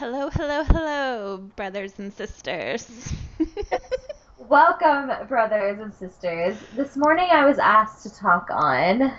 Hello, 0.00 0.30
hello, 0.30 0.64
hello, 0.64 1.36
brothers 1.56 1.98
and 1.98 2.10
sisters. 2.10 3.12
Welcome, 4.38 5.28
brothers 5.28 5.78
and 5.78 5.92
sisters. 5.92 6.56
This 6.74 6.96
morning 6.96 7.28
I 7.30 7.44
was 7.44 7.58
asked 7.58 8.02
to 8.04 8.14
talk 8.14 8.48
on. 8.50 9.12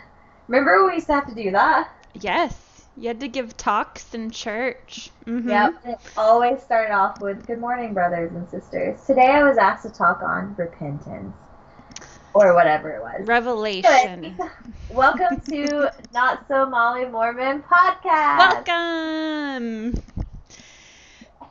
Remember 0.48 0.88
we 0.88 0.96
used 0.96 1.06
to 1.06 1.14
have 1.14 1.28
to 1.28 1.36
do 1.36 1.52
that? 1.52 1.88
yes, 2.16 2.88
you 2.98 3.10
had 3.10 3.20
to 3.20 3.28
give 3.28 3.56
talks 3.58 4.16
in 4.16 4.32
church. 4.32 5.12
hmm 5.26 5.48
Yep. 5.48 5.74
It 5.86 6.00
always 6.18 6.64
started 6.64 6.96
off 6.96 7.22
with 7.22 7.46
"Good 7.46 7.60
morning, 7.60 7.94
brothers 7.94 8.32
and 8.32 8.50
sisters." 8.50 9.06
Today 9.06 9.28
I 9.28 9.44
was 9.44 9.60
asked 9.60 9.84
to 9.84 9.92
talk 9.92 10.24
on 10.24 10.56
repentance, 10.56 11.36
or 12.34 12.56
whatever 12.56 12.90
it 12.90 13.02
was. 13.02 13.28
Revelation. 13.28 14.36
Welcome 14.90 15.42
to 15.42 15.92
Not 16.12 16.48
So 16.48 16.66
Molly 16.66 17.06
Mormon 17.06 17.62
podcast. 17.64 18.68
Welcome. 18.68 19.94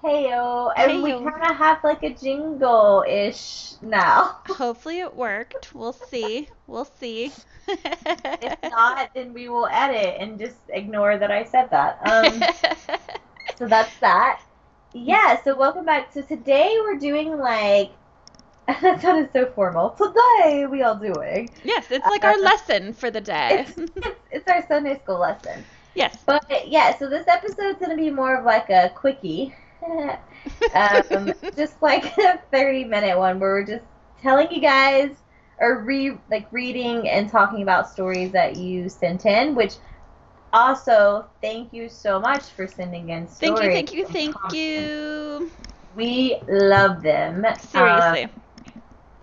Heyo, 0.03 0.73
and 0.77 1.03
we 1.03 1.13
kind 1.13 1.43
of 1.51 1.57
have 1.57 1.85
like 1.85 2.03
a 2.03 2.15
jingle 2.15 3.05
ish 3.07 3.75
now. 3.83 4.39
Hopefully 4.49 5.01
it 5.01 5.15
worked. 5.15 5.75
We'll 5.75 5.93
see. 5.93 6.49
We'll 6.67 6.87
see. 6.87 7.33
if 7.69 8.59
not, 8.63 9.11
then 9.15 9.35
we 9.35 9.51
will 9.51 9.67
edit 9.67 10.17
and 10.19 10.39
just 10.39 10.57
ignore 10.71 11.19
that 11.19 11.31
I 11.31 11.45
said 11.45 11.71
that. 11.71 11.99
Um, 12.11 12.43
so 13.59 13.67
that's 13.67 13.95
that. 13.99 14.41
Yeah, 14.95 15.43
so 15.45 15.55
welcome 15.55 15.85
back. 15.85 16.13
So 16.15 16.23
today 16.23 16.77
we're 16.81 16.99
doing 16.99 17.37
like 17.37 17.91
that 18.67 19.03
sounded 19.03 19.31
so 19.35 19.53
formal. 19.53 19.91
Today 19.91 20.67
we 20.67 20.83
are 20.83 20.99
doing. 20.99 21.51
yes, 21.63 21.91
it's 21.91 22.07
like 22.07 22.25
our 22.25 22.39
lesson 22.39 22.95
for 22.95 23.11
the 23.11 23.21
day. 23.21 23.67
It's, 23.69 23.79
it's, 23.79 24.17
it's 24.31 24.49
our 24.49 24.67
Sunday 24.67 24.99
school 24.99 25.19
lesson. 25.19 25.63
yes. 25.95 26.23
But 26.25 26.69
yeah, 26.69 26.97
so 26.99 27.11
this 27.11 27.29
episode's 27.29 27.79
gonna 27.79 27.97
be 27.97 28.11
more 28.11 28.37
of 28.37 28.47
like 28.47 28.71
a 28.71 28.91
quickie. 28.95 29.55
Um, 30.75 31.35
just 31.57 31.81
like 31.83 32.05
a 32.19 32.39
30 32.51 32.85
minute 32.85 33.19
one 33.19 33.39
where 33.41 33.51
we're 33.51 33.67
just 33.67 33.85
telling 34.21 34.51
you 34.51 34.61
guys 34.61 35.11
or 35.59 35.83
re 35.83 36.19
like 36.31 36.47
reading 36.53 37.09
and 37.09 37.29
talking 37.31 37.63
about 37.63 37.89
stories 37.89 38.33
that 38.33 38.57
you 38.57 38.89
sent 38.89 39.27
in, 39.27 39.55
which 39.55 39.77
also 40.53 41.27
thank 41.41 41.73
you 41.73 41.89
so 41.89 42.21
much 42.21 42.43
for 42.45 42.67
sending 42.67 43.11
in 43.11 43.29
stories. 43.29 43.73
Thank 43.73 43.93
you, 43.93 44.05
thank 44.07 44.23
you, 44.23 44.33
thank 44.45 44.53
you. 44.53 45.51
We 45.95 46.37
love 46.49 47.03
them. 47.03 47.45
Seriously. 47.59 48.25
Um, 48.25 48.31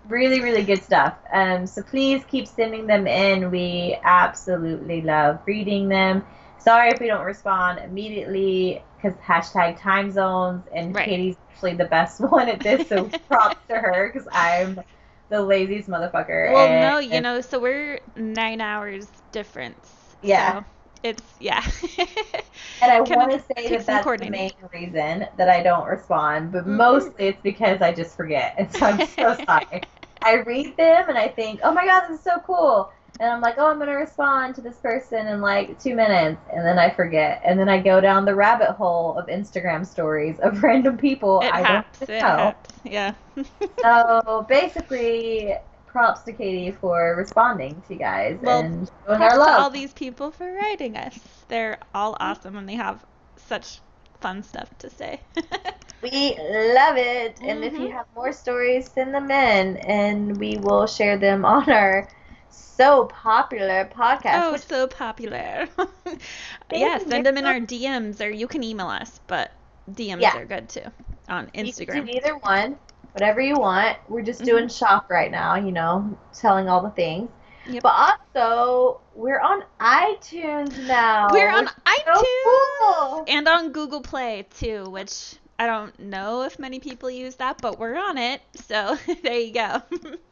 really, 0.06 0.40
really 0.40 0.62
good 0.62 0.82
stuff. 0.82 1.16
Um, 1.32 1.66
so 1.66 1.82
please 1.82 2.24
keep 2.24 2.46
sending 2.46 2.86
them 2.86 3.06
in. 3.06 3.50
We 3.50 3.98
absolutely 4.02 5.02
love 5.02 5.40
reading 5.46 5.88
them. 5.88 6.24
Sorry 6.60 6.90
if 6.90 7.00
we 7.00 7.06
don't 7.06 7.24
respond 7.24 7.78
immediately 7.80 8.82
because 8.96 9.16
hashtag 9.20 9.80
time 9.80 10.10
zones 10.10 10.64
and 10.74 10.94
Right. 10.94 11.08
Katie's 11.08 11.36
actually 11.52 11.74
the 11.74 11.84
best 11.86 12.20
one 12.32 12.48
at 12.48 12.60
this, 12.60 12.88
so 12.88 13.04
props 13.28 13.56
to 13.68 13.76
her 13.76 14.10
because 14.12 14.28
I'm 14.32 14.80
the 15.28 15.42
laziest 15.42 15.88
motherfucker. 15.88 16.52
well, 16.52 16.66
and- 16.66 16.80
no, 16.80 16.98
you 16.98 17.12
and- 17.12 17.22
know, 17.22 17.40
so 17.40 17.58
we're 17.58 18.00
nine 18.16 18.60
hours 18.60 19.08
difference. 19.32 20.16
Yeah. 20.22 20.60
So 20.60 20.64
it's, 21.04 21.22
yeah. 21.38 21.64
And 22.82 22.92
I 22.92 23.00
want 23.00 23.32
to 23.32 23.38
say 23.40 23.68
that 23.76 23.86
that's 23.86 24.04
the 24.20 24.30
main 24.30 24.50
reason 24.72 25.26
that 25.36 25.48
I 25.48 25.62
don't 25.62 25.86
respond, 25.86 26.52
but 26.52 26.64
Mhm. 26.64 26.76
mostly 26.76 27.28
it's 27.28 27.40
because 27.42 27.80
I 27.82 27.92
just 27.92 28.16
forget. 28.16 28.54
And 28.56 28.72
so 28.72 28.86
I'm 28.86 29.06
so 29.06 29.36
sorry. 29.46 29.82
I 30.22 30.36
read 30.46 30.76
them 30.76 31.08
and 31.08 31.18
I 31.18 31.28
think, 31.28 31.60
oh 31.62 31.72
my 31.72 31.84
god, 31.84 32.08
this 32.08 32.18
is 32.18 32.24
so 32.24 32.38
cool. 32.46 32.90
And 33.20 33.30
I'm 33.30 33.40
like, 33.40 33.54
oh, 33.58 33.66
I'm 33.68 33.76
going 33.78 33.88
to 33.88 33.94
respond 33.94 34.54
to 34.56 34.60
this 34.60 34.78
person 34.78 35.26
in 35.26 35.40
like 35.40 35.78
two 35.80 35.94
minutes. 35.94 36.40
And 36.52 36.64
then 36.64 36.78
I 36.78 36.90
forget. 36.90 37.40
And 37.44 37.58
then 37.58 37.68
I 37.68 37.80
go 37.80 38.00
down 38.00 38.24
the 38.24 38.34
rabbit 38.34 38.72
hole 38.72 39.18
of 39.18 39.26
Instagram 39.26 39.86
stories 39.86 40.38
of 40.40 40.62
random 40.62 40.96
people 40.98 41.42
It 41.42 41.52
I 41.52 41.64
don't 41.64 41.86
It 42.00 42.10
know. 42.22 42.36
haps. 42.36 42.80
Yeah. 42.84 43.14
So 43.82 44.46
basically, 44.48 45.54
props 45.86 46.22
to 46.24 46.32
Katie 46.32 46.72
for 46.72 47.14
responding 47.16 47.82
to 47.82 47.94
you 47.94 47.98
guys 47.98 48.42
Well, 48.42 48.62
and 48.62 48.90
showing 49.06 49.22
our 49.22 49.38
to 49.38 49.50
all 49.50 49.70
these 49.70 49.92
people 49.92 50.30
for 50.30 50.52
writing 50.52 50.96
us. 50.96 51.44
They're 51.48 51.78
all 51.94 52.16
awesome 52.20 52.56
and 52.56 52.68
they 52.68 52.74
have 52.76 53.04
such 53.36 53.80
fun 54.20 54.42
stuff 54.42 54.70
to 54.78 54.90
say. 54.90 55.22
We 56.02 56.36
love 56.38 56.96
it. 56.96 57.40
And 57.42 57.64
if 57.64 57.78
you 57.78 57.88
Mhm. 57.88 57.92
have 57.92 58.06
more 58.14 58.32
stories, 58.32 58.90
send 58.90 59.14
them 59.14 59.30
in 59.30 59.76
and 59.78 60.38
we 60.38 60.56
will 60.56 60.86
share 60.86 61.16
them 61.18 61.44
on 61.44 61.70
our 61.70 62.08
so 62.78 63.06
popular 63.06 63.90
podcast. 63.92 64.42
oh, 64.42 64.52
which 64.52 64.62
so 64.62 64.86
popular. 64.86 65.68
yeah, 66.72 66.98
send 66.98 67.26
them 67.26 67.36
in 67.36 67.44
our 67.44 67.60
DMs 67.60 68.24
or 68.24 68.30
you 68.30 68.46
can 68.46 68.62
email 68.62 68.86
us, 68.86 69.20
but 69.26 69.52
DMs 69.90 70.20
Yeah. 70.20 70.38
are 70.38 70.44
good 70.44 70.68
too 70.68 70.82
on 71.28 71.44
you 71.46 71.50
can 71.50 71.66
Instagram. 71.66 72.06
do 72.06 72.12
either 72.12 72.38
one, 72.38 72.78
whatever 73.12 73.40
you 73.40 73.58
want. 73.58 73.98
We're 74.08 74.22
just 74.22 74.44
doing 74.44 74.64
mm-hmm. 74.64 74.84
shop 74.84 75.10
right 75.10 75.30
now, 75.30 75.56
you 75.56 75.72
know, 75.72 76.16
telling 76.32 76.68
all 76.68 76.82
the 76.82 76.90
things. 76.90 77.28
Yep. 77.68 77.82
But 77.82 78.16
also, 78.34 79.00
we're 79.14 79.40
on 79.40 79.62
iTunes 79.78 80.86
now. 80.86 81.28
We're 81.30 81.50
on 81.50 81.66
iTunes 81.66 82.14
so 82.14 82.64
cool. 82.80 83.24
and 83.28 83.46
on 83.46 83.72
Google 83.72 84.00
Play 84.00 84.46
too, 84.58 84.88
which 84.88 85.34
I 85.58 85.66
don't 85.66 85.98
know 85.98 86.42
if 86.42 86.58
many 86.58 86.78
people 86.78 87.10
use 87.10 87.34
that, 87.36 87.60
but 87.60 87.78
we're 87.78 87.96
on 87.98 88.16
it. 88.16 88.40
So 88.54 88.96
there 89.22 89.38
you 89.38 89.52
go. 89.52 89.82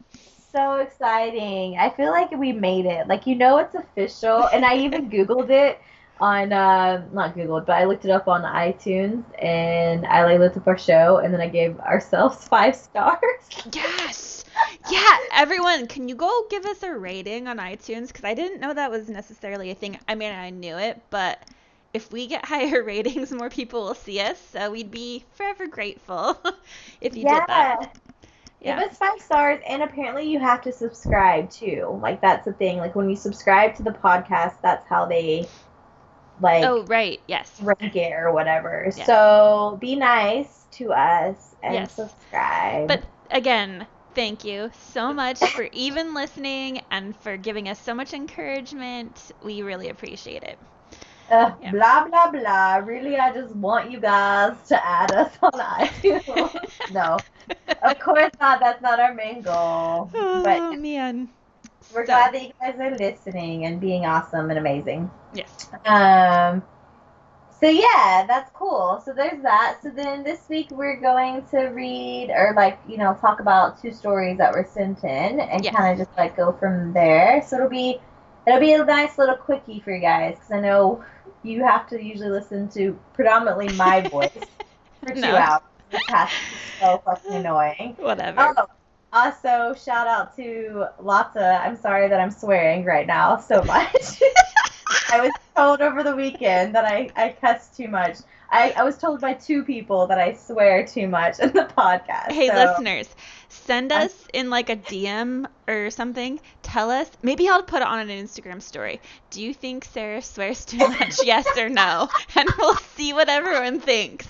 so 0.53 0.77
exciting. 0.77 1.77
I 1.79 1.91
feel 1.91 2.11
like 2.11 2.31
we 2.33 2.53
made 2.53 2.87
it. 2.87 3.09
Like 3.09 3.27
you 3.27 3.34
know 3.34 3.59
it's 3.59 3.75
official. 3.75 4.47
And 4.49 4.65
I 4.65 4.77
even 4.79 5.11
Googled 5.11 5.51
it 5.51 5.81
on 6.19 6.53
uh 6.53 7.07
not 7.12 7.34
Googled, 7.37 7.67
but 7.67 7.75
I 7.75 7.84
looked 7.84 8.05
it 8.05 8.11
up 8.11 8.29
on 8.29 8.43
iTunes 8.43 9.25
and 9.43 10.07
I 10.07 10.25
like 10.25 10.39
looked 10.39 10.57
up 10.57 10.67
our 10.67 10.79
show 10.79 11.19
and 11.19 11.33
then 11.33 11.41
I 11.41 11.49
gave 11.49 11.79
ourselves 11.81 12.47
five 12.49 12.75
stars. 12.75 13.21
Yes. 13.73 14.45
Yeah, 14.91 15.17
everyone, 15.33 15.87
can 15.87 16.09
you 16.09 16.15
go 16.15 16.47
give 16.51 16.65
us 16.65 16.83
a 16.83 16.93
rating 16.93 17.49
on 17.49 17.59
iTunes? 17.59 18.09
Because 18.09 18.25
I 18.25 18.34
didn't 18.34 18.61
know 18.61 18.73
that 18.73 18.91
was 18.91 19.09
necessarily 19.09 19.71
a 19.71 19.75
thing. 19.75 19.99
I 20.09 20.15
mean, 20.15 20.33
I 20.33 20.51
knew 20.51 20.77
it, 20.78 21.03
but 21.11 21.45
if 21.93 22.13
we 22.13 22.27
get 22.27 22.45
higher 22.47 22.83
ratings, 22.83 23.33
more 23.33 23.51
people 23.51 23.83
will 23.84 23.95
see 23.95 24.21
us. 24.21 24.39
So 24.53 24.71
we'd 24.71 24.91
be 24.91 25.25
forever 25.33 25.67
grateful 25.67 26.41
if 27.01 27.17
you 27.17 27.25
did 27.25 27.43
that. 27.49 27.99
Give 28.65 28.77
Yeah. 28.77 28.78
us 28.78 28.97
five 28.97 29.21
stars 29.21 29.61
and 29.67 29.83
apparently 29.83 30.25
you 30.28 30.39
have 30.41 30.62
to 30.62 30.72
subscribe 30.72 31.50
too. 31.50 31.99
Like 32.03 32.21
that's 32.21 32.44
the 32.44 32.53
thing. 32.53 32.78
Like 32.78 32.94
when 32.94 33.09
you 33.09 33.17
subscribe 33.17 33.75
to 33.77 33.83
the 33.83 33.91
podcast, 33.93 34.55
that's 34.62 34.87
how 34.89 35.06
they 35.06 35.50
like 36.41 36.65
Oh, 36.65 36.83
right. 36.84 37.21
Yes. 37.27 37.61
rank 37.61 37.97
it 37.97 38.12
or 38.12 38.33
whatever. 38.33 38.89
So 38.91 39.78
be 39.81 39.97
nice 39.97 40.66
to 40.72 40.93
us 40.93 41.55
and 41.62 41.89
Yes. 41.89 41.91
subscribe. 41.91 42.89
But 42.89 43.05
again, 43.31 43.87
thank 44.15 44.45
you 44.45 44.71
so 44.72 45.12
much 45.12 45.50
for 45.50 45.69
even 45.72 46.15
listening 46.15 46.83
and 46.91 47.16
for 47.16 47.37
giving 47.37 47.69
us 47.69 47.81
so 47.81 47.95
much 47.95 48.12
encouragement. 48.12 49.31
We 49.43 49.62
really 49.62 49.89
appreciate 49.89 50.43
it. 50.45 50.59
Uh, 51.31 51.51
Yeah. 51.61 51.73
Blah 51.73 52.07
blah 52.07 52.31
blah. 52.31 52.77
Really, 52.77 53.17
I 53.19 53.33
just 53.33 53.55
want 53.57 53.91
you 53.91 54.01
guys 54.01 54.57
to 54.69 54.87
add 54.87 55.13
us 55.13 55.37
on 55.43 55.53
iTunes. 55.53 56.55
no, 56.91 57.23
of 57.83 57.99
course 57.99 58.31
not. 58.41 58.61
That's 58.61 58.81
not 58.83 59.01
our 59.01 59.15
main 59.15 59.43
goal. 59.43 60.11
Oh, 60.15 60.43
But 60.43 60.65
man. 60.77 61.31
we're 61.93 62.07
So, 62.07 62.13
glad 62.13 62.35
that 62.35 62.43
you 62.43 62.51
guys 62.61 62.79
are 62.79 62.97
listening 62.97 63.65
and 63.67 63.81
being 63.81 64.05
awesome 64.07 64.51
and 64.51 64.59
amazing. 64.59 65.11
Yes. 65.33 65.71
Um. 65.85 66.63
So 67.51 67.69
yeah, 67.69 68.25
that's 68.27 68.51
cool. 68.53 69.01
So 69.05 69.13
there's 69.13 69.43
that. 69.43 69.79
So 69.83 69.91
then 69.91 70.23
this 70.25 70.49
week 70.49 70.69
we're 70.71 71.01
going 71.01 71.45
to 71.47 71.59
read 71.69 72.31
or 72.31 72.53
like 72.57 72.79
you 72.87 72.99
know 72.99 73.15
talk 73.21 73.41
about 73.41 73.81
two 73.81 73.93
stories 73.93 74.39
that 74.39 74.53
were 74.53 74.67
sent 74.71 75.05
in 75.05 75.41
and 75.41 75.65
Yes. 75.65 75.75
kind 75.75 75.93
of 75.93 76.07
just 76.07 76.17
like 76.17 76.37
go 76.37 76.53
from 76.53 76.93
there. 76.93 77.43
So 77.47 77.57
it'll 77.57 77.69
be 77.71 78.01
it'll 78.47 78.61
be 78.61 78.72
a 78.75 78.84
nice 78.84 79.19
little 79.19 79.37
quickie 79.37 79.81
for 79.81 79.93
you 79.95 80.01
guys 80.01 80.34
because 80.34 80.51
I 80.53 80.61
know 80.61 81.05
you 81.47 81.63
have 81.65 81.89
to 81.89 82.03
usually 82.03 82.31
listen 82.31 82.69
to 82.71 82.98
predominantly 83.15 83.69
my 83.71 84.01
voice 84.09 84.31
for 85.03 85.15
two 85.15 85.21
No. 85.21 85.37
hours. 85.37 85.63
This 85.91 86.03
has 86.09 86.31
to 86.31 86.47
be 86.51 86.59
so 86.81 87.03
fucking 87.04 87.34
annoying. 87.34 87.97
Whatever. 87.98 88.54
Oh, 88.59 88.66
also 89.13 89.75
shout 89.75 90.07
out 90.07 90.34
to 90.37 90.87
Lotta. 91.01 91.60
I'm 91.63 91.77
sorry 91.77 92.09
that 92.09 92.21
I'm 92.21 92.31
swearing 92.31 92.84
right 92.84 93.07
now 93.07 93.37
so 93.37 93.63
much. 93.65 93.93
I 95.10 95.21
was 95.21 95.33
told 95.54 95.81
over 95.81 96.03
the 96.03 96.16
weekend 96.16 96.75
that 96.75 96.84
I, 96.84 97.10
I 97.16 97.37
cuss 97.41 97.75
too 97.77 97.89
much. 97.89 98.19
I, 98.51 98.72
I 98.77 98.84
was 98.84 98.97
told 98.98 99.21
by 99.21 99.34
two 99.34 99.65
people 99.65 100.07
that 100.09 100.19
I 100.19 100.34
swear 100.34 100.87
too 100.87 101.09
much 101.09 101.39
in 101.41 101.53
the 101.53 101.65
podcast. 101.77 102.33
Hey, 102.33 102.48
so- 102.48 102.54
listeners, 102.54 103.09
send 103.48 103.93
us 103.93 104.13
in 104.33 104.51
like 104.51 104.71
a 104.71 104.77
DM 104.77 105.47
or 105.69 105.91
something. 105.91 106.41
Tell 106.63 106.91
us. 106.91 107.10
Maybe 107.22 107.48
I'll 107.48 107.63
put 107.63 107.83
it 107.83 107.89
on 107.89 107.98
an 107.98 108.09
Instagram 108.09 108.63
story. 108.63 109.01
Do 109.31 109.43
you 109.43 109.53
think 109.54 109.84
Sarah 109.84 110.22
swears 110.22 110.65
too 110.65 110.78
much? 110.89 111.25
yes 111.25 111.47
or 111.59 111.69
no? 111.69 112.09
And 112.37 112.48
we'll 112.59 112.77
see 112.77 113.13
what 113.13 113.28
everyone 113.28 113.81
thinks. 113.81 114.27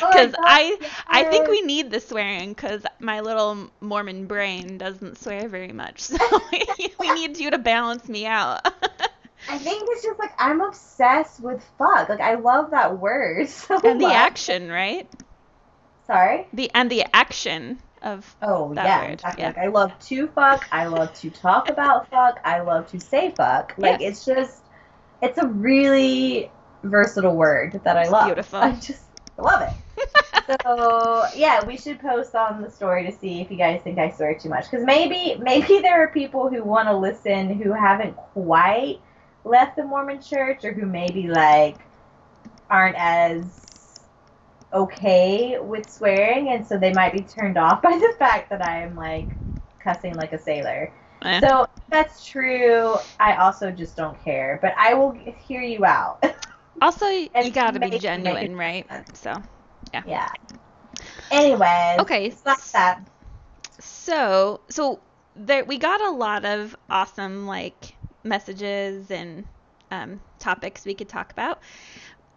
Oh 0.00 0.08
Because 0.08 0.32
God, 0.32 0.40
I, 0.44 0.78
I 1.06 1.24
think 1.24 1.48
we 1.48 1.60
need 1.62 1.90
the 1.90 2.00
swearing 2.00 2.50
because 2.50 2.84
my 2.98 3.20
little 3.20 3.70
Mormon 3.80 4.26
brain 4.26 4.78
doesn't 4.78 5.18
swear 5.18 5.48
very 5.48 5.72
much. 5.72 6.00
So 6.00 6.16
we 6.98 7.12
need 7.12 7.38
you 7.38 7.50
to 7.50 7.58
balance 7.58 8.08
me 8.08 8.26
out. 8.26 8.66
I 9.48 9.58
think 9.58 9.88
it's 9.90 10.02
just 10.02 10.18
like 10.18 10.32
I'm 10.38 10.60
obsessed 10.60 11.40
with 11.40 11.62
fuck. 11.78 12.08
Like 12.08 12.20
I 12.20 12.34
love 12.34 12.70
that 12.70 12.98
word 12.98 13.48
so 13.48 13.80
and 13.84 14.00
the 14.00 14.04
much. 14.04 14.14
action, 14.14 14.70
right? 14.70 15.08
Sorry. 16.06 16.46
The 16.52 16.70
and 16.74 16.90
the 16.90 17.04
action 17.14 17.78
of 18.02 18.34
Oh 18.42 18.74
That 18.74 18.86
yeah, 18.86 19.00
word, 19.02 19.12
exactly. 19.14 19.42
yeah. 19.42 19.48
Like 19.48 19.58
I 19.58 19.66
love 19.68 19.98
to 20.08 20.26
fuck. 20.28 20.66
I 20.72 20.86
love 20.86 21.12
to 21.20 21.30
talk 21.30 21.68
about 21.68 22.10
fuck. 22.10 22.40
I 22.44 22.60
love 22.60 22.88
to 22.88 23.00
say 23.00 23.32
fuck. 23.36 23.74
Like 23.78 24.00
it's 24.00 24.24
just, 24.24 24.62
it's 25.22 25.38
a 25.38 25.46
really 25.46 26.50
versatile 26.82 27.36
word 27.36 27.80
that 27.84 27.96
I 27.96 28.08
love. 28.08 28.26
beautiful. 28.26 28.58
I 28.62 28.72
just 28.72 29.02
love 29.38 29.62
it. 29.62 30.58
so 30.66 31.26
yeah, 31.36 31.64
we 31.64 31.76
should 31.76 32.00
post 32.00 32.34
on 32.34 32.62
the 32.62 32.70
story 32.70 33.04
to 33.06 33.12
see 33.12 33.40
if 33.40 33.50
you 33.50 33.56
guys 33.56 33.80
think 33.82 33.98
I 33.98 34.10
swear 34.10 34.34
too 34.34 34.48
much. 34.48 34.70
Because 34.70 34.84
maybe 34.84 35.36
maybe 35.40 35.80
there 35.80 36.02
are 36.02 36.08
people 36.08 36.48
who 36.48 36.64
want 36.64 36.88
to 36.88 36.96
listen 36.96 37.54
who 37.62 37.72
haven't 37.72 38.16
quite 38.16 39.00
left 39.44 39.76
the 39.76 39.84
Mormon 39.84 40.20
Church 40.20 40.64
or 40.64 40.72
who 40.72 40.86
maybe 40.86 41.28
like 41.28 41.78
aren't 42.70 42.96
as 42.96 44.00
okay 44.72 45.58
with 45.60 45.90
swearing, 45.90 46.48
and 46.48 46.66
so 46.66 46.78
they 46.78 46.92
might 46.92 47.12
be 47.12 47.20
turned 47.20 47.58
off 47.58 47.82
by 47.82 47.90
the 47.98 48.14
fact 48.18 48.50
that 48.50 48.62
I 48.62 48.82
am 48.82 48.96
like 48.96 49.28
cussing 49.78 50.14
like 50.14 50.32
a 50.32 50.38
sailor. 50.38 50.92
Eh. 51.24 51.40
So 51.40 51.66
that's 51.88 52.24
true. 52.24 52.96
I 53.20 53.36
also 53.36 53.70
just 53.70 53.96
don't 53.96 54.22
care, 54.24 54.58
but 54.62 54.74
I 54.76 54.94
will 54.94 55.12
hear 55.12 55.62
you 55.62 55.84
out. 55.84 56.24
also 56.82 57.06
you 57.06 57.50
got 57.52 57.74
to 57.74 57.80
be 57.80 57.98
genuine, 57.98 58.56
right? 58.56 58.86
So 59.14 59.42
yeah. 60.06 60.28
Anyways. 61.30 62.00
okay, 62.00 62.30
so 62.30 62.40
that's 62.44 62.72
that. 62.72 63.06
So, 63.80 64.60
so 64.68 65.00
there 65.34 65.64
we 65.64 65.78
got 65.78 66.00
a 66.00 66.10
lot 66.10 66.44
of 66.44 66.76
awesome 66.90 67.46
like 67.46 67.96
messages 68.24 69.10
and 69.10 69.44
um, 69.90 70.20
topics 70.38 70.84
we 70.84 70.94
could 70.94 71.08
talk 71.08 71.32
about. 71.32 71.60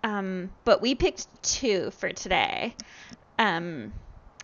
Um, 0.04 0.52
but 0.66 0.82
we 0.82 0.96
picked 0.96 1.28
two 1.44 1.92
for 1.92 2.12
today. 2.12 2.76
Um, 3.40 3.94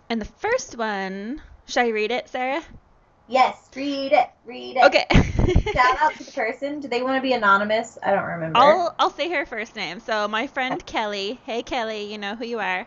and 0.10 0.20
the 0.20 0.26
first 0.26 0.78
one, 0.78 1.42
should 1.68 1.84
I 1.84 1.88
read 1.90 2.12
it, 2.12 2.30
Sarah? 2.30 2.64
Yes, 3.28 3.70
read 3.76 4.12
it. 4.12 4.28
Read 4.44 4.78
it. 4.78 4.84
Okay. 4.84 5.06
Shout 5.72 6.02
out 6.02 6.18
to 6.18 6.24
the 6.24 6.32
person. 6.36 6.82
Do 6.82 6.90
they 6.90 7.02
want 7.02 7.16
to 7.16 7.22
be 7.22 7.34
anonymous? 7.34 7.98
I 8.04 8.12
don't 8.12 8.26
remember. 8.26 8.60
I'll 8.60 8.96
I'll 9.00 9.10
say 9.10 9.30
her 9.30 9.46
first 9.46 9.76
name. 9.76 10.02
So 10.02 10.28
my 10.28 10.48
friend 10.48 10.86
Kelly. 10.86 11.40
Hey 11.46 11.64
Kelly, 11.64 12.12
you 12.12 12.18
know 12.18 12.36
who 12.36 12.46
you 12.46 12.60
are. 12.60 12.86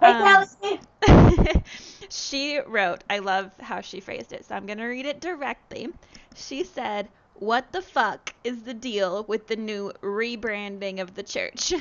hey, 0.00 0.12
um, 0.12 0.22
Kelsey. 0.22 0.80
she 2.10 2.60
wrote, 2.60 3.02
I 3.10 3.18
love 3.18 3.50
how 3.58 3.80
she 3.80 4.00
phrased 4.00 4.32
it, 4.32 4.44
so 4.44 4.54
I'm 4.54 4.66
going 4.66 4.78
to 4.78 4.86
read 4.86 5.06
it 5.06 5.20
directly. 5.20 5.88
She 6.36 6.62
said, 6.62 7.08
What 7.42 7.72
the 7.72 7.82
fuck 7.82 8.32
is 8.44 8.62
the 8.62 8.72
deal 8.72 9.24
with 9.24 9.48
the 9.48 9.56
new 9.56 9.90
rebranding 10.00 11.00
of 11.00 11.16
the 11.16 11.24
church? 11.24 11.72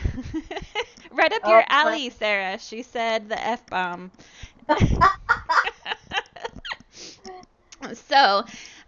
right 1.12 1.31
up 1.31 1.46
your 1.46 1.62
Oh, 1.62 1.66
alley, 1.69 2.10
Sarah. 2.10 2.58
She 2.58 2.81
said 2.81 3.30
the 3.30 3.40
F 3.40 3.68
bomb. 3.68 4.10
so, 7.94 8.44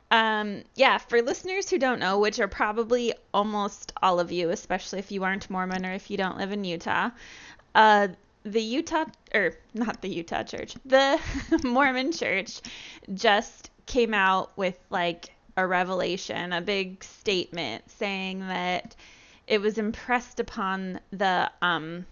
um, 0.09 0.63
yeah, 0.73 0.97
for 0.97 1.21
listeners 1.21 1.69
who 1.69 1.77
don't 1.77 1.99
know, 1.99 2.17
which 2.17 2.39
are 2.39 2.47
probably 2.47 3.13
almost 3.35 3.93
all 4.01 4.19
of 4.19 4.31
you, 4.31 4.49
especially 4.49 4.97
if 4.97 5.11
you 5.11 5.23
aren't 5.23 5.51
Mormon 5.51 5.85
or 5.85 5.93
if 5.93 6.09
you 6.09 6.17
don't 6.17 6.39
live 6.39 6.51
in 6.51 6.63
Utah, 6.63 7.11
uh, 7.75 8.07
the 8.45 8.61
Utah, 8.61 9.05
or 9.35 9.53
not 9.75 10.01
the 10.01 10.09
Utah 10.09 10.41
church, 10.41 10.73
the 10.85 11.19
Mormon 11.63 12.11
church 12.11 12.61
just 13.13 13.69
came 13.85 14.15
out 14.15 14.57
with 14.57 14.79
like 14.89 15.32
a 15.57 15.65
revelation, 15.65 16.53
a 16.53 16.61
big 16.61 17.03
statement 17.03 17.89
saying 17.89 18.39
that 18.47 18.95
it 19.47 19.61
was 19.61 19.77
impressed 19.77 20.39
upon 20.39 20.99
the 21.11 21.51
um, 21.61 22.05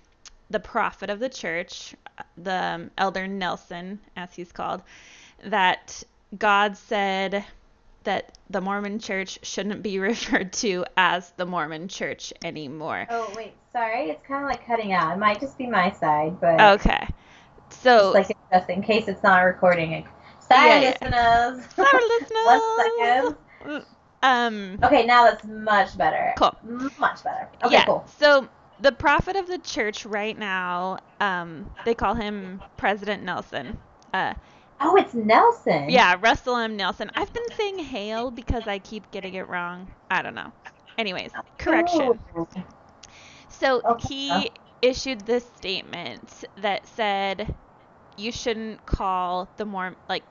the 0.50 0.60
prophet 0.60 1.10
of 1.10 1.20
the 1.20 1.30
church, 1.30 1.96
the 2.38 2.54
um, 2.54 2.92
Elder 2.98 3.28
Nelson, 3.28 4.00
as 4.18 4.34
he's 4.34 4.52
called, 4.52 4.84
that 5.46 6.04
God 6.38 6.78
said 6.78 7.46
that 8.04 8.38
the 8.50 8.62
Mormon 8.62 9.00
church 9.00 9.40
shouldn't 9.44 9.82
be 9.82 10.00
referred 10.12 10.54
to 10.54 10.86
as 10.98 11.32
the 11.38 11.46
Mormon 11.46 11.88
church 11.88 12.34
anymore. 12.44 13.08
oh 13.10 13.32
wait, 13.36 13.54
sorry. 13.72 14.10
It's 14.10 14.26
kind 14.26 14.44
of 14.44 14.50
like 14.50 14.66
cutting 14.66 14.92
out. 14.92 15.14
It 15.14 15.20
might 15.20 15.40
just 15.40 15.58
be 15.58 15.68
my 15.68 15.92
side, 15.92 16.40
but 16.40 16.60
Okay. 16.60 17.08
So, 17.70 18.14
just 18.14 18.30
like 18.30 18.38
just 18.52 18.70
in 18.70 18.84
case 18.84 19.08
it's 19.08 19.24
not 19.24 19.40
recording 19.42 19.94
it. 19.94 20.06
Sorry, 20.52 20.80
Yeah, 20.82 20.94
listeners. 21.02 21.66
sorry, 21.76 22.04
listeners. 22.10 22.46
One 22.46 22.62
second. 22.76 23.86
Um, 24.24 24.80
Okay, 24.84 25.06
now 25.06 25.26
that's 25.26 25.44
much 25.46 25.98
better. 25.98 26.34
Cool. 26.38 26.56
Much 26.98 27.24
better. 27.24 27.50
Okay, 27.64 27.76
yeah. 27.76 27.86
cool. 27.86 28.06
So 28.08 28.50
the 28.80 28.92
prophet 28.92 29.36
of 29.36 29.48
the 29.48 29.58
church 29.60 30.06
right 30.06 30.38
now, 30.38 30.98
um, 31.20 31.70
they 31.84 31.94
call 31.96 32.16
him 32.16 32.62
President 32.78 33.24
Nelson. 33.24 33.78
Uh, 34.14 34.34
Oh, 34.80 34.96
it's 34.96 35.14
Nelson. 35.14 35.90
yeah, 35.90 36.16
Russell 36.20 36.58
M. 36.58 36.76
Nelson. 36.76 37.12
I've 37.16 37.32
been 37.34 37.50
saying 37.56 37.80
Hale 37.80 38.32
because 38.32 38.68
I 38.68 38.80
keep 38.80 39.12
getting 39.12 39.36
it 39.36 39.48
wrong. 39.48 39.92
I 40.10 40.22
don't 40.22 40.36
know. 40.36 40.52
Anyways, 40.98 41.32
correction. 41.58 42.20
So 43.50 43.84
Okay. 43.86 43.98
he 43.98 44.52
issued 44.82 45.26
this 45.26 45.46
statement 45.54 46.44
that 46.58 46.88
said 46.88 47.56
you 48.18 48.32
shouldn't 48.32 48.86
call 48.86 49.50
the 49.58 49.66
Mormon 49.66 49.98
like 50.10 50.24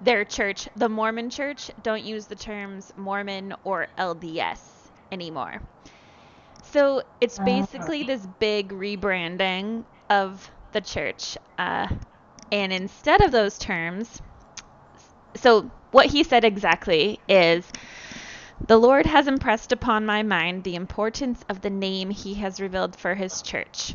their 0.00 0.24
church 0.24 0.68
the 0.76 0.88
Mormon 0.88 1.30
church. 1.30 1.70
Don't 1.82 2.02
use 2.04 2.26
the 2.26 2.36
terms 2.36 2.92
Mormon 2.96 3.54
or 3.64 3.88
LDS 3.98 4.60
anymore. 5.12 5.60
So 6.62 7.02
it's 7.20 7.38
Ah. 7.38 7.44
basically 7.44 8.02
this 8.02 8.26
big 8.38 8.70
rebranding 8.70 9.84
of 10.10 10.50
the 10.72 10.80
church. 10.80 11.36
Uh, 11.58 11.88
and 12.50 12.72
instead 12.72 13.20
of 13.22 13.32
those 13.32 13.58
terms, 13.58 14.20
so 15.36 15.70
what 15.90 16.06
he 16.06 16.22
said 16.24 16.44
exactly 16.44 17.20
is 17.28 17.70
the 18.66 18.78
Lord 18.78 19.06
has 19.06 19.26
impressed 19.28 19.72
upon 19.72 20.06
my 20.06 20.22
mind 20.22 20.64
the 20.64 20.74
importance 20.74 21.44
of 21.48 21.60
the 21.60 21.70
name 21.70 22.10
he 22.10 22.34
has 22.34 22.60
revealed 22.60 22.96
for 22.96 23.14
his 23.14 23.42
church. 23.42 23.94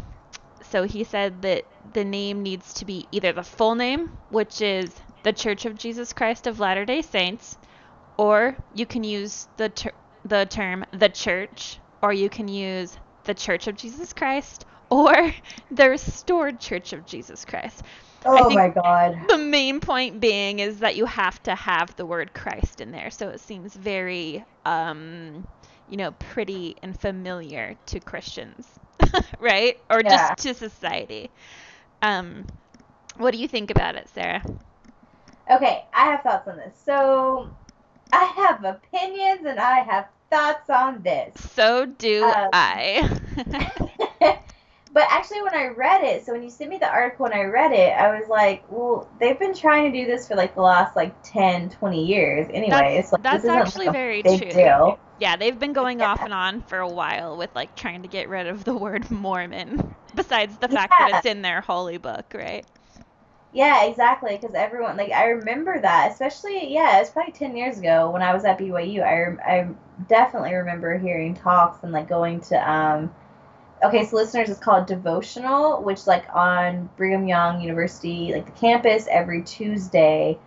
So 0.62 0.84
he 0.84 1.04
said 1.04 1.42
that 1.42 1.66
the 1.94 2.04
name 2.06 2.44
needs 2.44 2.74
to 2.76 2.86
be 2.86 3.08
either 3.12 3.34
the 3.34 3.44
full 3.44 3.76
name, 3.76 4.18
which 4.30 4.62
is 4.62 4.94
the 5.24 5.34
Church 5.34 5.66
of 5.66 5.78
Jesus 5.78 6.14
Christ 6.14 6.48
of 6.48 6.60
Latter 6.60 6.86
day 6.86 7.02
Saints, 7.02 7.58
or 8.18 8.56
you 8.74 8.86
can 8.86 9.04
use 9.04 9.48
the, 9.58 9.70
ter- 9.70 9.92
the 10.26 10.46
term 10.46 10.86
the 10.92 11.10
church, 11.10 11.80
or 12.02 12.14
you 12.14 12.30
can 12.30 12.48
use 12.48 12.98
the 13.24 13.34
Church 13.34 13.68
of 13.68 13.76
Jesus 13.76 14.14
Christ, 14.14 14.66
or 14.90 15.34
the 15.72 15.90
Restored 15.90 16.60
Church 16.60 16.94
of 16.94 17.06
Jesus 17.06 17.46
Christ. 17.46 17.84
Oh 18.26 18.50
my 18.50 18.70
god. 18.70 19.18
The 19.30 19.38
main 19.38 19.80
point 19.80 20.20
being 20.20 20.60
is 20.60 20.80
that 20.80 20.96
you 20.96 21.06
have 21.06 21.42
to 21.44 21.56
have 21.56 21.96
the 21.96 22.06
word 22.06 22.34
Christ 22.34 22.82
in 22.82 22.92
there, 22.92 23.12
so 23.12 23.30
it 23.30 23.40
seems 23.40 23.76
very, 23.76 24.44
um, 24.66 25.48
you 25.90 25.98
know, 25.98 26.12
pretty 26.12 26.76
and 26.82 27.00
familiar 27.00 27.76
to 27.88 28.00
Christians, 28.00 28.68
right? 29.40 29.78
Or 29.90 30.02
Yeah. 30.02 30.10
just 30.10 30.38
to 30.44 30.54
society. 30.54 31.30
Um, 32.02 32.46
what 33.18 33.32
do 33.32 33.38
you 33.38 33.48
think 33.48 33.72
about 33.72 33.96
it, 33.96 34.10
Sarah? 34.10 34.44
Okay, 35.50 35.86
I 35.94 36.06
have 36.06 36.22
thoughts 36.22 36.48
on 36.48 36.58
this. 36.58 36.80
So, 36.84 37.52
I 38.12 38.26
have 38.26 38.64
opinions 38.64 39.46
and 39.46 39.60
I 39.60 39.80
have 39.82 40.10
thoughts 40.32 40.70
on 40.70 41.04
this. 41.04 41.36
So 41.36 41.86
do 41.86 42.34
Um, 42.36 42.52
I. 42.54 43.20
but 44.20 45.04
actually, 45.10 45.42
when 45.44 45.54
I 45.56 45.68
read 45.68 46.04
it, 46.04 46.26
so 46.26 46.34
when 46.34 46.44
you 46.44 46.50
sent 46.50 46.70
me 46.70 46.78
the 46.78 46.90
article 46.90 47.26
and 47.26 47.34
I 47.36 47.44
read 47.44 47.72
it, 47.72 47.92
I 47.94 48.18
was 48.20 48.28
like, 48.30 48.64
well, 48.68 49.10
they've 49.20 49.40
been 49.40 49.56
trying 49.56 49.92
to 49.92 50.00
do 50.00 50.06
this 50.08 50.28
for 50.28 50.36
like 50.36 50.56
the 50.56 50.62
last 50.62 50.96
like 50.96 51.18
10, 51.24 51.70
20 51.70 52.06
years 52.06 52.48
anyways. 52.54 53.12
like, 53.12 53.22
that's 53.22 53.48
actually 53.48 53.88
like 53.88 53.90
very 53.90 54.24
true. 54.24 54.54
deal. 54.54 55.00
yeah, 55.18 55.36
they've 55.36 55.58
been 55.60 55.74
going 55.74 56.00
Yeah. 56.00 56.08
off 56.08 56.24
and 56.24 56.34
on 56.34 56.62
for 56.62 56.80
a 56.80 56.90
while 56.90 57.38
with 57.38 57.54
like 57.56 57.76
trying 57.76 58.04
to 58.04 58.08
get 58.08 58.30
rid 58.30 58.48
of 58.48 58.64
the 58.64 58.76
word 58.76 59.10
Mormon, 59.12 59.96
besides 60.16 60.58
the 60.58 60.70
fact 60.70 60.98
that 61.00 61.08
it's 61.10 61.26
in 61.26 61.42
their 61.42 61.62
holy 61.62 61.98
book, 61.98 62.34
right? 62.34 62.66
Yeah, 63.52 63.86
exactly. 63.86 64.38
Because 64.38 64.56
everyone, 64.56 64.98
like, 64.98 65.12
I 65.12 65.26
remember 65.30 65.80
that, 65.82 66.12
especially, 66.12 66.72
yeah, 66.72 67.00
it's 67.02 67.10
probably 67.10 67.34
10 67.34 67.56
years 67.56 67.80
ago 67.80 68.10
when 68.12 68.22
I 68.22 68.34
was 68.34 68.46
at 68.46 68.60
BYU. 68.60 69.02
I, 69.02 69.38
I 69.44 69.70
definitely 70.08 70.54
remember 70.54 70.98
hearing 70.98 71.34
talks 71.34 71.84
and, 71.84 71.92
like, 71.92 72.08
going 72.08 72.42
to, 72.42 72.72
um, 72.72 73.14
okay, 73.84 74.06
so 74.06 74.18
listeners, 74.18 74.50
it's 74.50 74.60
called 74.60 74.88
Devotional, 74.88 75.84
which, 75.84 76.08
like, 76.08 76.26
on 76.34 76.90
Brigham 76.98 77.28
Young 77.28 77.62
University, 77.62 78.34
like, 78.34 78.46
the 78.46 78.60
campus, 78.60 79.08
every 79.10 79.44
Tuesday 79.44 80.38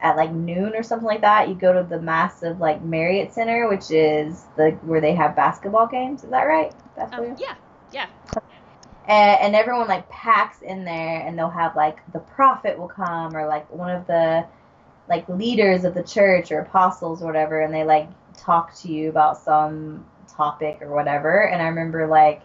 at, 0.00 0.16
like, 0.16 0.32
noon 0.32 0.74
or 0.76 0.82
something 0.84 1.06
like 1.06 1.22
that, 1.22 1.48
you 1.48 1.56
go 1.56 1.72
to 1.72 1.82
the 1.88 2.00
massive, 2.00 2.60
like, 2.60 2.82
Marriott 2.82 3.32
Center, 3.34 3.68
which 3.68 3.90
is 3.90 4.44
the 4.56 4.72
where 4.82 5.00
they 5.00 5.14
have 5.14 5.34
basketball 5.34 5.88
games. 5.88 6.24
Is 6.24 6.30
that 6.30 6.44
right? 6.44 6.72
Basketball 6.96 7.30
Um, 7.32 7.36
yeah, 7.38 7.54
yeah. 7.92 8.06
And, 9.08 9.40
and 9.40 9.56
everyone 9.56 9.88
like 9.88 10.08
packs 10.08 10.62
in 10.62 10.84
there 10.84 11.26
and 11.26 11.38
they'll 11.38 11.50
have 11.50 11.76
like 11.76 11.98
the 12.12 12.18
prophet 12.18 12.78
will 12.78 12.88
come 12.88 13.36
or 13.36 13.46
like 13.46 13.70
one 13.70 13.90
of 13.90 14.06
the 14.06 14.44
like 15.08 15.28
leaders 15.28 15.84
of 15.84 15.94
the 15.94 16.02
church 16.02 16.50
or 16.50 16.60
apostles 16.60 17.22
or 17.22 17.26
whatever 17.26 17.60
and 17.60 17.74
they 17.74 17.84
like 17.84 18.08
talk 18.36 18.74
to 18.74 18.88
you 18.88 19.08
about 19.08 19.38
some 19.38 20.04
topic 20.36 20.78
or 20.80 20.94
whatever. 20.94 21.46
And 21.48 21.62
I 21.62 21.66
remember 21.68 22.06
like 22.06 22.42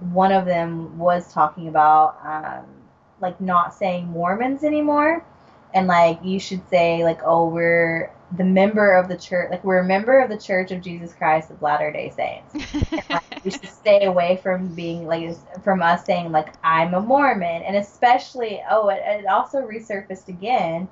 one 0.00 0.32
of 0.32 0.44
them 0.44 0.98
was 0.98 1.32
talking 1.32 1.68
about 1.68 2.18
um, 2.24 2.66
like 3.20 3.40
not 3.40 3.74
saying 3.74 4.08
Mormons 4.08 4.64
anymore, 4.64 5.24
and 5.74 5.86
like 5.86 6.20
you 6.24 6.38
should 6.38 6.68
say 6.68 7.04
like 7.04 7.20
oh 7.24 7.48
we're 7.48 8.10
the 8.36 8.44
member 8.44 8.92
of 8.94 9.08
the 9.08 9.16
church 9.16 9.50
like 9.50 9.62
we're 9.62 9.80
a 9.80 9.84
member 9.84 10.20
of 10.20 10.30
the 10.30 10.38
Church 10.38 10.70
of 10.70 10.80
Jesus 10.80 11.12
Christ 11.12 11.50
of 11.50 11.60
Latter 11.60 11.92
Day 11.92 12.10
Saints. 12.10 12.54
and, 12.92 13.02
like, 13.10 13.44
we 13.44 13.50
should 13.50 13.68
stay 13.68 14.04
away 14.04 14.40
from 14.42 14.74
being 14.74 15.06
like 15.06 15.36
from 15.62 15.82
us 15.82 16.04
saying 16.04 16.32
like 16.32 16.54
I'm 16.64 16.94
a 16.94 17.00
Mormon, 17.00 17.62
and 17.62 17.76
especially 17.76 18.62
oh 18.70 18.88
it, 18.88 19.02
it 19.04 19.26
also 19.26 19.62
resurfaced 19.62 20.28
again 20.28 20.88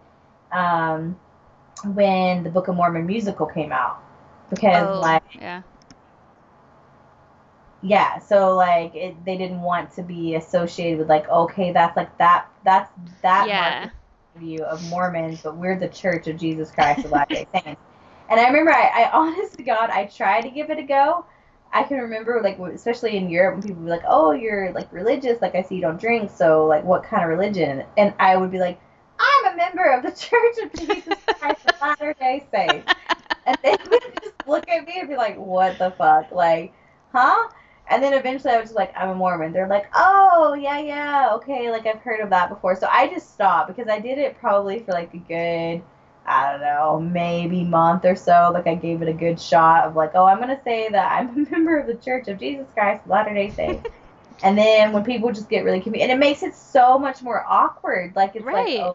um, 0.52 1.18
when 1.84 2.42
the 2.44 2.50
Book 2.50 2.68
of 2.68 2.76
Mormon 2.76 3.06
musical 3.06 3.46
came 3.46 3.72
out 3.72 4.02
because 4.50 4.96
oh, 4.96 5.00
like 5.00 5.22
yeah. 5.34 5.62
yeah 7.82 8.18
so 8.18 8.54
like 8.54 8.94
it, 8.94 9.24
they 9.24 9.38
didn't 9.38 9.62
want 9.62 9.94
to 9.94 10.02
be 10.02 10.34
associated 10.34 10.98
with 10.98 11.08
like 11.08 11.28
okay 11.30 11.72
that's 11.72 11.96
like 11.96 12.16
that 12.18 12.46
that's 12.64 12.90
that 13.22 13.46
Yeah. 13.46 13.90
View 14.36 14.62
of 14.64 14.82
mormons 14.88 15.40
but 15.42 15.56
we're 15.56 15.78
the 15.78 15.88
church 15.88 16.26
of 16.26 16.36
jesus 16.36 16.70
christ 16.70 17.04
of 17.04 17.10
latter 17.10 17.34
day 17.34 17.46
saints 17.52 17.80
and 18.28 18.40
i 18.40 18.46
remember 18.46 18.72
I, 18.72 19.04
I 19.04 19.10
honest 19.12 19.56
to 19.56 19.62
god 19.62 19.90
i 19.90 20.06
tried 20.06 20.42
to 20.42 20.50
give 20.50 20.70
it 20.70 20.78
a 20.78 20.82
go 20.82 21.24
i 21.72 21.82
can 21.82 21.98
remember 21.98 22.40
like 22.42 22.58
especially 22.58 23.16
in 23.16 23.28
europe 23.28 23.56
when 23.56 23.62
people 23.62 23.82
be 23.82 23.90
like 23.90 24.04
oh 24.06 24.32
you're 24.32 24.72
like 24.72 24.92
religious 24.92 25.40
like 25.42 25.54
i 25.54 25.62
see 25.62 25.76
you 25.76 25.82
don't 25.82 26.00
drink 26.00 26.30
so 26.30 26.66
like 26.66 26.84
what 26.84 27.04
kind 27.04 27.22
of 27.22 27.28
religion 27.28 27.84
and 27.96 28.14
i 28.18 28.36
would 28.36 28.50
be 28.50 28.58
like 28.58 28.80
i'm 29.18 29.52
a 29.52 29.56
member 29.56 29.84
of 29.84 30.02
the 30.02 30.10
church 30.16 30.56
of 30.64 30.72
jesus 30.72 31.18
christ 31.38 31.60
of 31.66 31.80
latter 31.80 32.14
day 32.20 32.46
saints 32.52 32.92
and 33.46 33.58
they 33.62 33.76
would 33.90 34.02
just 34.22 34.34
look 34.46 34.68
at 34.68 34.86
me 34.86 35.00
and 35.00 35.08
be 35.08 35.16
like, 35.16 35.36
"What 35.36 35.78
the 35.78 35.90
fuck?" 35.92 36.30
Like, 36.30 36.72
huh? 37.12 37.48
And 37.90 38.02
then 38.02 38.14
eventually 38.14 38.54
I 38.54 38.58
was 38.58 38.66
just 38.70 38.76
like, 38.76 38.92
"I'm 38.96 39.10
a 39.10 39.14
Mormon." 39.14 39.52
They're 39.52 39.68
like, 39.68 39.86
"Oh, 39.94 40.54
yeah, 40.54 40.78
yeah, 40.78 41.30
okay." 41.34 41.70
Like 41.70 41.86
I've 41.86 42.00
heard 42.02 42.20
of 42.20 42.30
that 42.30 42.48
before, 42.50 42.76
so 42.76 42.88
I 42.90 43.08
just 43.08 43.32
stopped 43.34 43.68
because 43.68 43.88
I 43.90 43.98
did 44.00 44.18
it 44.18 44.38
probably 44.38 44.80
for 44.80 44.92
like 44.92 45.12
a 45.14 45.18
good, 45.18 45.82
I 46.26 46.52
don't 46.52 46.60
know, 46.62 47.00
maybe 47.00 47.64
month 47.64 48.04
or 48.06 48.16
so. 48.16 48.50
Like 48.54 48.66
I 48.68 48.76
gave 48.76 49.02
it 49.02 49.08
a 49.08 49.12
good 49.12 49.40
shot 49.40 49.84
of 49.86 49.96
like, 49.96 50.12
"Oh, 50.14 50.24
I'm 50.26 50.40
gonna 50.40 50.62
say 50.64 50.88
that 50.90 51.12
I'm 51.12 51.30
a 51.46 51.50
member 51.52 51.78
of 51.78 51.86
the 51.88 51.96
Church 51.96 52.28
of 52.28 52.38
Jesus 52.38 52.66
Christ 52.74 53.04
of 53.04 53.10
Latter 53.10 53.34
Day 53.34 53.50
Saints." 53.50 53.84
and 54.42 54.56
then 54.58 54.92
when 54.92 55.04
people 55.04 55.32
just 55.32 55.48
get 55.50 55.64
really 55.64 55.80
confused, 55.80 56.02
and 56.04 56.12
it 56.12 56.18
makes 56.18 56.42
it 56.42 56.54
so 56.54 56.98
much 56.98 57.22
more 57.22 57.44
awkward. 57.48 58.14
Like 58.16 58.36
it's 58.36 58.52
Right. 58.52 58.52
like, 58.52 58.70
oh, 58.78 58.94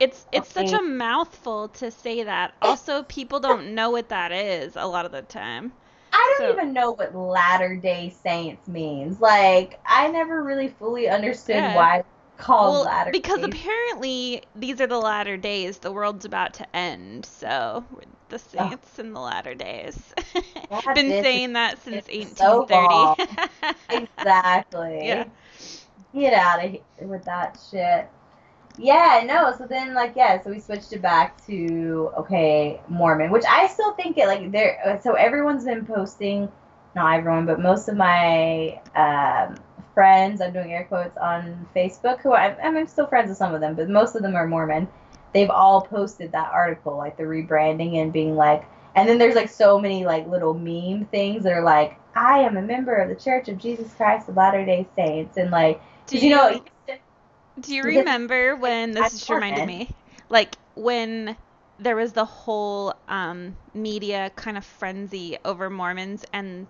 It's 0.00 0.26
it's 0.32 0.50
such 0.50 0.72
a 0.72 0.82
mouthful 0.82 1.68
to 1.70 1.90
say 1.90 2.22
that. 2.24 2.54
Also, 2.62 3.02
people 3.04 3.40
don't 3.40 3.74
know 3.74 3.90
what 3.90 4.08
that 4.10 4.32
is 4.32 4.76
a 4.76 4.86
lot 4.86 5.06
of 5.06 5.12
the 5.12 5.22
time. 5.22 5.74
I 6.16 6.36
don't 6.38 6.48
So- 6.48 6.52
even 6.52 6.72
know 6.72 6.92
what 6.92 7.14
Latter 7.14 7.74
Day 7.74 8.14
Saints 8.22 8.68
means. 8.68 9.20
Like, 9.20 9.80
I 9.84 10.08
never 10.08 10.42
really 10.44 10.68
fully 10.68 11.08
understood 11.08 11.56
Yeah. 11.56 11.76
why 11.76 12.04
called. 12.36 12.72
Well, 12.72 12.84
Latter 12.84 13.10
because 13.10 13.40
Day. 13.40 13.46
apparently 13.46 14.42
these 14.54 14.80
are 14.80 14.86
the 14.86 14.98
latter 14.98 15.36
days. 15.36 15.78
The 15.78 15.92
world's 15.92 16.24
about 16.24 16.54
to 16.54 16.76
end, 16.76 17.26
so 17.26 17.84
the 18.28 18.36
oh. 18.36 18.68
saints 18.68 18.98
in 18.98 19.12
the 19.12 19.20
latter 19.20 19.54
days. 19.54 20.14
Been 20.94 21.22
saying 21.22 21.52
that 21.54 21.78
since 21.82 22.06
it's 22.08 22.38
so 22.38 22.64
1830. 22.68 24.08
exactly. 24.18 25.00
Yeah. 25.08 25.24
Get 26.14 26.32
out 26.32 26.64
of 26.64 26.70
here 26.70 26.80
with 27.00 27.24
that 27.24 27.58
shit. 27.70 28.08
Yeah, 28.76 29.22
no. 29.24 29.54
So 29.56 29.66
then, 29.66 29.94
like, 29.94 30.14
yeah. 30.16 30.42
So 30.42 30.50
we 30.50 30.58
switched 30.58 30.92
it 30.92 31.02
back 31.02 31.44
to 31.46 32.10
okay, 32.18 32.80
Mormon, 32.88 33.30
which 33.30 33.44
I 33.48 33.68
still 33.68 33.92
think 33.94 34.18
it 34.18 34.26
like 34.26 34.50
there. 34.50 35.00
So 35.02 35.14
everyone's 35.14 35.64
been 35.64 35.86
posting, 35.86 36.50
not 36.94 37.14
everyone, 37.14 37.46
but 37.46 37.60
most 37.60 37.88
of 37.88 37.96
my 37.96 38.80
um, 38.96 39.58
friends. 39.94 40.40
I'm 40.40 40.52
doing 40.52 40.72
air 40.72 40.84
quotes 40.84 41.16
on 41.16 41.66
Facebook. 41.74 42.20
Who 42.20 42.34
I'm, 42.34 42.56
I'm 42.76 42.86
still 42.88 43.06
friends 43.06 43.28
with 43.28 43.38
some 43.38 43.54
of 43.54 43.60
them, 43.60 43.74
but 43.74 43.88
most 43.88 44.16
of 44.16 44.22
them 44.22 44.34
are 44.34 44.46
Mormon. 44.46 44.88
They've 45.32 45.50
all 45.50 45.82
posted 45.82 46.32
that 46.32 46.50
article, 46.52 46.96
like 46.96 47.16
the 47.16 47.24
rebranding 47.24 47.96
and 48.02 48.12
being 48.12 48.34
like. 48.34 48.64
And 48.96 49.08
then 49.08 49.18
there's 49.18 49.34
like 49.34 49.50
so 49.50 49.78
many 49.80 50.04
like 50.04 50.26
little 50.28 50.54
meme 50.54 51.06
things 51.06 51.42
that 51.44 51.52
are 51.52 51.64
like, 51.64 51.96
I 52.14 52.40
am 52.40 52.56
a 52.56 52.62
member 52.62 52.94
of 52.94 53.08
the 53.08 53.16
Church 53.16 53.48
of 53.48 53.58
Jesus 53.58 53.92
Christ 53.94 54.28
of 54.28 54.36
Latter 54.36 54.64
Day 54.64 54.86
Saints, 54.94 55.36
and 55.36 55.50
like, 55.50 55.80
Did 56.06 56.22
because 56.22 56.22
you 56.22 56.30
know, 56.30 56.64
Do 57.60 57.74
you 57.74 57.84
remember 57.84 58.56
when 58.56 58.92
this 58.92 59.12
just 59.12 59.30
reminded 59.30 59.64
me? 59.64 59.90
Like 60.28 60.56
when 60.74 61.36
there 61.78 61.96
was 61.96 62.12
the 62.12 62.24
whole 62.24 62.94
um, 63.08 63.56
media 63.72 64.30
kind 64.36 64.56
of 64.56 64.64
frenzy 64.64 65.36
over 65.44 65.70
Mormons 65.70 66.24
and 66.32 66.68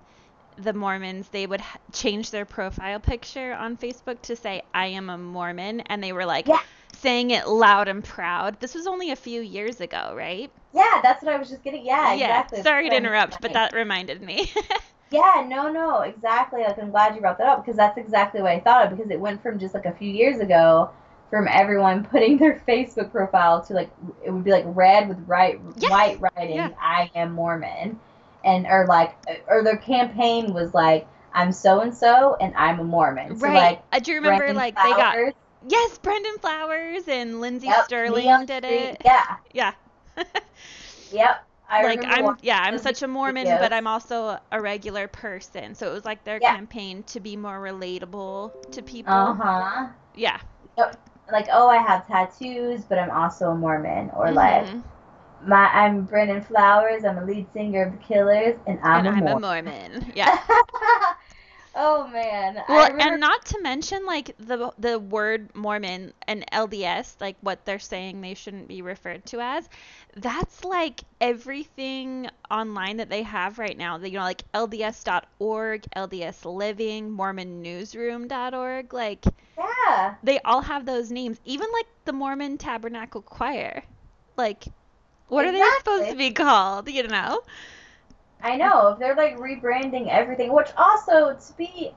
the 0.57 0.73
Mormons, 0.73 1.29
they 1.31 1.47
would 1.47 1.61
h- 1.61 1.67
change 1.93 2.31
their 2.31 2.45
profile 2.45 3.01
picture 3.01 3.55
on 3.55 3.77
Facebook 3.77 4.23
to 4.23 4.37
say, 4.37 4.63
I 4.75 4.87
am 4.89 5.11
a 5.11 5.19
Mormon. 5.19 5.81
And 5.81 6.03
they 6.03 6.13
were 6.13 6.27
like 6.27 6.47
Yeah. 6.49 6.61
saying 6.93 7.31
it 7.31 7.49
loud 7.49 7.89
and 7.89 8.05
proud. 8.05 8.61
This 8.61 8.75
was 8.75 8.87
only 8.87 9.11
a 9.11 9.17
few 9.17 9.41
years 9.41 9.81
ago, 9.81 10.13
right? 10.17 10.53
yeah, 10.73 11.01
that's 11.03 11.23
what 11.23 11.35
I 11.35 11.39
was 11.39 11.49
just 11.49 11.63
getting. 11.63 11.85
Yeah, 11.85 12.15
exactly. 12.15 12.63
Sorry 12.63 12.89
to 12.91 12.97
interrupt, 12.97 13.41
but 13.41 13.53
that 13.53 13.73
reminded 13.75 14.23
me. 14.23 14.53
Yeah, 15.11 15.45
no, 15.47 15.71
no, 15.71 16.01
exactly. 16.01 16.63
Like 16.63 16.79
I'm 16.79 16.91
glad 16.91 17.15
you 17.15 17.21
brought 17.21 17.39
that 17.39 17.47
up 17.47 17.65
because 17.65 17.77
that's 17.77 17.99
exactly 17.99 18.43
what 18.43 18.53
I 18.53 18.61
thought 18.61 18.87
of 18.87 18.97
because 18.97 19.11
it 19.11 19.21
went 19.21 19.43
from 19.43 19.59
just 19.59 19.75
like 19.75 19.87
a 19.87 19.93
few 19.93 20.11
years 20.11 20.41
ago 20.41 20.91
from 21.31 21.49
everyone 21.49 22.05
putting 22.11 22.39
their 22.39 22.63
Facebook 22.67 23.11
profile 23.11 23.65
to 23.67 23.75
like 23.75 23.91
it 24.25 24.31
would 24.31 24.45
be 24.45 24.51
like 24.51 24.65
red 24.69 25.09
with 25.09 25.19
right 25.27 25.61
Yes. 25.77 25.91
white 25.91 26.21
writing 26.21 26.57
Yeah. 26.57 26.71
I 26.81 27.11
am 27.15 27.33
Mormon 27.33 28.01
and 28.45 28.67
or 28.67 28.87
like 28.89 29.15
or 29.49 29.63
their 29.63 29.77
campaign 29.77 30.53
was 30.53 30.75
like 30.75 31.07
I'm 31.33 31.53
so 31.53 31.81
and 31.81 31.95
so 31.95 32.37
and 32.41 32.55
I'm 32.57 32.79
a 32.81 32.85
Mormon. 32.85 33.37
So 33.37 33.47
right. 33.47 33.81
like 33.91 34.05
do 34.05 34.13
you 34.13 34.19
remember 34.19 34.39
Brandon 34.39 34.57
like 34.57 34.77
they 34.77 34.91
got 34.91 35.35
yes, 35.69 35.99
Brandon 35.99 36.39
Flowers 36.41 37.09
and 37.09 37.41
Lindsey 37.41 37.67
yep, 37.67 37.85
Stirling 37.85 38.47
did 38.47 38.65
it. 38.65 39.03
Yeah, 39.05 39.37
Yeah. 39.53 39.73
yep. 41.13 41.45
I 41.69 41.85
like 41.85 42.05
I'm 42.07 42.37
yeah, 42.43 42.61
I'm 42.63 42.79
such 42.79 43.03
a 43.03 43.09
Mormon, 43.09 43.57
videos. 43.57 43.59
but 43.59 43.73
I'm 43.73 43.87
also 43.87 44.39
a 44.53 44.61
regular 44.61 45.09
person. 45.09 45.75
So 45.75 45.91
it 45.91 45.93
was 45.95 46.05
like 46.05 46.25
their 46.25 46.41
Yeah. 46.41 46.59
campaign 46.59 47.03
to 47.05 47.21
be 47.21 47.37
more 47.37 47.59
relatable 47.61 48.53
to 48.73 48.83
people. 48.83 49.41
Uh-huh. 49.41 49.95
Yeah. 50.15 50.41
Like, 51.31 51.47
oh, 51.53 51.69
I 51.69 51.79
have 51.79 52.07
tattoos, 52.07 52.85
but 52.85 52.99
I'm 52.99 53.11
also 53.11 53.51
a 53.51 53.55
Mormon. 53.55 54.11
Or 54.11 54.33
like 54.33 54.69
Mhm. 54.69 54.85
My, 55.41 55.67
I'm 55.69 56.05
Brandon 56.05 56.43
Flowers. 56.43 57.05
I'm 57.05 57.19
a 57.19 57.25
lead 57.25 57.53
singer 57.53 57.85
of 57.85 57.93
the 57.93 57.99
Killers, 57.99 58.57
and 58.67 58.81
I'm 58.83 59.07
and 59.07 59.09
a 59.09 59.13
I'm 59.13 59.27
a 59.29 59.35
Mormon. 59.35 59.37
Mormon. 59.37 60.13
Yeah. 60.15 60.33
oh 61.75 62.07
man. 62.09 62.63
Well, 62.69 62.91
remember, 62.91 63.15
and 63.15 63.21
not 63.21 63.45
to 63.47 63.61
mention 63.61 64.07
like 64.07 64.35
the 64.39 64.73
the 64.79 64.99
word 64.99 65.55
Mormon 65.55 66.13
and 66.27 66.45
LDS, 66.53 67.21
like 67.21 67.37
what 67.41 67.65
they're 67.65 67.79
saying 67.79 68.21
they 68.21 68.35
shouldn't 68.35 68.69
be 68.69 68.83
referred 68.83 69.25
to 69.27 69.41
as. 69.41 69.69
That's 70.17 70.65
like 70.65 71.03
everything 71.21 72.29
online 72.51 72.99
that 72.99 73.11
they 73.11 73.23
have 73.23 73.59
right 73.59 73.77
now. 73.77 73.99
That 73.99 74.11
you 74.11 74.19
know, 74.19 74.25
like 74.25 74.45
LDS.org, 74.53 75.87
LDS 75.97 76.45
Living, 76.45 77.11
MormonNewsroom.org. 77.11 78.93
Like 78.93 79.25
yeah. 79.59 80.15
they 80.23 80.39
all 80.41 80.61
have 80.63 80.87
those 80.87 81.11
names. 81.11 81.41
Even 81.45 81.67
like 81.73 81.87
the 82.05 82.13
Mormon 82.13 82.59
Tabernacle 82.59 83.23
Choir. 83.23 83.83
Like, 84.37 84.65
what 85.29 85.47
are 85.47 85.53
they 85.53 85.63
supposed 85.79 86.11
to 86.11 86.17
be 86.17 86.33
called? 86.33 86.89
You 86.89 87.07
know? 87.09 87.43
I 88.45 88.57
know. 88.57 88.89
If 88.89 88.99
they're 88.99 89.17
like 89.17 89.39
rebranding 89.39 90.09
everything, 90.09 90.53
which 90.53 90.69
also 90.77 91.35
to 91.35 91.57
be. 91.57 91.93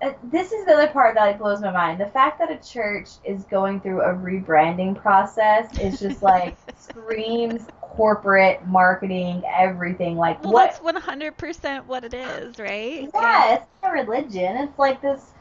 Uh, 0.00 0.12
this 0.22 0.52
is 0.52 0.64
the 0.64 0.72
other 0.74 0.86
part 0.86 1.16
that 1.16 1.26
like, 1.26 1.38
blows 1.38 1.60
my 1.60 1.72
mind. 1.72 2.00
The 2.00 2.06
fact 2.06 2.38
that 2.38 2.52
a 2.52 2.56
church 2.56 3.08
is 3.24 3.42
going 3.44 3.80
through 3.80 4.00
a 4.02 4.14
rebranding 4.14 4.96
process 4.96 5.76
is 5.80 5.98
just 5.98 6.22
like 6.22 6.56
screams 6.78 7.66
corporate 7.80 8.64
marketing, 8.64 9.42
everything. 9.44 10.16
Like 10.16 10.42
Well, 10.44 10.52
what? 10.52 10.80
that's 10.82 11.04
100% 11.04 11.86
what 11.86 12.04
it 12.04 12.14
is, 12.14 12.60
right? 12.60 13.10
Yeah, 13.12 13.54
it's 13.54 13.66
not 13.82 13.90
a 13.90 13.94
religion. 13.94 14.56
It's 14.56 14.78
like 14.78 15.02
this 15.02 15.32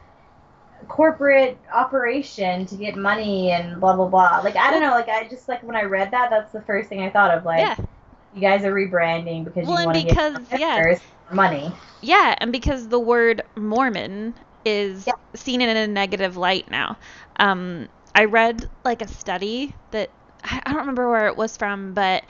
corporate 0.88 1.60
operation 1.72 2.65
to 2.65 2.75
get 2.75 2.96
money 2.96 3.51
and 3.51 3.79
blah 3.79 3.96
blah 3.96 4.07
blah. 4.07 4.41
Like 4.43 4.55
I 4.55 4.72
don't 4.72 4.81
know. 4.81 4.91
Like 4.91 5.10
I 5.10 5.27
just 5.27 5.48
like 5.48 5.62
when 5.63 5.75
I 5.75 5.84
read 5.84 6.12
that, 6.12 6.31
that's 6.31 6.51
the 6.51 6.62
first 6.62 6.89
thing 6.89 7.01
I 7.01 7.12
thought 7.12 7.29
of. 7.29 7.46
Like 7.46 7.60
Yeah. 7.60 7.86
You 8.34 8.41
guys 8.41 8.63
are 8.65 8.74
rebranding 8.74 9.46
because 9.46 9.69
Well, 9.69 9.77
you 9.77 9.81
want 9.81 9.98
to 10.00 10.03
because, 10.03 10.51
get 10.51 10.53
yeah. 10.53 10.84
money. 11.31 11.74
Yeah, 12.01 12.36
and 12.39 12.51
because 12.51 12.88
the 12.89 13.00
word 13.00 13.41
Mormon 13.55 14.36
is 14.65 15.07
Yeah. 15.07 15.13
seen 15.36 15.62
in 15.62 15.69
a 15.75 15.88
negative 15.88 16.38
light 16.38 16.69
now. 16.69 16.98
Um, 17.38 17.88
I 18.15 18.25
read 18.25 18.69
like 18.84 19.01
a 19.01 19.07
study 19.07 19.75
that 19.91 20.12
I 20.43 20.62
I 20.65 20.69
don't 20.72 20.79
remember 20.81 21.10
where 21.10 21.27
it 21.27 21.38
was 21.38 21.57
from, 21.57 21.93
but 21.93 22.24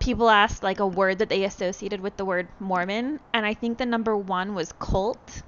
people 0.00 0.28
asked 0.30 0.62
like 0.62 0.80
a 0.80 0.86
word 0.86 1.18
that 1.18 1.28
they 1.28 1.44
associated 1.44 2.00
with 2.00 2.16
the 2.16 2.24
word 2.24 2.48
Mormon, 2.58 3.20
and 3.32 3.46
I 3.46 3.54
think 3.54 3.78
the 3.78 3.86
number 3.86 4.16
one 4.16 4.54
was 4.54 4.72
cult. 4.72 5.42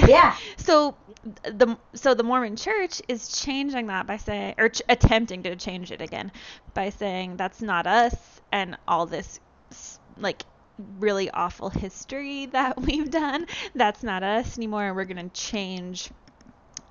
Yeah. 0.00 0.36
So 0.56 0.96
the 1.44 1.76
so 1.94 2.14
the 2.14 2.22
Mormon 2.22 2.56
Church 2.56 3.02
is 3.08 3.28
changing 3.40 3.86
that 3.86 4.06
by 4.06 4.16
saying 4.16 4.54
or 4.58 4.68
ch- 4.68 4.82
attempting 4.88 5.42
to 5.44 5.56
change 5.56 5.90
it 5.92 6.00
again 6.00 6.32
by 6.74 6.90
saying 6.90 7.36
that's 7.36 7.62
not 7.62 7.86
us 7.86 8.40
and 8.52 8.76
all 8.86 9.06
this 9.06 9.40
like 10.16 10.42
really 10.98 11.30
awful 11.30 11.70
history 11.70 12.46
that 12.52 12.80
we've 12.80 13.10
done. 13.10 13.46
That's 13.74 14.02
not 14.02 14.22
us 14.22 14.56
anymore. 14.56 14.94
We're 14.94 15.04
going 15.04 15.28
to 15.28 15.40
change 15.40 16.10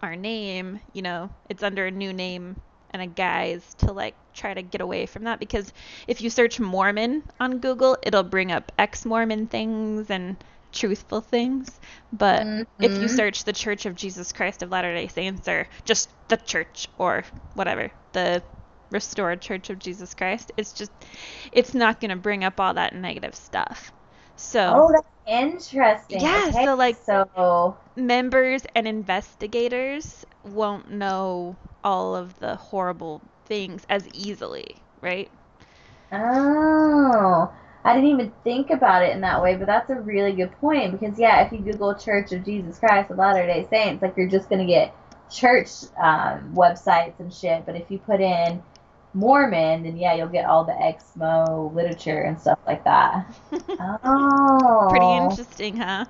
our 0.02 0.16
name. 0.16 0.80
You 0.94 1.02
know, 1.02 1.30
it's 1.50 1.64
under 1.64 1.86
a 1.86 1.92
new 1.92 2.14
name 2.14 2.58
and 2.92 3.02
a 3.02 3.08
guise 3.08 3.76
to 3.80 3.92
like 3.92 4.16
try 4.34 4.54
to 4.54 4.62
get 4.62 4.82
away 4.82 5.06
from 5.06 5.26
that 5.26 5.40
because 5.40 5.74
if 6.08 6.22
you 6.22 6.30
search 6.30 6.60
Mormon 6.60 7.24
on 7.40 7.60
Google, 7.60 7.98
it'll 8.04 8.24
bring 8.24 8.52
up 8.52 8.72
ex 8.78 9.06
Mormon 9.06 9.48
things 9.48 10.10
and 10.10 10.38
truthful 10.78 11.22
things. 11.22 11.80
But 12.14 12.46
mm-hmm. 12.46 12.84
if 12.84 12.92
you 12.92 12.98
mm-hmm. 13.00 13.16
search 13.16 13.44
the 13.44 13.54
Church 13.54 13.86
of 13.86 13.96
Jesus 13.96 14.32
Christ 14.32 14.64
of 14.64 14.72
Latter 14.72 14.94
day 14.94 15.08
Saints 15.08 15.48
or 15.48 15.68
just 15.86 16.10
the 16.28 16.38
church 16.38 16.88
or 16.98 17.24
whatever, 17.54 17.92
the 18.14 18.44
restored 18.92 19.42
Church 19.42 19.70
of 19.70 19.80
Jesus 19.80 20.14
Christ, 20.14 20.52
it's 20.58 20.74
just, 20.74 20.92
it's 21.52 21.74
not 21.74 22.00
going 22.00 22.12
to 22.12 22.16
bring 22.16 22.44
up 22.44 22.60
all 22.60 22.74
that 22.76 22.96
negative 22.96 23.36
stuff. 23.36 23.92
So. 24.36 24.74
Oh, 24.76 24.92
that's 24.94 25.08
interesting. 25.28 26.22
Yeah, 26.22 26.46
okay, 26.50 26.66
so 26.66 26.76
like 26.76 26.98
so 27.04 27.78
members 27.96 28.64
and 28.76 28.88
investigators 28.88 30.26
won't 30.44 30.92
know 30.92 31.56
all 31.84 32.16
of 32.16 32.40
the 32.40 32.56
horrible 32.56 33.22
things 33.46 33.86
as 33.90 34.08
easily, 34.14 34.76
right? 35.02 35.30
Oh, 36.12 37.52
I 37.88 37.94
didn't 37.94 38.10
even 38.10 38.34
think 38.44 38.70
about 38.70 39.04
it 39.04 39.14
in 39.14 39.22
that 39.22 39.42
way, 39.42 39.56
but 39.56 39.66
that's 39.66 39.90
a 39.90 39.96
really 39.96 40.34
good 40.34 40.52
point 40.60 40.92
because 40.92 41.18
yeah, 41.18 41.46
if 41.46 41.54
you 41.54 41.60
Google 41.60 41.96
Church 41.96 42.34
of 42.34 42.44
Jesus 42.44 42.78
Christ 42.80 43.10
of 43.12 43.18
Latter 43.18 43.48
Day 43.48 43.66
Saints, 43.70 44.02
like 44.02 44.18
you're 44.18 44.28
just 44.28 44.50
gonna 44.50 44.66
get 44.66 44.94
church 45.32 45.70
um, 45.98 46.54
websites 46.54 47.18
and 47.20 47.34
shit. 47.34 47.66
But 47.66 47.78
if 47.78 47.90
you 47.90 47.98
put 48.00 48.20
in 48.20 48.62
Mormon, 49.14 49.84
then 49.84 49.96
yeah, 49.96 50.16
you'll 50.16 50.28
get 50.28 50.44
all 50.44 50.66
the 50.66 50.74
exmo 50.74 51.74
literature 51.74 52.24
and 52.24 52.38
stuff 52.38 52.60
like 52.68 52.84
that. 52.84 53.34
oh, 54.04 54.88
pretty 54.90 55.16
interesting, 55.16 55.78
huh? 55.78 56.04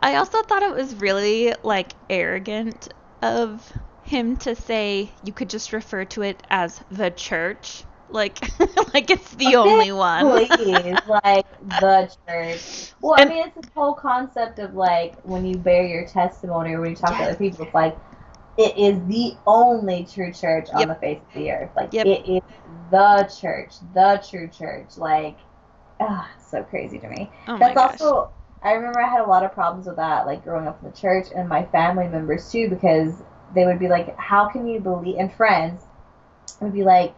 I 0.00 0.16
also 0.16 0.40
thought 0.40 0.62
it 0.62 0.74
was 0.74 0.94
really 0.94 1.52
like 1.62 1.92
arrogant 2.08 2.94
of 3.20 3.70
him 4.04 4.38
to 4.38 4.54
say 4.54 5.10
you 5.22 5.34
could 5.34 5.50
just 5.50 5.74
refer 5.74 6.06
to 6.06 6.22
it 6.22 6.42
as 6.48 6.82
the 6.90 7.10
church 7.10 7.84
like 8.10 8.40
like 8.94 9.10
it's 9.10 9.34
the 9.34 9.56
only 9.56 9.92
one 9.92 10.46
please 10.48 10.96
like 11.08 11.46
the 11.80 12.16
church 12.28 12.92
well 13.00 13.14
and, 13.14 13.30
i 13.30 13.34
mean 13.34 13.46
it's 13.46 13.54
this 13.54 13.72
whole 13.74 13.94
concept 13.94 14.58
of 14.58 14.74
like 14.74 15.20
when 15.22 15.44
you 15.44 15.56
bear 15.56 15.86
your 15.86 16.06
testimony 16.06 16.72
or 16.72 16.80
when 16.80 16.90
you 16.90 16.96
talk 16.96 17.10
yes. 17.10 17.20
to 17.20 17.28
other 17.28 17.38
people 17.38 17.64
it's 17.64 17.74
like 17.74 17.96
it 18.56 18.76
is 18.78 18.98
the 19.08 19.36
only 19.46 20.06
true 20.12 20.32
church 20.32 20.68
on 20.72 20.80
yep. 20.80 20.88
the 20.88 20.94
face 20.94 21.18
of 21.18 21.34
the 21.34 21.50
earth 21.50 21.70
like 21.74 21.92
yep. 21.92 22.06
it 22.06 22.28
is 22.28 22.42
the 22.90 23.30
church 23.40 23.74
the 23.94 24.22
true 24.28 24.48
church 24.48 24.96
like 24.96 25.38
ah, 26.00 26.30
so 26.50 26.62
crazy 26.62 26.98
to 26.98 27.08
me 27.08 27.30
oh 27.48 27.58
that's 27.58 27.76
also 27.76 28.30
I 28.64 28.72
remember 28.72 29.00
I 29.00 29.08
had 29.08 29.20
a 29.20 29.28
lot 29.28 29.44
of 29.44 29.52
problems 29.52 29.86
with 29.86 29.96
that, 29.96 30.24
like 30.24 30.42
growing 30.42 30.66
up 30.66 30.82
in 30.82 30.90
the 30.90 30.96
church, 30.96 31.26
and 31.36 31.46
my 31.46 31.66
family 31.66 32.08
members 32.08 32.50
too, 32.50 32.70
because 32.70 33.22
they 33.54 33.66
would 33.66 33.78
be 33.78 33.88
like, 33.88 34.16
"How 34.16 34.48
can 34.48 34.66
you 34.66 34.80
believe?" 34.80 35.16
And 35.18 35.30
friends 35.30 35.82
would 36.60 36.72
be 36.72 36.82
like, 36.82 37.14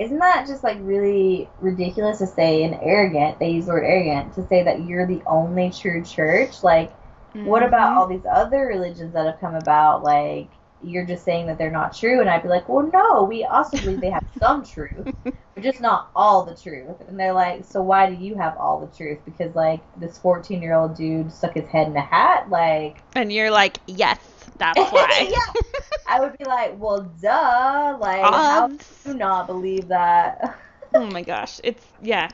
"Isn't 0.00 0.18
that 0.18 0.46
just 0.46 0.64
like 0.64 0.78
really 0.80 1.48
ridiculous 1.60 2.18
to 2.18 2.26
say 2.26 2.64
and 2.64 2.78
arrogant?" 2.82 3.38
They 3.38 3.50
use 3.50 3.66
the 3.66 3.72
word 3.72 3.84
arrogant 3.84 4.34
to 4.34 4.46
say 4.46 4.62
that 4.62 4.84
you're 4.84 5.06
the 5.06 5.22
only 5.26 5.70
true 5.70 6.02
church. 6.02 6.62
Like, 6.62 6.90
mm-hmm. 6.90 7.44
what 7.44 7.62
about 7.62 7.96
all 7.96 8.06
these 8.06 8.24
other 8.24 8.66
religions 8.66 9.12
that 9.12 9.26
have 9.26 9.38
come 9.40 9.54
about? 9.54 10.02
Like, 10.02 10.48
you're 10.82 11.04
just 11.04 11.24
saying 11.24 11.46
that 11.46 11.58
they're 11.58 11.70
not 11.70 11.94
true, 11.94 12.20
and 12.20 12.30
I'd 12.30 12.42
be 12.42 12.48
like, 12.48 12.68
"Well, 12.68 12.88
no, 12.92 13.24
we 13.24 13.44
also 13.44 13.76
believe 13.76 14.00
they 14.00 14.10
have 14.10 14.24
some 14.38 14.64
truth, 14.64 15.14
but 15.24 15.62
just 15.62 15.80
not 15.80 16.10
all 16.16 16.44
the 16.44 16.56
truth." 16.56 16.96
And 17.06 17.20
they're 17.20 17.34
like, 17.34 17.64
"So 17.64 17.82
why 17.82 18.08
do 18.08 18.16
you 18.16 18.36
have 18.36 18.56
all 18.56 18.80
the 18.80 18.96
truth? 18.96 19.18
Because 19.24 19.54
like 19.54 19.80
this 19.98 20.16
14 20.18 20.62
year 20.62 20.74
old 20.74 20.96
dude 20.96 21.32
stuck 21.32 21.54
his 21.54 21.68
head 21.68 21.88
in 21.88 21.96
a 21.96 22.00
hat, 22.00 22.48
like." 22.48 23.02
And 23.14 23.32
you're 23.32 23.50
like, 23.50 23.78
"Yes." 23.86 24.18
That's 24.60 24.78
why. 24.92 25.28
yeah. 25.30 25.62
I 26.06 26.20
would 26.20 26.38
be 26.38 26.44
like, 26.44 26.78
well, 26.78 27.12
duh. 27.20 27.96
Like, 28.00 28.22
um, 28.22 28.32
how 28.32 28.68
do 28.68 28.84
you 29.06 29.14
not 29.14 29.46
believe 29.48 29.88
that? 29.88 30.56
oh 30.94 31.06
my 31.06 31.22
gosh. 31.22 31.60
It's, 31.64 31.84
yeah. 32.02 32.30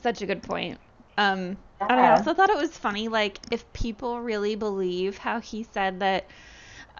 Such 0.00 0.22
a 0.22 0.26
good 0.26 0.42
point. 0.42 0.78
Um, 1.18 1.58
yeah. 1.80 1.86
and 1.90 2.00
I 2.00 2.16
also 2.16 2.32
thought 2.34 2.50
it 2.50 2.56
was 2.56 2.76
funny, 2.76 3.08
like, 3.08 3.40
if 3.50 3.70
people 3.72 4.20
really 4.20 4.54
believe 4.56 5.18
how 5.18 5.40
he 5.40 5.62
said 5.64 6.00
that, 6.00 6.28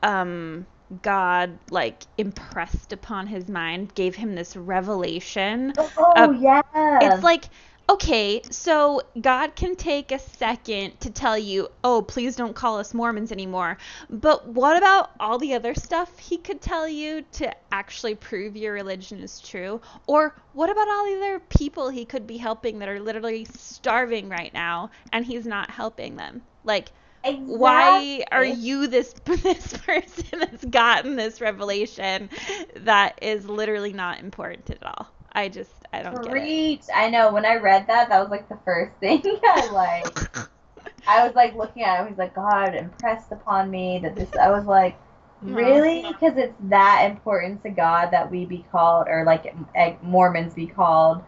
um, 0.02 0.66
God 1.02 1.58
like 1.70 2.06
impressed 2.18 2.92
upon 2.92 3.26
his 3.26 3.48
mind, 3.48 3.94
gave 3.94 4.14
him 4.14 4.34
this 4.34 4.54
revelation. 4.54 5.72
Oh 5.98 6.32
yeah. 6.32 6.60
It's 6.74 7.22
like 7.24 7.46
okay, 7.88 8.42
so 8.50 9.02
God 9.20 9.54
can 9.54 9.76
take 9.76 10.12
a 10.12 10.18
second 10.18 10.98
to 11.00 11.10
tell 11.10 11.36
you, 11.36 11.68
oh, 11.82 12.02
please 12.02 12.36
don't 12.36 12.54
call 12.54 12.78
us 12.78 12.94
Mormons 12.94 13.32
anymore. 13.32 13.78
But 14.08 14.46
what 14.46 14.76
about 14.76 15.10
all 15.20 15.38
the 15.38 15.54
other 15.54 15.74
stuff 15.74 16.18
he 16.18 16.38
could 16.38 16.60
tell 16.60 16.88
you 16.88 17.24
to 17.32 17.54
actually 17.72 18.14
prove 18.14 18.56
your 18.56 18.72
religion 18.72 19.20
is 19.20 19.40
true? 19.40 19.80
Or 20.06 20.34
what 20.52 20.70
about 20.70 20.88
all 20.88 21.06
the 21.06 21.16
other 21.16 21.40
people 21.40 21.88
he 21.88 22.04
could 22.04 22.26
be 22.26 22.36
helping 22.36 22.78
that 22.78 22.88
are 22.88 23.00
literally 23.00 23.44
starving 23.44 24.28
right 24.28 24.52
now 24.52 24.90
and 25.12 25.24
he's 25.24 25.46
not 25.46 25.70
helping 25.70 26.16
them? 26.16 26.42
Like, 26.64 26.90
Exactly. 27.26 27.56
Why 27.56 28.24
are 28.32 28.44
you 28.44 28.86
this 28.86 29.14
this 29.24 29.72
person 29.78 30.40
that's 30.40 30.64
gotten 30.66 31.16
this 31.16 31.40
revelation 31.40 32.28
that 32.76 33.18
is 33.22 33.48
literally 33.48 33.94
not 33.94 34.20
important 34.20 34.68
at 34.68 34.84
all? 34.84 35.13
I 35.34 35.48
just 35.48 35.72
I 35.92 36.02
don't 36.02 36.22
Preach. 36.24 36.86
get 36.86 36.96
it. 36.96 36.96
I 36.96 37.10
know. 37.10 37.32
When 37.32 37.44
I 37.44 37.56
read 37.56 37.86
that, 37.88 38.08
that 38.08 38.20
was 38.20 38.30
like 38.30 38.48
the 38.48 38.58
first 38.64 38.96
thing 39.00 39.22
I 39.44 39.70
like. 39.72 40.16
I 41.06 41.26
was 41.26 41.34
like 41.34 41.54
looking 41.54 41.82
at 41.82 42.00
it. 42.00 42.02
I 42.04 42.08
was 42.08 42.18
like, 42.18 42.34
God 42.34 42.74
impressed 42.74 43.32
upon 43.32 43.70
me 43.70 44.00
that 44.02 44.16
this. 44.16 44.34
I 44.40 44.50
was 44.50 44.64
like, 44.64 44.98
really? 45.42 46.02
Because 46.08 46.36
it's 46.36 46.54
that 46.60 47.10
important 47.10 47.62
to 47.62 47.70
God 47.70 48.10
that 48.12 48.30
we 48.30 48.44
be 48.46 48.64
called, 48.70 49.06
or 49.08 49.24
like 49.24 49.54
eh, 49.74 49.94
Mormons 50.02 50.54
be 50.54 50.66
called, 50.66 51.22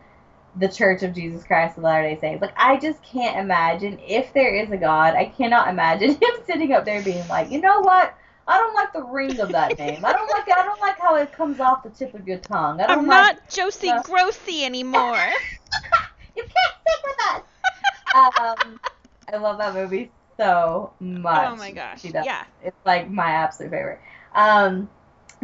the 0.57 0.69
Church 0.69 1.03
of 1.03 1.15
Jesus 1.15 1.45
Christ 1.45 1.77
of 1.77 1.85
Latter 1.85 2.09
Day 2.09 2.19
Saints. 2.21 2.43
Like, 2.43 2.55
I 2.57 2.79
just 2.79 3.03
can't 3.03 3.39
imagine 3.39 3.99
if 4.01 4.33
there 4.33 4.55
is 4.55 4.71
a 4.71 4.77
God. 4.79 5.15
I 5.15 5.27
cannot 5.27 5.69
imagine 5.69 6.11
him 6.23 6.31
sitting 6.47 6.73
up 6.73 6.85
there 6.85 7.03
being 7.03 7.27
like, 7.29 7.51
you 7.51 7.61
know 7.61 7.81
what? 7.81 8.15
I 8.49 8.59
don't 8.59 8.75
like 8.75 8.93
the 8.93 9.03
ring 9.03 9.41
of 9.41 9.51
that 9.51 9.79
name. 9.79 10.05
I 10.05 10.13
don't 10.13 10.31
like 10.31 10.47
it. 10.47 10.57
I 10.57 10.63
don't 10.63 10.81
like 10.81 10.99
how 11.01 11.17
it 11.17 11.33
comes 11.33 11.59
off 11.59 11.83
the 11.83 11.91
tip 11.91 12.15
of 12.15 12.27
your 12.29 12.39
tongue. 12.39 12.81
I 12.81 12.87
don't 12.87 13.01
I'm 13.01 13.07
like, 13.07 13.37
not 13.37 13.51
Josie 13.51 13.89
uh, 13.89 14.03
Grossie 14.03 14.65
anymore. 14.65 15.01
you 16.37 16.43
can't 16.43 16.75
stick 16.81 17.01
with 17.05 17.17
us. 17.35 18.63
um, 18.65 18.81
I 19.33 19.37
love 19.37 19.59
that 19.59 19.75
movie 19.75 20.13
so 20.37 20.93
much. 21.01 21.49
Oh 21.49 21.57
my 21.57 21.73
gosh. 21.73 22.05
Yeah. 22.05 22.45
It's 22.63 22.77
like 22.85 23.11
my 23.11 23.31
absolute 23.31 23.71
favorite. 23.71 24.01
Um, 24.35 24.89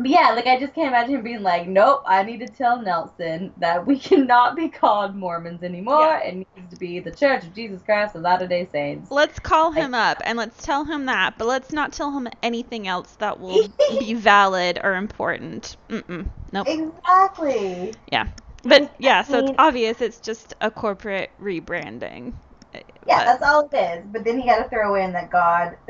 yeah, 0.04 0.30
like 0.30 0.46
I 0.46 0.58
just 0.58 0.74
can't 0.74 0.88
imagine 0.88 1.16
him 1.16 1.22
being 1.22 1.42
like, 1.42 1.66
"Nope, 1.66 2.02
I 2.06 2.22
need 2.22 2.40
to 2.40 2.48
tell 2.48 2.80
Nelson 2.80 3.52
that 3.58 3.86
we 3.86 3.98
cannot 4.08 4.56
be 4.56 4.68
called 4.68 5.14
Mormons 5.14 5.62
anymore. 5.62 6.00
Yeah. 6.00 6.20
It 6.20 6.34
needs 6.36 6.70
to 6.70 6.76
be 6.76 7.00
the 7.00 7.10
Church 7.10 7.44
of 7.44 7.54
Jesus 7.54 7.82
Christ 7.82 8.14
of 8.14 8.22
Latter 8.22 8.46
Day 8.46 8.68
Saints." 8.70 9.10
Let's 9.10 9.38
call 9.38 9.72
him 9.72 9.92
like, 9.92 10.18
up 10.18 10.22
and 10.24 10.38
let's 10.38 10.64
tell 10.64 10.84
him 10.84 11.06
that, 11.06 11.38
but 11.38 11.46
let's 11.46 11.72
not 11.72 11.92
tell 11.92 12.12
him 12.12 12.28
anything 12.42 12.86
else 12.86 13.16
that 13.16 13.38
will 13.40 13.68
be 13.98 14.14
valid 14.14 14.78
or 14.82 14.94
important. 14.94 15.76
Mm-mm. 15.88 16.26
Nope. 16.52 16.68
Exactly. 16.68 17.94
Yeah, 18.10 18.28
but 18.62 18.94
yeah, 18.98 19.22
so 19.22 19.38
it's 19.38 19.52
obvious 19.58 20.00
it's 20.00 20.20
just 20.20 20.54
a 20.60 20.70
corporate 20.70 21.30
rebranding. 21.40 22.34
Yeah, 22.74 22.80
but, 23.06 23.24
that's 23.24 23.42
all 23.42 23.68
it 23.70 23.76
is. 23.76 24.06
But 24.06 24.24
then 24.24 24.38
you 24.38 24.46
got 24.46 24.62
to 24.62 24.68
throw 24.68 24.94
in 24.94 25.12
that 25.12 25.30
God. 25.30 25.76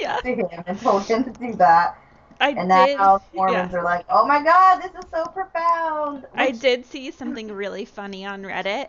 yeah. 0.00 0.20
to 0.20 0.34
him 0.34 0.64
and 0.66 0.80
told 0.80 1.04
him 1.06 1.24
to 1.24 1.30
do 1.30 1.54
that. 1.54 1.96
I 2.44 2.48
and 2.50 2.68
did, 2.68 2.98
now 2.98 3.22
Mormons 3.32 3.72
yeah. 3.72 3.78
are 3.78 3.82
like, 3.82 4.04
oh 4.10 4.26
my 4.26 4.42
god, 4.42 4.82
this 4.82 4.92
is 4.92 5.10
so 5.10 5.24
profound. 5.24 6.22
Which... 6.22 6.30
I 6.34 6.50
did 6.50 6.84
see 6.84 7.10
something 7.10 7.50
really 7.50 7.86
funny 7.86 8.26
on 8.26 8.42
Reddit. 8.42 8.88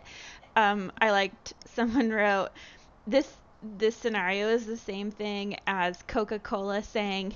Um, 0.56 0.92
I 1.00 1.10
liked 1.10 1.54
someone 1.74 2.10
wrote 2.10 2.50
this 3.06 3.32
this 3.78 3.96
scenario 3.96 4.48
is 4.48 4.66
the 4.66 4.76
same 4.76 5.10
thing 5.10 5.56
as 5.66 6.02
Coca-Cola 6.06 6.82
saying 6.82 7.34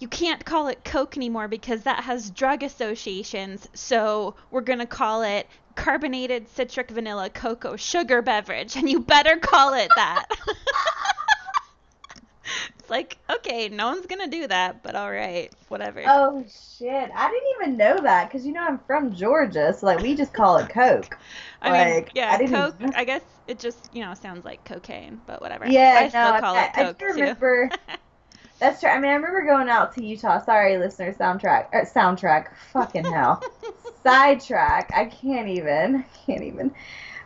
you 0.00 0.08
can't 0.08 0.44
call 0.44 0.66
it 0.66 0.84
Coke 0.84 1.16
anymore 1.16 1.46
because 1.46 1.82
that 1.82 2.02
has 2.02 2.30
drug 2.30 2.64
associations. 2.64 3.68
So 3.72 4.34
we're 4.50 4.60
going 4.60 4.80
to 4.80 4.86
call 4.86 5.22
it 5.22 5.46
carbonated 5.76 6.48
citric 6.48 6.90
vanilla 6.90 7.30
cocoa 7.30 7.76
sugar 7.76 8.22
beverage 8.22 8.76
and 8.76 8.90
you 8.90 9.00
better 9.00 9.36
call 9.38 9.74
it 9.74 9.88
that. 9.94 10.26
it's 12.78 12.90
like, 12.90 13.18
okay, 13.30 13.68
no 13.68 13.88
one's 13.88 14.06
gonna 14.06 14.28
do 14.28 14.46
that, 14.46 14.82
but 14.82 14.94
all 14.94 15.10
right, 15.10 15.52
whatever. 15.68 16.02
Oh 16.06 16.44
shit! 16.78 17.10
I 17.14 17.30
didn't 17.30 17.48
even 17.60 17.76
know 17.76 18.00
that 18.02 18.28
because 18.28 18.46
you 18.46 18.52
know 18.52 18.62
I'm 18.62 18.78
from 18.86 19.14
Georgia, 19.14 19.72
so 19.72 19.86
like 19.86 20.00
we 20.00 20.14
just 20.14 20.32
call 20.32 20.58
it 20.58 20.68
Coke. 20.68 21.16
I 21.62 21.70
like, 21.70 22.06
mean, 22.06 22.12
yeah, 22.14 22.36
I 22.38 22.46
Coke. 22.46 22.74
Even... 22.80 22.94
I 22.94 23.04
guess 23.04 23.22
it 23.46 23.58
just 23.58 23.90
you 23.94 24.04
know 24.04 24.14
sounds 24.14 24.44
like 24.44 24.64
cocaine, 24.64 25.20
but 25.26 25.40
whatever. 25.40 25.66
Yeah, 25.66 25.96
I 25.98 26.02
no, 26.04 26.08
still 26.08 26.40
call 26.40 26.56
I, 26.56 26.64
it 26.64 26.72
Coke 26.74 27.02
I 27.02 27.04
remember. 27.06 27.70
That's 28.60 28.80
true. 28.80 28.88
I 28.88 28.98
mean, 28.98 29.10
I 29.10 29.14
remember 29.14 29.44
going 29.44 29.68
out 29.68 29.94
to 29.96 30.04
Utah. 30.04 30.42
Sorry, 30.42 30.78
listener. 30.78 31.12
Soundtrack. 31.12 31.74
Uh, 31.74 31.84
soundtrack. 31.84 32.54
Fucking 32.72 33.04
hell. 33.04 33.42
Sidetrack. 34.02 34.92
I 34.94 35.06
can't 35.06 35.48
even. 35.48 35.96
I 35.96 36.04
can't 36.24 36.44
even. 36.44 36.72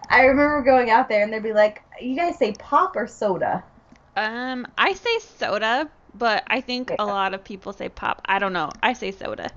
I 0.08 0.22
remember 0.22 0.62
going 0.62 0.90
out 0.90 1.08
there 1.08 1.22
and 1.22 1.32
they'd 1.32 1.42
be 1.42 1.52
like, 1.52 1.82
"You 2.00 2.16
guys 2.16 2.38
say 2.38 2.52
pop 2.52 2.96
or 2.96 3.06
soda?" 3.06 3.62
Um, 4.18 4.66
I 4.76 4.94
say 4.94 5.18
soda, 5.20 5.88
but 6.14 6.42
I 6.48 6.60
think 6.60 6.90
Yeah. 6.90 6.96
a 6.98 7.04
lot 7.06 7.34
of 7.34 7.44
people 7.44 7.72
say 7.72 7.88
pop. 7.88 8.20
I 8.26 8.40
don't 8.40 8.52
know. 8.52 8.70
I 8.82 8.92
say 8.92 9.12
soda. 9.12 9.50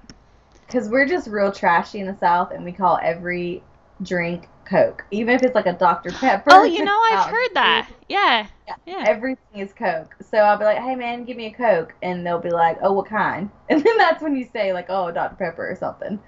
Because 0.67 0.87
we're 0.87 1.07
just 1.07 1.27
real 1.27 1.51
trashy 1.51 1.99
in 1.99 2.05
the 2.05 2.15
South, 2.15 2.51
and 2.51 2.63
we 2.63 2.71
call 2.71 2.99
every 3.01 3.63
drink 4.03 4.47
Coke, 4.65 5.03
even 5.11 5.35
if 5.35 5.43
it's 5.43 5.55
like 5.55 5.65
a 5.65 5.73
Dr 5.73 6.11
Pepper. 6.19 6.51
Oh, 6.51 6.63
you 6.63 6.83
know, 6.85 6.97
I've 7.11 7.25
heard 7.25 7.49
that. 7.55 7.89
Yeah. 8.07 8.47
Yeah. 8.67 8.75
Yeah. 8.85 9.03
Everything 9.07 9.59
is 9.61 9.73
Coke. 9.73 10.15
So 10.21 10.37
I'll 10.37 10.57
be 10.57 10.65
like, 10.65 10.77
"Hey 10.77 10.95
man, 10.95 11.25
give 11.25 11.37
me 11.37 11.47
a 11.47 11.51
Coke," 11.51 11.95
and 12.03 12.25
they'll 12.25 12.39
be 12.39 12.51
like, 12.51 12.77
"Oh, 12.83 12.93
what 12.93 13.07
kind?" 13.07 13.49
And 13.69 13.83
then 13.83 13.97
that's 13.97 14.21
when 14.21 14.35
you 14.35 14.45
say 14.45 14.73
like, 14.73 14.85
"Oh, 14.89 15.11
Dr 15.11 15.35
Pepper 15.37 15.69
or 15.71 15.75
something." 15.75 16.19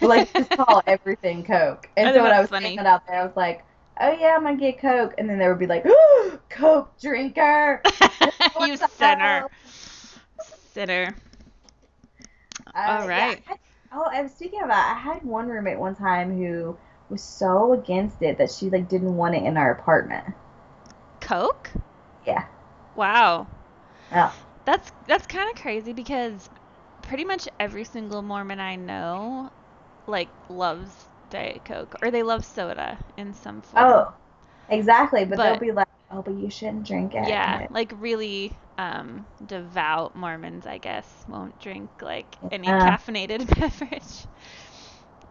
But 0.00 0.08
like, 0.08 0.32
just 0.36 0.50
call 0.50 0.80
everything 0.86 1.44
Coke. 1.44 1.88
And 1.96 2.14
so 2.14 2.22
when 2.22 2.32
I 2.32 2.40
was 2.40 2.48
funny. 2.50 2.66
saying 2.66 2.76
that 2.76 2.86
out 2.86 3.02
there, 3.08 3.20
I 3.20 3.24
was 3.24 3.36
like, 3.36 3.64
"Oh 4.00 4.10
yeah, 4.12 4.34
I'm 4.36 4.42
gonna 4.44 4.56
get 4.56 4.80
Coke," 4.80 5.14
and 5.18 5.28
then 5.28 5.38
they 5.38 5.48
would 5.48 5.58
be 5.58 5.66
like, 5.66 5.86
"Ooh, 5.86 6.40
Coke 6.48 6.98
drinker." 7.00 7.82
you 8.60 8.76
sinner. 8.76 9.44
Sinner. 10.72 11.14
Uh, 12.74 12.98
All 13.00 13.08
yeah. 13.08 13.34
I- 13.48 13.56
oh, 13.92 14.04
I 14.10 14.22
was 14.22 14.32
speaking 14.32 14.62
of 14.62 14.68
that. 14.68 14.96
I 14.96 14.98
had 14.98 15.22
one 15.24 15.48
roommate 15.48 15.78
one 15.78 15.94
time 15.94 16.36
who 16.36 16.76
was 17.08 17.22
so 17.22 17.72
against 17.74 18.22
it 18.22 18.38
that 18.38 18.50
she 18.50 18.70
like 18.70 18.88
didn't 18.88 19.16
want 19.16 19.34
it 19.34 19.42
in 19.44 19.56
our 19.56 19.72
apartment. 19.72 20.24
Coke? 21.20 21.72
Yeah. 22.26 22.44
Wow. 22.94 23.46
Yeah. 24.10 24.32
That's 24.64 24.92
that's 25.06 25.26
kind 25.26 25.48
of 25.50 25.60
crazy 25.60 25.92
because 25.92 26.48
pretty 27.02 27.24
much 27.24 27.48
every 27.58 27.84
single 27.84 28.22
Mormon 28.22 28.60
I 28.60 28.76
know 28.76 29.50
like 30.06 30.30
loves 30.48 31.09
Diet 31.30 31.64
Coke 31.64 31.96
or 32.02 32.10
they 32.10 32.22
love 32.22 32.44
soda 32.44 32.98
in 33.16 33.32
some 33.34 33.62
form. 33.62 33.86
Oh, 33.86 34.14
exactly. 34.68 35.24
But, 35.24 35.40
they'll 35.42 35.56
be 35.56 35.72
like, 35.72 35.86
"Oh, 36.10 36.22
but 36.22 36.34
you 36.34 36.50
shouldn't 36.50 36.86
drink 36.86 37.14
it." 37.14 37.28
Yeah, 37.28 37.62
like 37.70 37.92
really 37.98 38.52
um, 38.78 39.26
devout 39.46 40.16
Mormons, 40.16 40.66
I 40.66 40.78
guess, 40.78 41.24
won't 41.28 41.58
drink 41.60 41.90
like 42.00 42.36
any 42.50 42.66
Yeah. 42.66 42.74
caffeinated 42.74 43.46
beverage. 43.60 44.26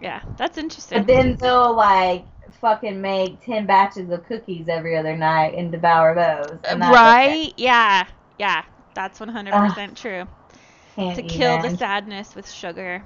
Yeah, 0.01 0.21
that's 0.37 0.57
interesting. 0.57 1.01
But 1.01 1.07
then 1.07 1.35
they'll 1.39 1.75
like 1.75 2.25
fucking 2.61 2.99
make 3.01 3.43
ten 3.45 3.65
batches 3.65 4.09
of 4.11 4.25
cookies 4.25 4.67
every 4.67 4.95
other 4.97 5.15
night 5.17 5.55
and 5.55 5.71
devour 5.71 6.15
those. 6.15 6.59
And 6.63 6.81
that's 6.81 7.05
okay. 7.05 7.37
right? 7.37 7.53
Yeah, 7.57 8.07
yeah, 8.37 8.63
that's 8.93 9.19
100% 9.19 9.97
true. 9.97 10.27
To 11.13 11.23
kill 11.23 11.57
the 11.57 11.69
sadness 11.69 12.35
with 12.35 12.49
sugar. 12.49 13.03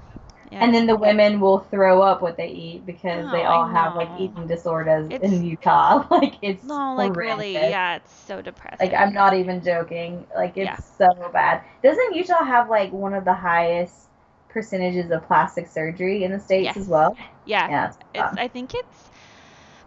Yeah. 0.54 0.64
And 0.64 0.72
then 0.72 0.86
the 0.86 0.94
women 0.94 1.40
will 1.40 1.58
throw 1.58 2.00
up 2.00 2.22
what 2.22 2.36
they 2.36 2.48
eat 2.48 2.86
because 2.86 3.28
they 3.32 3.42
all 3.44 3.66
have 3.66 3.96
like 3.96 4.08
eating 4.20 4.46
disorders 4.46 5.08
It's- 5.10 5.32
in 5.32 5.44
Utah. 5.44 6.06
Like 6.10 6.34
it's 6.42 6.62
no, 6.62 6.94
like 6.94 7.16
really, 7.16 7.54
yeah, 7.54 7.96
it's 7.96 8.12
so 8.12 8.40
depressing. 8.40 8.90
Like 8.90 8.96
I'm 8.98 9.12
not 9.12 9.34
even 9.34 9.62
joking. 9.62 10.26
Like 10.36 10.56
it's 10.56 10.66
Yeah. 10.66 10.76
so 10.76 11.28
bad. 11.32 11.62
Doesn't 11.82 12.14
Utah 12.14 12.44
have 12.44 12.70
like 12.70 12.92
one 12.92 13.14
of 13.14 13.24
the 13.24 13.34
highest 13.34 14.08
percentages 14.48 15.10
of 15.10 15.26
plastic 15.26 15.66
surgery 15.66 16.22
in 16.22 16.30
the 16.30 16.38
states 16.38 16.66
Yes. 16.66 16.76
as 16.76 16.86
well? 16.88 17.16
Yeah, 17.44 17.68
Yeah. 17.68 17.92
It's. 18.14 18.38
I 18.38 18.46
think 18.46 18.74
it's 18.74 19.10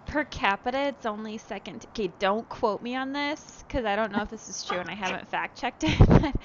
per 0.05 0.25
capita. 0.25 0.79
It's 0.87 1.05
only 1.05 1.37
second. 1.37 1.85
Okay, 1.91 2.11
don't 2.19 2.47
quote 2.49 2.81
me 2.81 2.95
on 2.95 3.13
this 3.13 3.63
because 3.67 3.85
I 3.85 3.95
don't 3.95 4.11
know 4.11 4.21
if 4.21 4.29
this 4.29 4.49
is 4.49 4.63
true 4.65 4.79
and 4.79 4.89
I 4.89 4.95
haven't 4.95 5.27
fact 5.29 5.57
checked 5.57 5.85
it. 5.85 5.97
But 6.07 6.35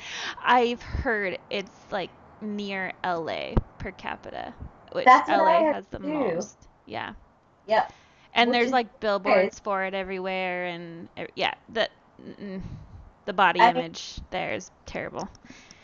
I've 0.45 0.83
heard 0.83 1.39
it's 1.51 1.71
like 1.91 2.11
near 2.43 2.93
LA 3.05 3.55
per 3.79 3.93
capita, 3.93 4.55
which 4.93 5.07
That's 5.07 5.29
LA 5.29 5.65
has 5.65 5.87
the 5.89 6.01
too. 6.01 6.09
most. 6.13 6.69
Yeah, 6.87 7.15
Yep. 7.67 7.93
and 8.35 8.51
Which 8.51 8.55
there's 8.55 8.73
like 8.73 9.01
billboards 9.01 9.61
for 9.61 9.85
it 9.85 9.95
everywhere, 9.95 10.67
and 10.67 11.09
yeah, 11.37 11.55
the 11.69 11.89
mm, 12.23 12.63
the 13.27 13.33
body 13.33 13.61
I 13.61 13.73
mean- 13.73 13.85
image 13.85 14.21
there 14.31 14.53
is 14.55 14.71
terrible. 14.87 15.29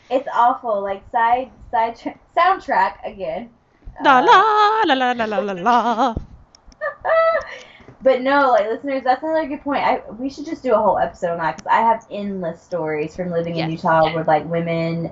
It's 0.09 0.27
awful. 0.33 0.81
Like 0.81 1.09
side 1.11 1.51
side 1.71 1.95
tra- 1.97 2.19
soundtrack 2.37 2.97
again. 3.05 3.49
La 3.99 4.19
Uh, 4.19 4.21
la 4.21 4.83
la 4.85 4.95
la 4.95 5.11
la 5.25 5.25
la 5.39 5.53
la 5.53 6.15
but 8.01 8.21
no, 8.21 8.51
like 8.51 8.67
listeners, 8.67 9.03
that's 9.03 9.23
another 9.23 9.47
good 9.47 9.61
point. 9.61 9.83
I 9.83 10.01
we 10.11 10.29
should 10.29 10.45
just 10.45 10.63
do 10.63 10.73
a 10.73 10.77
whole 10.77 10.97
episode 10.97 11.31
on 11.31 11.37
that 11.39 11.57
because 11.57 11.67
I 11.71 11.81
have 11.81 12.05
endless 12.11 12.61
stories 12.61 13.15
from 13.15 13.31
living 13.31 13.57
in 13.57 13.67
Yes. 13.67 13.69
Utah 13.69 14.09
with 14.13 14.27
like 14.27 14.45
women 14.45 15.11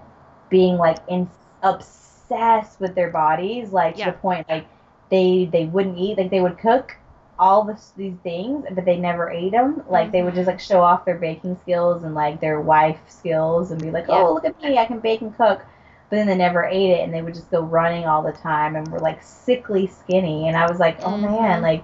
being 0.50 0.78
like 0.78 1.00
in, 1.08 1.30
obsessed 1.62 2.80
with 2.80 2.96
their 2.96 3.12
bodies, 3.12 3.72
like 3.72 3.96
to 3.98 4.06
the 4.06 4.12
point 4.14 4.48
like 4.50 4.68
they 5.10 5.46
they 5.52 5.66
wouldn't 5.66 5.98
eat, 5.98 6.18
like 6.18 6.30
they 6.30 6.42
would 6.42 6.58
cook 6.58 6.96
all 7.40 7.64
this, 7.64 7.94
these 7.96 8.18
things, 8.24 8.66
but 8.72 8.86
they 8.86 8.98
never 8.98 9.30
ate 9.30 9.52
them. 9.52 9.84
Like 9.90 10.12
they 10.12 10.24
would 10.24 10.36
just 10.36 10.48
like 10.48 10.60
show 10.60 10.82
off 10.82 11.06
their 11.06 11.18
baking 11.18 11.58
skills 11.58 12.04
and 12.04 12.16
like 12.16 12.40
their 12.42 12.60
wife 12.62 13.00
skills 13.08 13.72
and 13.72 13.82
be 13.82 13.92
like, 13.92 14.08
Yeah. 14.08 14.24
oh 14.24 14.34
look 14.34 14.46
at 14.46 14.58
me, 14.62 14.78
I 14.78 14.86
can 14.86 15.00
bake 15.00 15.22
and 15.22 15.36
cook. 15.36 15.62
But 16.10 16.16
then 16.18 16.28
they 16.28 16.38
never 16.38 16.64
ate 16.66 16.92
it, 16.92 17.02
and 17.04 17.14
they 17.14 17.22
would 17.22 17.34
just 17.34 17.52
go 17.52 17.62
running 17.62 18.06
all 18.06 18.24
the 18.24 18.32
time, 18.32 18.76
and 18.76 18.90
were 18.92 19.00
like 19.00 19.22
sickly 19.24 19.88
skinny. 19.88 20.48
And 20.48 20.56
I 20.58 20.68
was 20.68 20.80
like, 20.80 21.00
oh 21.04 21.18
man, 21.18 21.60
Mhm. 21.60 21.64
like 21.64 21.84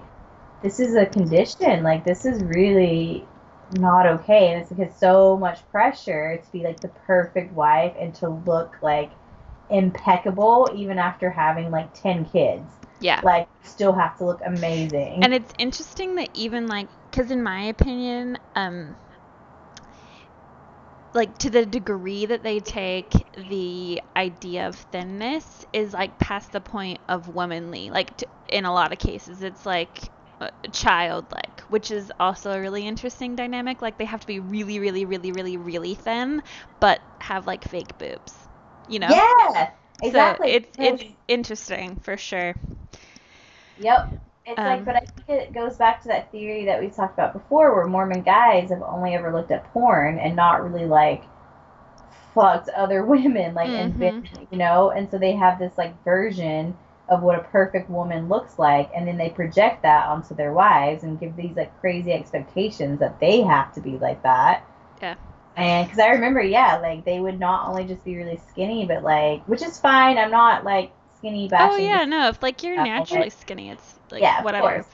this 0.62 0.80
is 0.80 0.94
a 0.94 1.06
condition. 1.06 1.82
Like 1.82 2.04
this 2.04 2.24
is 2.24 2.42
really 2.42 3.28
not 3.74 4.06
okay, 4.06 4.52
and 4.52 4.60
it's 4.62 4.70
because 4.70 4.96
so 4.96 5.36
much 5.36 5.68
pressure 5.70 6.38
to 6.42 6.52
be 6.52 6.62
like 6.64 6.80
the 6.82 6.88
perfect 6.88 7.52
wife 7.52 7.94
and 7.98 8.14
to 8.16 8.28
look 8.28 8.76
like 8.82 9.12
impeccable 9.70 10.70
even 10.74 10.98
after 10.98 11.30
having 11.30 11.70
like 11.70 11.92
10 11.94 12.24
kids 12.24 12.78
Yeah. 13.00 13.22
like 13.22 13.48
still 13.62 13.92
have 13.92 14.16
to 14.18 14.24
look 14.24 14.40
amazing 14.44 15.22
And 15.22 15.34
it's 15.34 15.52
interesting 15.58 16.14
that 16.16 16.30
even 16.34 16.68
like, 16.68 16.88
because 17.10 17.30
in 17.30 17.42
my 17.42 17.62
opinion, 17.64 18.38
um, 18.54 18.96
like 21.14 21.38
to 21.38 21.50
the 21.50 21.64
degree 21.66 22.26
that 22.26 22.42
they 22.42 22.60
take 22.60 23.12
the 23.36 24.00
idea 24.16 24.68
of 24.68 24.76
thinness 24.76 25.64
is 25.72 25.92
like 25.92 26.18
past 26.18 26.52
the 26.52 26.60
point 26.60 27.00
of 27.08 27.28
womanly. 27.28 27.90
Like 27.90 28.16
t 28.16 28.26
in 28.48 28.64
a 28.64 28.72
lot 28.74 28.92
of 28.92 28.98
cases, 28.98 29.42
it's 29.42 29.64
like 29.66 30.10
childlike, 30.72 31.60
which 31.68 31.90
is 31.90 32.12
also 32.20 32.52
a 32.52 32.60
really 32.60 32.86
interesting 32.86 33.36
dynamic. 33.36 33.82
Like 33.82 33.98
they 33.98 34.04
have 34.04 34.20
to 34.20 34.26
be 34.26 34.38
really, 34.40 34.78
really, 34.78 35.04
really, 35.04 35.32
really, 35.32 35.56
really 35.56 35.94
thin, 35.94 36.42
but 36.80 37.00
have 37.20 37.46
like 37.46 37.64
fake 37.64 37.98
boobs. 37.98 38.48
You 38.86 39.00
know? 39.00 39.22
yeah 39.22 39.70
exactly 40.02 40.08
So 40.12 40.44
it's 40.44 40.76
it's 40.80 41.04
interesting 41.28 41.96
for 41.96 42.16
sure. 42.16 42.54
Yep. 43.78 44.12
It's 44.46 44.62
Um, 44.62 44.64
like, 44.64 44.84
but 44.84 44.96
I 44.96 45.00
think 45.00 45.28
it 45.28 45.52
goes 45.54 45.76
back 45.76 46.02
to 46.02 46.08
that 46.08 46.30
theory 46.30 46.66
that 46.66 46.80
we 46.80 46.90
talked 46.90 47.14
about 47.14 47.32
before, 47.32 47.74
where 47.74 47.86
Mormon 47.86 48.22
guys 48.22 48.70
have 48.70 48.82
only 48.82 49.14
ever 49.14 49.32
looked 49.32 49.50
at 49.50 49.64
porn 49.72 50.18
and 50.18 50.36
not 50.36 50.62
really 50.62 50.86
like 50.86 51.24
fucked 52.34 52.68
other 52.70 53.04
women, 53.06 53.54
like 53.54 53.72
and 53.74 53.98
been, 53.98 54.12
you 54.50 54.58
know, 54.58 54.90
and 54.90 55.10
so 55.10 55.18
they 55.18 55.32
have 55.32 55.58
this 55.58 55.76
like 55.78 56.02
version 56.04 56.76
of 57.08 57.22
what 57.22 57.38
a 57.38 57.42
perfect 57.44 57.90
woman 57.90 58.28
looks 58.28 58.58
like, 58.58 58.90
and 58.96 59.06
then 59.06 59.18
they 59.18 59.28
project 59.28 59.82
that 59.82 60.06
onto 60.06 60.34
their 60.34 60.52
wives 60.52 61.02
and 61.02 61.20
give 61.20 61.36
these 61.36 61.54
like 61.56 61.78
crazy 61.80 62.12
expectations 62.12 63.00
that 63.00 63.20
they 63.20 63.42
have 63.42 63.74
to 63.74 63.80
be 63.80 63.98
like 63.98 64.22
that. 64.22 64.64
Yeah. 65.02 65.16
And 65.56 65.86
because 65.86 66.00
I 66.00 66.08
remember, 66.08 66.42
yeah, 66.42 66.78
like 66.78 67.04
they 67.04 67.20
would 67.20 67.38
not 67.38 67.68
only 67.68 67.84
just 67.84 68.04
be 68.04 68.16
really 68.16 68.40
skinny, 68.48 68.86
but 68.86 69.02
like, 69.02 69.46
which 69.46 69.62
is 69.62 69.78
fine. 69.78 70.18
I'm 70.18 70.30
not 70.30 70.64
like 70.64 70.92
skinny 71.18 71.46
oh, 71.46 71.48
bashing. 71.48 71.84
Oh 71.84 71.88
yeah, 71.88 72.04
no. 72.04 72.28
If 72.28 72.42
like 72.42 72.62
you're 72.62 72.82
naturally 72.82 73.30
skinny, 73.30 73.70
it's 73.70 73.94
like 74.10 74.22
yeah, 74.22 74.42
whatever. 74.42 74.82
course. 74.82 74.86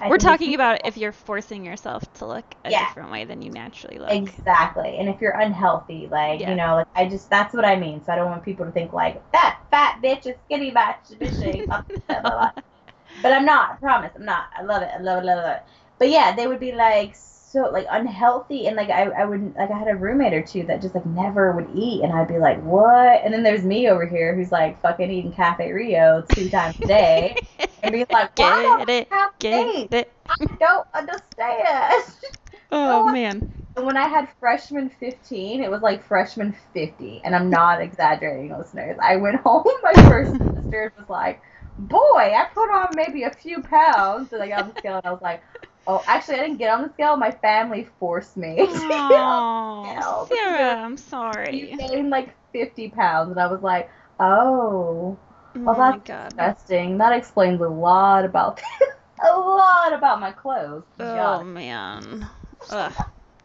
I 0.00 0.08
We're 0.08 0.18
talking 0.18 0.54
about 0.54 0.80
if 0.86 0.96
you're 0.96 1.12
forcing 1.12 1.64
yourself 1.64 2.10
to 2.14 2.26
look 2.26 2.44
a 2.64 2.70
Yeah. 2.70 2.86
different 2.86 3.10
way 3.10 3.24
than 3.24 3.42
you 3.42 3.50
naturally 3.50 3.98
look. 3.98 4.10
Exactly. 4.10 4.96
And 4.98 5.08
if 5.08 5.20
you're 5.20 5.38
unhealthy, 5.38 6.08
like, 6.10 6.40
Yeah. 6.40 6.50
you 6.50 6.56
know, 6.56 6.76
like 6.76 6.86
I 6.94 7.08
just 7.08 7.30
that's 7.30 7.54
what 7.54 7.64
I 7.64 7.76
mean. 7.76 8.02
So 8.04 8.12
I 8.12 8.16
don't 8.16 8.30
want 8.30 8.42
people 8.42 8.66
to 8.66 8.72
think 8.72 8.92
like 8.92 9.22
that 9.32 9.60
fat 9.70 10.00
bitch 10.02 10.26
is 10.26 10.36
skinny 10.44 10.70
bitch, 10.72 11.18
bitch. 11.18 11.66
blah, 11.66 11.82
blah, 12.08 12.20
blah, 12.20 12.30
blah. 12.30 12.50
but 13.22 13.32
I'm 13.32 13.44
not, 13.44 13.72
I 13.72 13.76
promise, 13.76 14.12
I'm 14.16 14.24
not. 14.24 14.46
I 14.56 14.62
love 14.62 14.82
it. 14.82 14.90
I 14.94 15.00
love 15.00 15.18
it, 15.18 15.24
love 15.26 15.38
it, 15.38 15.42
love 15.42 15.56
it. 15.56 15.62
But 15.98 16.10
yeah, 16.10 16.34
they 16.34 16.46
would 16.46 16.60
be 16.60 16.72
like 16.72 17.14
so 17.54 17.70
like 17.70 17.86
unhealthy 17.90 18.66
and 18.66 18.76
like 18.76 18.90
I, 18.90 19.04
I 19.04 19.24
wouldn't 19.24 19.56
like 19.56 19.70
I 19.70 19.78
had 19.78 19.88
a 19.88 19.96
roommate 19.96 20.34
or 20.34 20.42
two 20.42 20.64
that 20.64 20.82
just 20.82 20.94
like 20.94 21.06
never 21.06 21.52
would 21.52 21.70
eat 21.74 22.02
and 22.02 22.12
I'd 22.12 22.28
be 22.28 22.38
like, 22.38 22.62
What? 22.62 23.24
And 23.24 23.32
then 23.32 23.42
there's 23.44 23.64
me 23.64 23.88
over 23.88 24.06
here 24.06 24.34
who's 24.34 24.52
like 24.52 24.80
fucking 24.82 25.10
eating 25.10 25.32
Cafe 25.32 25.72
Rio 25.72 26.22
two 26.28 26.50
times 26.50 26.76
a 26.82 26.86
day 26.86 27.36
and 27.82 27.92
be 27.92 28.04
like, 28.10 28.30
Why 28.38 28.62
don't 28.62 28.86
Get 28.86 28.90
it, 28.90 29.08
I 29.10 29.16
have 29.16 29.32
get 29.38 29.74
it. 29.92 30.12
I 30.28 30.46
don't 30.60 30.88
understand. 30.94 32.04
Oh 32.72 33.04
Oh, 33.06 33.08
man. 33.08 33.52
And 33.76 33.86
when 33.86 33.96
I 33.96 34.08
had 34.08 34.28
freshman 34.40 34.90
15, 34.90 35.62
it 35.62 35.70
was 35.70 35.82
like 35.82 36.04
freshman 36.04 36.52
50. 36.72 37.22
And 37.24 37.34
I'm 37.34 37.50
not 37.50 37.80
exaggerating, 37.80 38.56
listeners. 38.56 38.96
I 39.02 39.16
went 39.16 39.40
home 39.44 39.64
my 39.82 39.96
first 40.08 40.32
semester 40.36 40.92
was 40.98 41.08
like, 41.08 41.42
boy, 41.78 42.32
I 42.34 42.46
put 42.54 42.70
on 42.70 42.94
maybe 42.94 43.24
a 43.24 43.30
few 43.30 43.62
pounds. 43.62 44.32
And 44.32 44.42
I 44.42 44.48
got 44.48 44.62
on 44.62 44.68
the 44.70 44.74
scale 44.76 44.96
and 44.96 45.06
I 45.06 45.12
was 45.12 45.22
like, 45.22 45.42
oh, 45.86 46.04
actually, 46.06 46.36
I 46.36 46.42
didn't 46.42 46.58
get 46.58 46.70
on 46.70 46.82
the 46.82 46.90
scale. 46.92 47.16
My 47.16 47.30
family 47.30 47.88
forced 47.98 48.36
me 48.36 48.66
to 48.90 49.00
get 49.08 49.22
on 49.24 49.44
the 49.82 49.88
Oh. 49.88 50.26
Sarah, 50.28 50.82
I'm 50.84 50.96
sorry. 50.96 51.60
You 51.60 51.68
gained 51.78 52.10
like 52.10 52.34
50 52.52 52.90
pounds. 52.90 53.30
And 53.30 53.40
I 53.40 53.46
was 53.46 53.62
like, 53.62 53.90
oh, 54.20 55.18
Oh 55.54 55.60
well, 55.64 55.76
my 55.76 55.98
that's 55.98 55.98
god. 55.98 56.34
disgusting. 56.38 56.98
That 56.98 57.12
explains 57.12 57.60
a 57.60 57.68
lot 57.68 58.24
about 58.24 58.60
a 59.24 59.38
lot 59.38 59.92
about 59.92 60.20
my 60.20 60.32
clothes. 60.32 60.84
Oh 60.98 61.42
God. 61.42 61.44
man. 61.44 62.28
Ugh. 62.70 62.92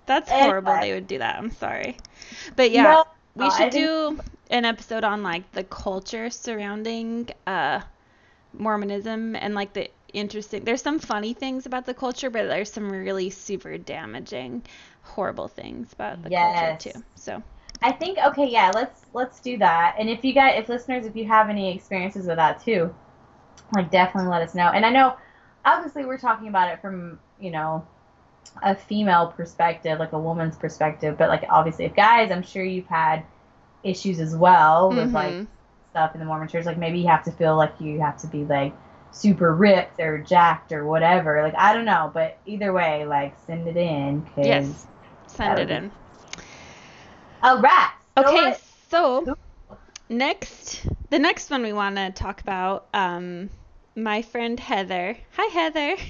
That's 0.05 0.31
Anyway. 0.31 0.53
horrible 0.53 0.77
they 0.77 0.93
would 0.93 1.07
do 1.07 1.19
that. 1.19 1.37
I'm 1.37 1.49
sorry. 1.51 1.97
But 2.55 2.71
yeah, 2.71 2.95
No, 2.95 3.05
we 3.35 3.49
I 3.49 3.69
should 3.69 3.69
do 3.69 4.19
an 4.49 4.65
episode 4.65 5.03
on 5.03 5.23
like 5.23 5.51
the 5.51 5.63
culture 5.63 6.29
surrounding 6.29 7.29
uh 7.47 7.81
Mormonism 8.53 9.35
and 9.35 9.53
like 9.55 9.73
the 9.73 9.89
interesting 10.13 10.63
there's 10.63 10.81
some 10.81 10.99
funny 10.99 11.33
things 11.33 11.65
about 11.65 11.85
the 11.85 11.93
culture, 11.93 12.29
but 12.29 12.47
there's 12.47 12.71
some 12.71 12.91
really 12.91 13.29
super 13.29 13.77
damaging, 13.77 14.63
horrible 15.01 15.47
things 15.47 15.93
about 15.93 16.21
the 16.23 16.29
Yes. 16.29 16.31
culture 16.31 16.73
too. 16.73 16.93
So 17.15 17.43
I 17.81 17.91
think 17.91 18.17
okay, 18.19 18.47
yeah, 18.47 18.71
let's 18.71 19.05
let's 19.13 19.39
do 19.39 19.57
that. 19.57 19.95
And 19.99 20.09
if 20.09 20.23
you 20.23 20.33
guys, 20.33 20.59
if 20.59 20.69
listeners, 20.69 21.05
if 21.05 21.15
you 21.15 21.25
have 21.25 21.49
any 21.49 21.73
experiences 21.75 22.27
with 22.27 22.37
that 22.37 22.61
too, 22.63 22.93
like 23.75 23.91
definitely 23.91 24.29
let 24.29 24.41
us 24.41 24.55
know. 24.55 24.69
And 24.69 24.85
I 24.85 24.89
know, 24.89 25.15
obviously, 25.65 26.05
we're 26.05 26.17
talking 26.17 26.47
about 26.47 26.69
it 26.71 26.81
from 26.81 27.19
you 27.39 27.51
know 27.51 27.85
a 28.63 28.75
female 28.75 29.27
perspective, 29.35 29.99
like 29.99 30.13
a 30.13 30.19
woman's 30.19 30.57
perspective. 30.57 31.17
But 31.17 31.29
like 31.29 31.45
obviously, 31.49 31.85
if 31.85 31.95
guys, 31.95 32.31
I'm 32.31 32.43
sure 32.43 32.63
you've 32.63 32.87
had 32.87 33.23
issues 33.83 34.19
as 34.19 34.35
well 34.35 34.93
with 34.95 35.13
like 35.13 35.37
mhm. 35.37 35.47
stuff 35.91 36.13
in 36.13 36.19
the 36.19 36.25
Mormon 36.25 36.47
church. 36.47 36.65
Like 36.65 36.77
maybe 36.77 36.99
you 36.99 37.07
have 37.07 37.23
to 37.25 37.31
feel 37.31 37.55
like 37.57 37.79
you 37.79 37.99
have 38.01 38.17
to 38.21 38.27
be 38.27 38.45
like 38.45 38.73
super 39.11 39.53
ripped 39.55 39.99
or 39.99 40.17
jacked 40.19 40.71
or 40.71 40.85
whatever. 40.87 41.41
Like 41.41 41.55
I 41.57 41.73
don't 41.73 41.85
know, 41.85 42.11
but 42.13 42.39
either 42.45 42.71
way, 42.73 43.05
like 43.05 43.35
send 43.45 43.67
it 43.67 43.77
in. 43.77 44.21
'cause- 44.35 44.45
yes. 44.45 44.85
Send 45.27 45.59
it 45.59 45.69
in. 45.69 45.91
All 47.43 47.61
right. 47.61 47.89
So 48.15 48.27
Okay, 48.27 48.57
so 48.89 49.35
next, 50.09 50.85
the 51.09 51.19
next 51.19 51.49
one 51.49 51.61
we 51.61 51.71
want 51.73 51.95
to 51.95 52.11
talk 52.11 52.41
about, 52.41 52.87
um, 52.93 53.49
my 53.95 54.21
friend 54.21 54.59
Heather. 54.59 55.15
Hi, 55.35 55.45
Heather. 55.53 55.95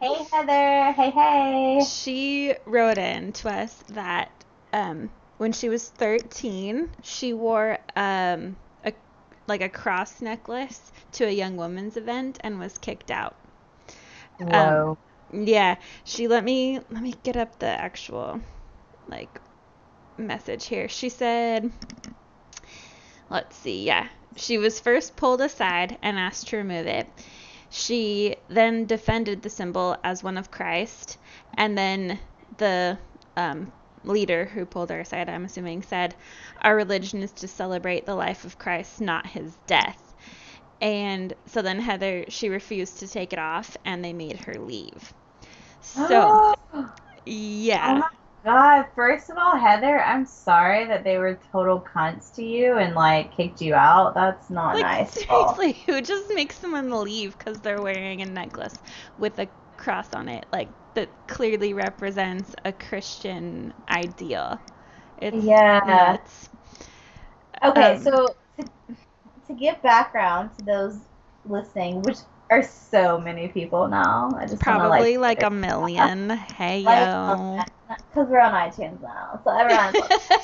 Hey 0.00 0.24
Heather. 0.32 0.92
Hey 0.92 1.10
hey. 1.10 1.80
She 1.86 2.54
wrote 2.64 2.96
in 2.96 3.32
to 3.34 3.50
us 3.50 3.74
that 3.88 4.30
um, 4.72 5.10
when 5.36 5.52
she 5.52 5.68
was 5.68 5.90
13, 5.90 6.88
she 7.02 7.34
wore 7.34 7.78
um, 7.94 8.56
like 9.48 9.62
a 9.62 9.68
cross 9.68 10.20
necklace 10.20 10.92
to 11.12 11.24
a 11.24 11.30
young 11.30 11.56
woman's 11.56 11.96
event 11.96 12.38
and 12.42 12.58
was 12.58 12.78
kicked 12.78 13.10
out. 13.10 13.36
Whoa. 14.38 14.98
Yeah, 15.32 15.76
she 16.04 16.28
let 16.28 16.44
me 16.44 16.80
let 16.90 17.02
me 17.02 17.14
get 17.22 17.36
up 17.36 17.58
the 17.58 17.66
actual 17.66 18.40
like 19.08 19.40
message 20.16 20.66
here. 20.66 20.88
She 20.88 21.08
said 21.08 21.70
let's 23.30 23.56
see, 23.56 23.84
yeah. 23.84 24.08
She 24.36 24.58
was 24.58 24.80
first 24.80 25.16
pulled 25.16 25.40
aside 25.40 25.98
and 26.02 26.18
asked 26.18 26.48
to 26.48 26.58
remove 26.58 26.86
it. 26.86 27.08
She 27.70 28.36
then 28.48 28.86
defended 28.86 29.42
the 29.42 29.50
symbol 29.50 29.96
as 30.02 30.22
one 30.22 30.38
of 30.38 30.50
Christ, 30.50 31.18
and 31.54 31.76
then 31.76 32.18
the 32.56 32.98
um, 33.36 33.72
leader 34.04 34.46
who 34.46 34.66
pulled 34.66 34.90
her 34.90 35.00
aside, 35.00 35.28
I'm 35.28 35.44
assuming, 35.44 35.82
said, 35.82 36.16
Our 36.62 36.76
religion 36.76 37.22
is 37.22 37.32
to 37.34 37.48
celebrate 37.48 38.06
the 38.06 38.14
life 38.14 38.44
of 38.44 38.58
Christ, 38.58 39.00
not 39.00 39.26
his 39.26 39.56
death. 39.66 40.14
And 40.80 41.34
so 41.46 41.62
then 41.62 41.80
Heather, 41.80 42.24
she 42.28 42.48
refused 42.50 43.00
to 43.00 43.08
take 43.08 43.32
it 43.32 43.38
off, 43.38 43.76
and 43.84 44.04
they 44.04 44.12
made 44.12 44.38
her 44.38 44.54
leave. 44.58 45.14
So, 45.80 46.40
oh 46.72 46.94
yeah. 47.26 47.96
my 47.96 48.08
god. 48.44 48.86
First 48.94 49.30
of 49.30 49.36
all, 49.38 49.56
Heather, 49.56 50.00
I'm 50.02 50.26
sorry 50.26 50.86
that 50.86 51.04
they 51.04 51.18
were 51.18 51.40
total 51.52 51.80
cunts 51.94 52.34
to 52.34 52.44
you 52.44 52.76
and 52.78 52.94
like 52.94 53.32
kicked 53.36 53.60
you 53.60 53.74
out. 53.74 54.14
That's 54.14 54.50
not 54.50 54.78
Like, 54.78 54.80
nice. 54.80 55.16
seriously, 55.18 55.72
who 55.86 56.00
just 56.02 56.32
makes 56.34 56.58
someone 56.58 56.90
leave 56.90 57.36
because 57.38 57.60
they're 57.60 57.82
wearing 57.82 58.20
a 58.22 58.26
necklace 58.26 58.82
with 59.16 59.38
a 59.38 59.48
cross 59.76 60.12
on 60.14 60.28
it? 60.28 60.46
Like, 60.52 60.70
that 60.98 61.28
clearly 61.28 61.74
represents 61.74 62.54
a 62.64 62.72
Christian 62.72 63.74
ideal. 63.88 64.60
It's 65.18 65.50
Yeah. 65.50 65.82
nuts. 65.84 66.50
Okay, 67.64 67.96
Um, 67.96 68.02
so 68.02 68.34
to, 68.58 68.68
to 69.46 69.54
give 69.54 69.82
background 69.82 70.52
to 70.56 70.62
those 70.62 71.00
listening, 71.44 72.02
which 72.02 72.18
are 72.50 72.62
so 72.62 73.18
many 73.20 73.48
people 73.48 73.88
now, 73.88 74.34
I 74.38 74.46
just 74.46 74.66
wanna, 74.66 74.88
Probably 74.88 75.16
like, 75.18 75.18
like 75.18 75.42
a 75.42 75.50
million. 75.50 76.30
Hey, 76.30 76.80
yo. 76.80 77.64
because 78.08 78.28
we're 78.28 78.40
on 78.40 78.52
iTunes 78.54 79.00
now, 79.00 79.40
so 79.44 79.50
everyone's 79.56 79.96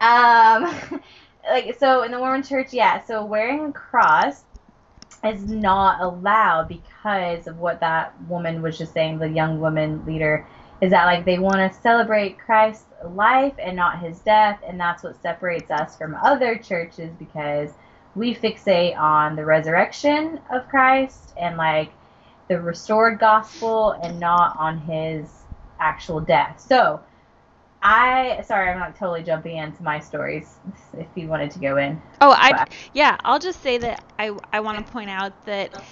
Um, 0.00 1.00
like 1.50 1.76
so 1.78 2.02
in 2.02 2.12
the 2.12 2.18
Mormon 2.18 2.42
Church, 2.42 2.72
yeah. 2.72 3.00
So 3.04 3.24
wearing 3.24 3.66
a 3.66 3.72
cross 3.72 4.44
is 5.24 5.44
not 5.44 6.00
allowed 6.00 6.68
because 6.68 7.46
of 7.46 7.58
what 7.58 7.80
that 7.80 8.14
woman 8.22 8.62
was 8.62 8.78
just 8.78 8.92
saying. 8.92 9.18
The 9.18 9.28
young 9.28 9.60
woman 9.60 10.04
leader 10.06 10.46
is 10.80 10.90
that 10.90 11.04
like 11.06 11.24
they 11.24 11.38
want 11.38 11.56
to 11.56 11.80
celebrate 11.80 12.38
Christ's 12.38 12.86
life 13.04 13.54
and 13.58 13.76
not 13.76 14.00
his 14.00 14.20
death, 14.20 14.60
and 14.66 14.80
that's 14.80 15.02
what 15.02 15.20
separates 15.20 15.70
us 15.70 15.96
from 15.96 16.14
other 16.22 16.56
churches 16.56 17.10
because 17.18 17.70
we 18.14 18.34
fixate 18.34 18.98
on 18.98 19.36
the 19.36 19.44
resurrection 19.44 20.40
of 20.50 20.68
Christ 20.68 21.32
and 21.36 21.56
like 21.56 21.92
the 22.48 22.60
restored 22.60 23.18
gospel 23.18 23.92
and 24.02 24.18
not 24.18 24.56
on 24.58 24.78
his 24.78 25.44
actual 25.78 26.20
death. 26.20 26.60
So 26.66 27.00
I 27.82 28.42
sorry, 28.46 28.70
I'm 28.70 28.78
not 28.78 28.96
totally 28.96 29.22
jumping 29.22 29.56
into 29.56 29.82
my 29.82 30.00
stories. 30.00 30.58
If 30.92 31.08
you 31.14 31.28
wanted 31.28 31.50
to 31.52 31.58
go 31.58 31.76
in, 31.78 32.00
Oh, 32.20 32.34
I 32.36 32.52
But- 32.52 32.74
yeah. 32.92 33.16
I'll 33.24 33.38
just 33.38 33.62
say 33.62 33.78
that 33.78 34.04
I 34.18 34.32
I 34.52 34.60
want 34.60 34.84
to 34.84 34.92
point 34.92 35.08
out 35.10 35.32
that 35.46 35.82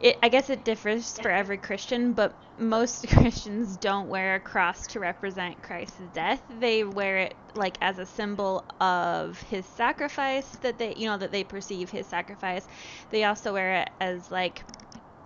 it 0.00 0.18
I 0.22 0.28
guess 0.28 0.48
it 0.48 0.64
differs 0.64 1.18
for 1.18 1.30
every 1.30 1.58
Christian, 1.58 2.12
but 2.14 2.38
most 2.56 3.06
Christians 3.12 3.76
don't 3.76 4.08
wear 4.08 4.36
a 4.36 4.40
cross 4.40 4.86
to 4.88 5.00
represent 5.00 5.62
Christ's 5.62 5.98
death. 6.12 6.42
They 6.48 6.84
wear 6.84 7.18
it 7.18 7.36
like 7.54 7.76
as 7.80 7.98
a 7.98 8.06
symbol 8.06 8.64
of 8.80 9.40
his 9.42 9.66
sacrifice 9.66 10.48
that 10.62 10.78
they 10.78 10.94
you 10.96 11.06
know 11.06 11.18
that 11.18 11.32
they 11.32 11.44
perceive 11.44 11.90
his 11.90 12.06
sacrifice. 12.06 12.66
They 13.10 13.24
also 13.24 13.52
wear 13.52 13.82
it 13.82 13.90
as 14.00 14.30
like 14.30 14.64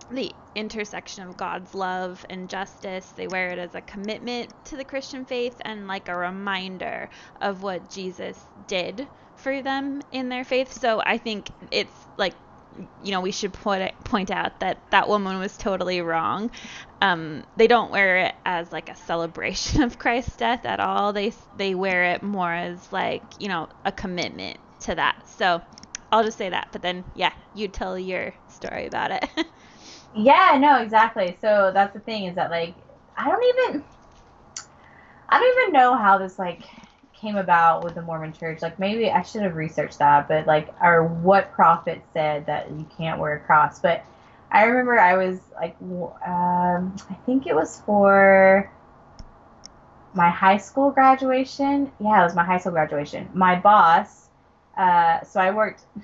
the 0.09 0.35
intersection 0.55 1.27
of 1.27 1.37
God's 1.37 1.73
love 1.73 2.25
and 2.29 2.49
justice. 2.49 3.11
They 3.11 3.27
wear 3.27 3.49
it 3.49 3.59
as 3.59 3.75
a 3.75 3.81
commitment 3.81 4.53
to 4.65 4.77
the 4.77 4.85
Christian 4.85 5.25
faith 5.25 5.59
and 5.65 5.87
like 5.87 6.09
a 6.09 6.15
reminder 6.15 7.09
of 7.41 7.63
what 7.63 7.89
Jesus 7.89 8.47
did 8.67 9.07
for 9.35 9.61
them 9.61 10.01
in 10.11 10.29
their 10.29 10.43
faith. 10.43 10.71
So 10.71 11.01
I 11.05 11.17
think 11.17 11.51
it's 11.71 12.07
like 12.17 12.35
you 13.01 13.11
know 13.11 13.21
we 13.21 13.31
should 13.31 13.53
point 13.53 13.93
point 14.03 14.31
out 14.31 14.59
that 14.59 14.89
that 14.91 15.07
woman 15.07 15.39
was 15.39 15.57
totally 15.57 16.01
wrong. 16.01 16.51
Um, 17.01 17.43
they 17.55 17.67
don't 17.67 17.91
wear 17.91 18.17
it 18.17 18.35
as 18.45 18.71
like 18.71 18.89
a 18.89 18.95
celebration 18.95 19.83
of 19.83 19.97
Christ's 19.99 20.37
death 20.37 20.65
at 20.65 20.79
all. 20.79 21.13
They 21.13 21.33
they 21.53 21.75
wear 21.75 22.05
it 22.05 22.23
more 22.23 22.51
as 22.51 22.91
like 22.91 23.23
you 23.39 23.47
know 23.47 23.67
a 23.85 23.91
commitment 23.91 24.57
to 24.81 24.95
that. 24.95 25.15
So 25.25 25.61
I'll 26.11 26.23
just 26.23 26.37
say 26.37 26.49
that. 26.49 26.69
But 26.71 26.81
then 26.81 27.05
yeah, 27.13 27.33
you 27.53 27.67
tell 27.67 27.97
your 27.97 28.33
story 28.47 28.85
about 28.87 29.11
it. 29.11 29.25
yeah, 30.15 30.57
no, 30.59 30.81
exactly. 30.81 31.37
So 31.41 31.71
that's 31.73 31.93
the 31.93 31.99
thing 31.99 32.25
is 32.25 32.35
that 32.35 32.51
like 32.51 32.75
I 33.17 33.29
don't 33.29 33.43
even 33.43 33.83
I 35.29 35.39
don't 35.39 35.63
even 35.63 35.73
know 35.73 35.95
how 35.97 36.17
this 36.17 36.37
like 36.37 36.63
came 37.13 37.37
about 37.37 37.83
with 37.83 37.95
the 37.95 38.01
Mormon 38.01 38.33
Church. 38.33 38.61
Like 38.61 38.79
maybe 38.79 39.09
I 39.09 39.21
should 39.23 39.41
have 39.41 39.55
researched 39.55 39.99
that, 39.99 40.27
but 40.27 40.45
like 40.45 40.69
or 40.81 41.03
what 41.03 41.51
prophet 41.53 42.03
said 42.13 42.45
that 42.47 42.69
you 42.69 42.85
can't 42.97 43.19
wear 43.19 43.35
a 43.35 43.39
cross. 43.39 43.79
But 43.79 44.05
I 44.51 44.65
remember 44.65 44.99
I 44.99 45.15
was 45.17 45.39
like 45.55 45.75
um, 45.81 46.95
I 47.09 47.15
think 47.25 47.47
it 47.47 47.55
was 47.55 47.79
for 47.81 48.69
my 50.13 50.29
high 50.29 50.57
school 50.57 50.91
graduation. 50.91 51.91
Yeah, 51.99 52.21
it 52.21 52.25
was 52.25 52.35
my 52.35 52.43
high 52.43 52.59
school 52.59 52.73
graduation. 52.73 53.29
My 53.33 53.55
boss, 53.59 54.29
uh, 54.77 55.23
so 55.23 55.39
I 55.39 55.51
worked. 55.51 55.85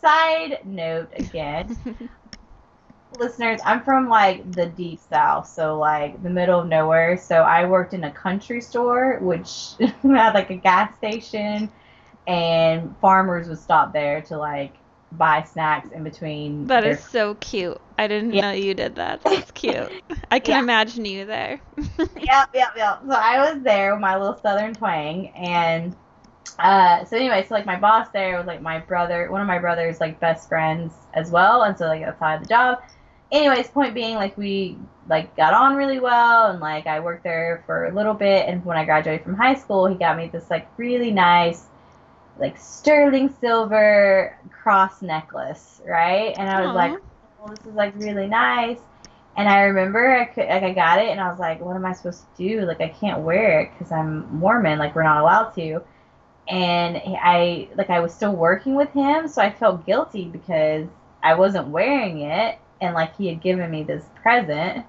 Side 0.00 0.66
note 0.66 1.08
again, 1.16 1.78
listeners, 3.18 3.60
I'm 3.64 3.82
from 3.82 4.08
like 4.08 4.54
the 4.54 4.66
deep 4.66 5.00
south, 5.00 5.48
so 5.48 5.78
like 5.78 6.22
the 6.22 6.30
middle 6.30 6.60
of 6.60 6.68
nowhere. 6.68 7.16
So 7.16 7.36
I 7.42 7.66
worked 7.66 7.94
in 7.94 8.04
a 8.04 8.10
country 8.12 8.60
store, 8.60 9.18
which 9.20 9.74
had 10.02 10.32
like 10.34 10.50
a 10.50 10.56
gas 10.56 10.94
station, 10.96 11.70
and 12.26 12.96
farmers 13.00 13.48
would 13.48 13.58
stop 13.58 13.92
there 13.92 14.22
to 14.22 14.36
like 14.38 14.74
buy 15.12 15.42
snacks 15.42 15.90
in 15.92 16.04
between. 16.04 16.68
That 16.68 16.82
their 16.82 16.96
is 16.96 17.00
so 17.00 17.34
cute. 17.34 17.80
I 17.98 18.06
didn't 18.06 18.32
Yeah. 18.32 18.40
know 18.40 18.52
you 18.52 18.74
did 18.74 18.96
that. 18.96 19.22
That's 19.24 19.50
cute. 19.52 19.92
I 20.30 20.40
can 20.40 20.56
Yeah. 20.56 20.58
imagine 20.58 21.04
you 21.04 21.24
there. 21.26 21.60
yep, 22.20 22.48
yep, 22.54 22.70
yep. 22.76 23.00
So 23.06 23.12
I 23.12 23.52
was 23.52 23.62
there 23.62 23.92
with 23.92 24.00
my 24.00 24.16
little 24.16 24.36
southern 24.36 24.74
twang, 24.74 25.28
and 25.30 25.94
uh, 26.58 27.04
so 27.04 27.16
anyway, 27.16 27.44
so 27.48 27.54
like 27.54 27.66
my 27.66 27.78
boss 27.78 28.08
there 28.12 28.36
was 28.36 28.46
like 28.46 28.60
my 28.62 28.78
brother, 28.78 29.30
one 29.30 29.40
of 29.40 29.46
my 29.46 29.58
brother's 29.58 30.00
like 30.00 30.20
best 30.20 30.48
friends 30.48 31.06
as 31.14 31.30
well, 31.30 31.62
and 31.62 31.76
so 31.76 31.86
like 31.86 32.02
that's 32.02 32.20
how 32.20 32.26
I 32.26 32.32
had 32.32 32.42
the 32.42 32.46
job. 32.46 32.78
Anyways, 33.32 33.68
point 33.68 33.94
being, 33.94 34.14
like 34.16 34.36
we 34.38 34.78
like 35.08 35.36
got 35.36 35.54
on 35.54 35.76
really 35.76 36.00
well, 36.00 36.50
and 36.50 36.60
like 36.60 36.86
I 36.86 37.00
worked 37.00 37.24
there 37.24 37.62
for 37.66 37.86
a 37.86 37.94
little 37.94 38.14
bit, 38.14 38.48
and 38.48 38.64
when 38.64 38.76
I 38.76 38.84
graduated 38.84 39.24
from 39.24 39.34
high 39.34 39.54
school, 39.54 39.86
he 39.86 39.96
got 39.96 40.16
me 40.16 40.28
this 40.28 40.50
like 40.50 40.68
really 40.76 41.10
nice, 41.10 41.64
like 42.38 42.58
sterling 42.58 43.34
silver 43.40 44.38
cross 44.50 45.02
necklace, 45.02 45.80
right? 45.86 46.34
And 46.38 46.48
I 46.48 46.64
was 46.66 46.74
like, 46.74 46.92
Aw. 46.92 47.48
This 47.48 47.66
is 47.66 47.74
like 47.74 47.92
really 47.96 48.26
nice. 48.26 48.78
And 49.36 49.48
I 49.48 49.62
remember 49.62 50.16
I 50.16 50.26
could, 50.26 50.48
like 50.48 50.62
I 50.62 50.72
got 50.72 51.00
it 51.00 51.08
and 51.10 51.20
I 51.20 51.28
was 51.28 51.38
like, 51.38 51.60
what 51.60 51.74
am 51.76 51.84
I 51.84 51.92
supposed 51.92 52.22
to 52.36 52.48
do? 52.48 52.60
Like 52.62 52.80
I 52.80 52.88
can't 52.88 53.20
wear 53.22 53.60
it 53.60 53.70
because 53.72 53.92
I'm 53.92 54.32
Mormon. 54.38 54.78
Like 54.78 54.94
we're 54.94 55.02
not 55.02 55.20
allowed 55.20 55.50
to. 55.56 55.82
And 56.48 57.00
I 57.04 57.68
like 57.76 57.90
I 57.90 58.00
was 58.00 58.14
still 58.14 58.34
working 58.34 58.74
with 58.74 58.90
him, 58.90 59.28
so 59.28 59.42
I 59.42 59.50
felt 59.50 59.86
guilty 59.86 60.26
because 60.26 60.86
I 61.22 61.34
wasn't 61.34 61.68
wearing 61.68 62.20
it, 62.20 62.58
and 62.80 62.94
like 62.94 63.16
he 63.16 63.28
had 63.28 63.42
given 63.42 63.70
me 63.70 63.84
this 63.84 64.10
present, 64.22 64.86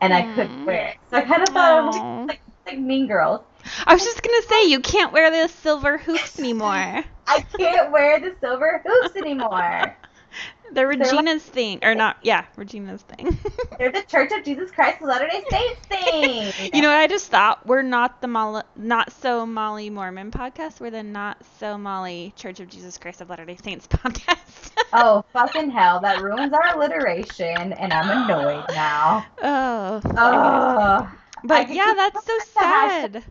and 0.00 0.14
I 0.14 0.22
couldn't 0.22 0.52
Mm. 0.52 0.66
wear 0.66 0.88
it. 0.90 0.96
So 1.10 1.16
I 1.18 1.22
kind 1.22 1.42
of 1.42 1.52
thought 1.52 1.72
I 1.72 1.80
was 1.82 1.86
Aw. 1.86 2.28
like, 2.28 2.42
like 2.66 2.78
Mean 2.78 3.06
Girls. 3.08 3.42
I 3.86 3.94
was 3.94 4.04
just 4.04 4.22
gonna 4.22 4.42
say 4.42 4.66
you 4.66 4.80
can't 4.80 5.12
wear 5.12 5.30
the 5.30 5.48
silver 5.48 5.96
hoops 5.98 6.38
anymore. 6.38 7.04
I 7.26 7.44
can't 7.58 7.92
wear 7.92 8.20
the 8.20 8.34
silver 8.40 8.82
hoops 8.84 9.16
anymore. 9.16 9.96
They're 10.74 10.92
like- 10.92 11.10
Regina's 11.10 11.42
thing, 11.42 11.78
or 11.82 11.94
not? 11.94 12.16
Yeah, 12.22 12.44
Regina's 12.56 13.02
thing. 13.02 13.38
They're 13.78 13.92
the 13.92 14.02
Church 14.02 14.30
of 14.32 14.44
Jesus 14.44 14.70
Christ 14.70 15.00
of 15.00 15.08
Latter 15.08 15.28
Day 15.28 15.42
Saints 15.50 15.80
thing. 15.86 16.70
you 16.74 16.82
know 16.82 16.88
what 16.88 16.98
I 16.98 17.06
just 17.06 17.30
thought? 17.30 17.64
We're 17.66 17.82
not 17.82 18.20
the 18.20 18.28
Molly, 18.28 18.62
not 18.76 19.12
so 19.12 19.46
Molly 19.46 19.88
Mormon 19.90 20.30
podcast. 20.30 20.80
We're 20.80 20.90
the 20.90 21.02
not 21.02 21.38
so 21.58 21.78
Molly 21.78 22.32
Church 22.36 22.60
of 22.60 22.68
Jesus 22.68 22.98
Christ 22.98 23.20
of 23.20 23.30
Latter 23.30 23.44
Day 23.44 23.56
Saints 23.62 23.86
podcast. 23.88 24.72
Oh 24.92 25.24
fucking 25.32 25.70
hell! 25.70 26.00
That 26.00 26.20
ruins 26.20 26.52
our 26.52 26.76
alliteration, 26.76 27.72
and 27.72 27.92
I'm 27.92 28.24
annoyed 28.28 28.64
now. 28.70 29.26
oh. 29.42 30.00
Oh. 30.16 31.12
But 31.46 31.68
yeah, 31.70 31.92
that's 31.94 32.24
so 32.24 32.38
sad. 32.52 33.24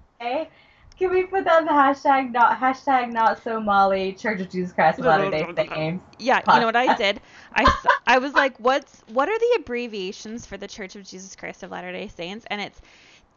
Okay. 0.96 1.06
Can 1.06 1.14
we 1.14 1.24
put 1.24 1.44
that 1.46 1.62
in 1.62 1.66
the 1.66 1.72
hashtag 1.72 2.32
not 2.32 2.60
hashtag 2.60 3.12
not 3.12 3.44
so 3.44 3.60
Molly 3.60 4.14
Church 4.14 4.42
of 4.42 4.50
Jesus 4.50 4.72
Christ 4.72 5.00
of 5.00 5.06
Latter 5.06 5.30
Day 5.30 5.46
Saints? 5.56 6.04
Yeah, 6.20 6.42
you 6.54 6.60
know 6.60 6.66
what 6.66 6.76
I 6.76 6.88
podcast. 6.88 6.98
did? 6.98 7.22
I 8.08 8.20
was 8.20 8.34
like, 8.34 8.58
what's 8.60 9.02
what 9.08 9.30
are 9.30 9.38
the 9.38 9.58
abbreviations 9.60 10.46
for 10.46 10.58
the 10.58 10.68
Church 10.68 10.96
of 10.96 11.04
Jesus 11.04 11.36
Christ 11.36 11.64
of 11.64 11.72
Latter 11.72 11.92
Day 11.92 12.08
Saints? 12.08 12.46
And 12.50 12.62
it's 12.62 12.82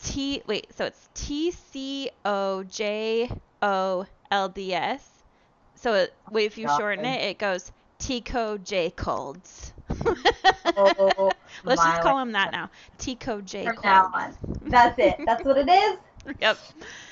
T. 0.03 0.43
Wait, 0.47 0.69
so 0.75 0.85
it's 0.85 1.09
T 1.15 1.51
C 1.51 2.11
O 2.25 2.63
J 2.65 3.31
O 3.63 4.07
L 4.31 4.49
D 4.49 4.75
S. 4.75 5.09
So 5.75 5.95
it, 5.95 6.15
wait, 6.31 6.47
if 6.47 6.59
you 6.59 6.69
shorten 6.69 7.05
it, 7.05 7.23
it 7.23 7.39
goes 7.39 7.73
Tico 7.99 8.59
J 8.59 8.91
Colds. 8.91 9.73
Oh, 10.77 11.31
Let's 11.65 11.83
just 11.83 12.03
call 12.03 12.19
him 12.19 12.33
that 12.33 12.53
now. 12.53 12.71
Tico 12.99 13.41
J 13.41 13.65
From 13.65 13.77
Colds. 13.77 13.85
now 13.85 14.11
on. 14.13 14.37
That's 14.63 14.99
it. 14.99 15.17
That's 15.25 15.45
what 15.45 15.59
it 15.59 15.69
is. 15.69 15.99
Yep. 16.41 16.59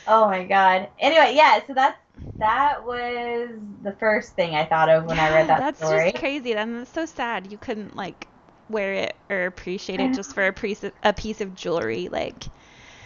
Oh 0.06 0.26
my 0.28 0.44
god. 0.44 0.88
Anyway, 0.98 1.34
yeah. 1.34 1.60
So 1.66 1.72
that's 1.74 1.98
that 2.38 2.84
was 2.84 3.50
the 3.82 3.92
first 3.92 4.32
thing 4.34 4.54
I 4.54 4.64
thought 4.64 4.88
of 4.88 5.04
when 5.04 5.18
I 5.18 5.30
read 5.30 5.48
that 5.48 5.58
That's 5.58 5.78
story. 5.78 5.96
That's 5.98 6.12
just 6.12 6.20
crazy. 6.20 6.52
And 6.54 6.80
it's 6.82 6.92
so 6.92 7.06
sad 7.06 7.50
you 7.50 7.58
couldn't 7.58 7.96
like 7.96 8.28
wear 8.68 8.92
it 8.94 9.16
or 9.30 9.46
appreciate 9.46 10.00
it 10.00 10.12
just 10.14 10.34
for 10.34 10.46
a 10.46 10.52
piece 10.52 10.84
of, 10.84 10.92
a 11.02 11.12
piece 11.12 11.40
of 11.40 11.54
jewelry. 11.54 12.08
Like, 12.08 12.48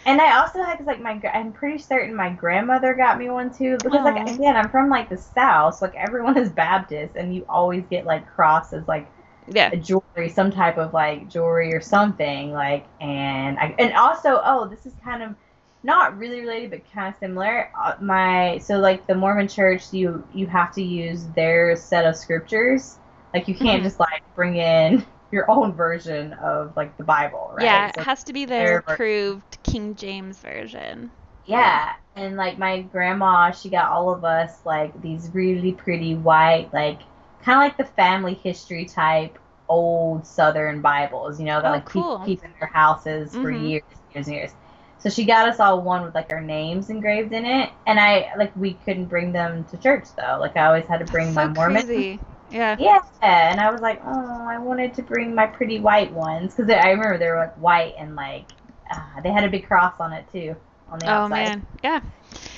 And 0.05 0.19
I 0.21 0.39
also 0.39 0.63
had, 0.63 0.77
cause 0.77 0.87
like 0.87 1.01
my, 1.01 1.21
I'm 1.33 1.51
pretty 1.51 1.77
certain 1.77 2.15
my 2.15 2.29
grandmother 2.31 2.93
got 2.93 3.17
me 3.17 3.29
one 3.29 3.53
too. 3.53 3.77
Because 3.77 4.03
like 4.03 4.27
again, 4.27 4.55
I'm 4.55 4.69
from 4.69 4.89
like 4.89 5.09
the 5.09 5.17
South, 5.17 5.75
so 5.75 5.85
like 5.85 5.95
everyone 5.95 6.37
is 6.37 6.49
Baptist, 6.49 7.15
and 7.15 7.33
you 7.35 7.45
always 7.47 7.85
get 7.89 8.05
like 8.05 8.27
crosses 8.27 8.87
like 8.87 9.07
yeah. 9.47 9.69
a 9.71 9.77
jewelry, 9.77 10.29
some 10.29 10.51
type 10.51 10.77
of 10.77 10.93
like 10.93 11.27
jewelry 11.29 11.73
or 11.73 11.81
something 11.81 12.51
like. 12.51 12.85
And 12.99 13.59
I, 13.59 13.75
and 13.77 13.93
also, 13.93 14.41
oh, 14.43 14.67
this 14.67 14.85
is 14.85 14.93
kind 15.03 15.23
of 15.23 15.35
not 15.83 16.17
really 16.17 16.41
related, 16.41 16.71
but 16.71 16.91
kind 16.91 17.13
of 17.13 17.19
similar. 17.19 17.71
Uh, 17.79 17.95
my 18.01 18.57
so 18.59 18.79
like 18.79 19.07
the 19.07 19.15
Mormon 19.15 19.47
Church, 19.47 19.93
you 19.93 20.27
you 20.31 20.47
have 20.47 20.73
to 20.75 20.81
use 20.83 21.27
their 21.29 21.75
set 21.75 22.05
of 22.05 22.15
scriptures. 22.15 22.99
Like 23.33 23.47
you 23.47 23.55
can't 23.55 23.83
Mhm. 23.83 23.83
just 23.83 23.99
like 23.99 24.23
bring 24.35 24.55
in 24.57 25.05
your 25.31 25.49
own 25.49 25.73
version 25.73 26.33
of 26.33 26.75
like 26.75 26.97
the 26.97 27.03
Bible, 27.03 27.51
right? 27.55 27.85
Yeah, 27.85 27.91
So 27.93 28.01
it 28.01 28.05
has 28.05 28.23
to 28.23 28.33
be 28.33 28.45
their 28.45 28.77
their 28.77 28.79
approved 28.79 29.61
King 29.61 29.93
James 29.93 30.39
version. 30.39 31.11
Yeah, 31.45 31.93
and 32.15 32.37
like 32.37 32.57
my 32.57 32.81
grandma, 32.83 33.51
she 33.51 33.69
got 33.69 33.91
all 33.91 34.11
of 34.13 34.23
us 34.23 34.65
like 34.65 34.99
these 35.01 35.31
really 35.33 35.73
pretty 35.73 36.15
white, 36.15 36.71
like 36.73 37.01
kind 37.39 37.57
of 37.57 37.63
like 37.65 37.77
the 37.77 37.93
family 37.95 38.35
history 38.35 38.85
type 38.85 39.39
old 39.67 40.25
Southern 40.27 40.81
Bibles, 40.81 41.39
you 41.39 41.45
know, 41.45 41.61
that 41.61 41.69
Oh, 41.69 41.71
like 41.71 41.85
cool. 41.85 41.91
people 41.91 42.09
keep 42.23 42.43
in 42.43 42.53
their 42.59 42.69
houses 42.73 43.37
for 43.37 43.49
Mhm. 43.49 43.51
years, 43.51 43.83
and 43.91 43.99
years 44.15 44.27
and 44.27 44.35
years. 44.35 44.51
So 44.99 45.09
she 45.09 45.25
got 45.25 45.47
us 45.49 45.59
all 45.59 45.81
one 45.81 46.03
with 46.03 46.15
like 46.15 46.31
our 46.31 46.41
names 46.41 46.89
engraved 46.89 47.33
in 47.33 47.45
it, 47.45 47.71
and 47.87 47.99
I 47.99 48.31
like 48.37 48.55
we 48.55 48.75
couldn't 48.75 49.07
bring 49.07 49.31
them 49.31 49.65
to 49.65 49.77
church 49.77 50.09
though. 50.17 50.37
Like 50.39 50.57
I 50.57 50.65
always 50.67 50.85
had 50.87 50.99
to 50.99 51.05
bring 51.05 51.33
my 51.33 51.45
so 51.45 51.47
Mormon. 51.47 51.83
crazy. 51.87 52.21
Yeah. 52.49 52.77
Yeah, 52.77 52.99
and 53.21 53.59
I 53.59 53.71
was 53.71 53.81
like, 53.81 54.01
oh, 54.05 54.47
I 54.49 54.57
wanted 54.59 54.93
to 54.95 55.03
bring 55.03 55.35
my 55.35 55.47
pretty 55.47 55.79
white 55.79 56.11
ones 56.13 56.55
because 56.55 56.71
I 56.71 56.91
remember 56.91 57.17
they 57.17 57.27
were 57.29 57.37
like 57.37 57.55
white 57.57 57.95
and 57.97 58.15
like 58.15 58.47
uh, 58.91 59.21
they 59.21 59.31
had 59.31 59.43
a 59.43 59.49
big 59.49 59.67
cross 59.67 59.95
on 59.99 60.13
it 60.13 60.27
too 60.31 60.55
on 60.87 60.99
the 60.99 61.07
Oh 61.07 61.09
outside. 61.09 61.27
man. 61.27 61.65
Yeah. 61.83 62.01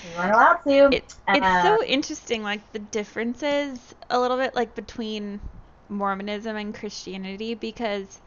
We 0.03 0.11
weren't 0.11 0.33
allowed 0.33 0.59
to. 0.67 0.97
It, 0.97 1.15
it's 1.33 1.49
Uh, 1.49 1.77
so 1.77 1.83
interesting, 1.83 2.43
like 2.43 2.71
the 2.71 2.79
differences 2.79 3.95
a 4.11 4.19
little 4.19 4.37
bit, 4.37 4.53
like 4.55 4.75
between 4.75 5.41
Mormonism 5.89 6.55
and 6.55 6.73
Christianity, 6.75 7.53
because 7.55 8.21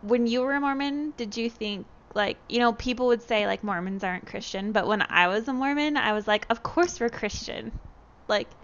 when 0.00 0.26
you 0.26 0.42
were 0.42 0.54
a 0.54 0.60
Mormon, 0.60 1.12
did 1.16 1.36
you 1.36 1.50
think 1.50 1.88
like 2.14 2.38
you 2.48 2.58
know 2.58 2.72
people 2.72 3.06
would 3.08 3.22
say 3.22 3.46
like 3.46 3.62
Mormons 3.64 4.04
aren't 4.04 4.26
Christian, 4.26 4.72
but 4.72 4.86
when 4.86 5.02
I 5.08 5.28
was 5.28 5.48
a 5.48 5.52
Mormon, 5.52 5.96
I 5.96 6.12
was 6.12 6.26
like, 6.28 6.46
of 6.50 6.62
course 6.62 7.00
we're 7.00 7.10
Christian, 7.10 7.78
like 8.28 8.56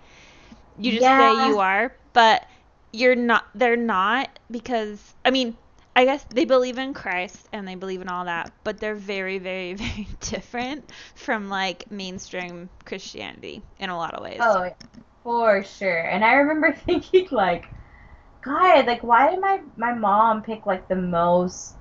you 0.77 0.93
just 0.93 1.15
Yeah. 1.15 1.15
say 1.15 1.35
you 1.35 1.59
are, 1.59 1.93
but 2.13 2.47
you're 2.93 3.17
not. 3.17 3.45
They're 3.55 3.77
not 3.77 4.39
because 4.51 5.15
I 5.25 5.31
mean. 5.31 5.57
I 5.97 6.05
guess 6.05 6.25
they 6.31 6.45
believe 6.45 6.79
in 6.79 6.95
Christ 6.95 7.49
and 7.53 7.67
they 7.67 7.75
believe 7.75 8.01
in 8.01 8.09
all 8.09 8.27
that, 8.27 8.53
but 8.63 8.79
they're 8.79 8.95
very, 8.95 9.39
very, 9.39 9.75
very 9.75 10.07
different 10.21 10.93
from 11.17 11.49
like 11.49 11.91
mainstream 11.91 12.71
Christianity 12.85 13.65
in 13.79 13.91
a 13.91 13.97
lot 13.97 14.15
of 14.15 14.23
ways. 14.23 14.57
Oh, 14.57 14.71
for 15.23 15.63
sure. 15.65 16.01
And 16.01 16.25
I 16.25 16.35
remember 16.35 16.73
thinking 16.87 17.29
like, 17.31 17.67
God, 18.45 18.87
like 18.87 19.03
why 19.05 19.31
did 19.31 19.41
my 19.41 19.61
my 19.77 19.95
mom 19.95 20.43
pick 20.43 20.67
like 20.67 20.89
the 20.89 20.97
most 20.97 21.78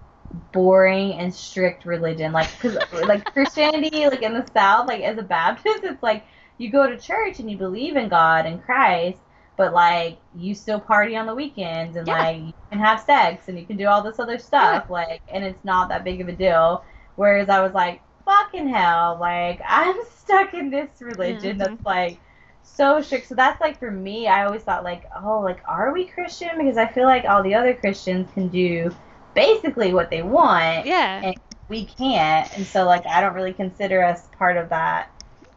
boring 0.52 1.14
and 1.14 1.34
strict 1.34 1.86
religion? 1.86 2.32
Like, 2.32 2.50
cause 2.60 2.78
like 2.92 3.26
Christianity, 3.34 4.08
like 4.08 4.22
in 4.22 4.34
the 4.34 4.46
South, 4.54 4.88
like 4.88 5.02
as 5.02 5.18
a 5.18 5.24
Baptist, 5.24 5.84
it's 5.84 6.04
like 6.04 6.26
you 6.58 6.72
go 6.72 6.88
to 6.88 6.98
church 6.98 7.40
and 7.40 7.50
you 7.50 7.58
believe 7.58 7.96
in 7.96 8.10
God 8.10 8.46
and 8.46 8.62
Christ, 8.64 9.20
but 9.58 9.74
like 9.74 10.20
you 10.34 10.54
still 10.56 10.80
party 10.80 11.16
on 11.16 11.26
the 11.26 11.36
weekends 11.36 11.96
and 11.96 12.08
Yeah. 12.08 12.20
like 12.20 12.38
you 12.38 12.54
can 12.72 12.80
have 12.80 13.02
sex 13.02 13.48
and 13.48 13.58
you 13.60 13.66
can 13.66 13.78
do 13.78 13.88
all 13.88 14.02
this 14.04 14.20
other 14.20 14.38
stuff, 14.40 14.90
like, 14.90 15.22
and 15.28 15.44
it's 15.44 15.64
not 15.64 15.90
that 15.90 16.04
big 16.04 16.22
of 16.22 16.28
a 16.28 16.34
deal. 16.34 16.84
Whereas 17.16 17.50
I 17.50 17.62
was 17.62 17.74
like, 17.74 18.02
fucking 18.26 18.68
hell, 18.68 19.18
like 19.20 19.62
I'm 19.68 19.96
stuck 20.10 20.54
in 20.54 20.70
this 20.70 21.02
religion 21.02 21.58
Mhm. 21.58 21.60
that's 21.60 21.86
like 21.86 22.20
so 22.64 23.02
strict. 23.02 23.28
So 23.28 23.36
that's 23.36 23.62
like 23.62 23.80
for 23.80 23.90
me, 23.92 24.28
I 24.28 24.46
always 24.46 24.64
thought 24.64 24.84
like, 24.84 25.06
oh, 25.16 25.40
like 25.40 25.60
are 25.68 25.94
we 25.94 26.06
Christian? 26.08 26.50
Because 26.58 26.78
I 26.78 26.88
feel 26.88 27.06
like 27.06 27.26
all 27.26 27.44
the 27.44 27.56
other 27.56 27.74
Christians 27.74 28.30
can 28.32 28.50
do 28.50 28.96
basically 29.38 29.94
what 29.94 30.10
they 30.10 30.22
want. 30.24 30.86
Yeah, 30.86 31.22
And 31.24 31.36
we 31.70 31.86
can't. 31.86 32.52
And 32.58 32.66
so 32.66 32.86
like 32.86 33.06
I 33.06 33.22
don't 33.22 33.34
really 33.36 33.54
consider 33.54 34.04
us 34.04 34.28
part 34.38 34.58
of 34.58 34.70
that 34.70 35.12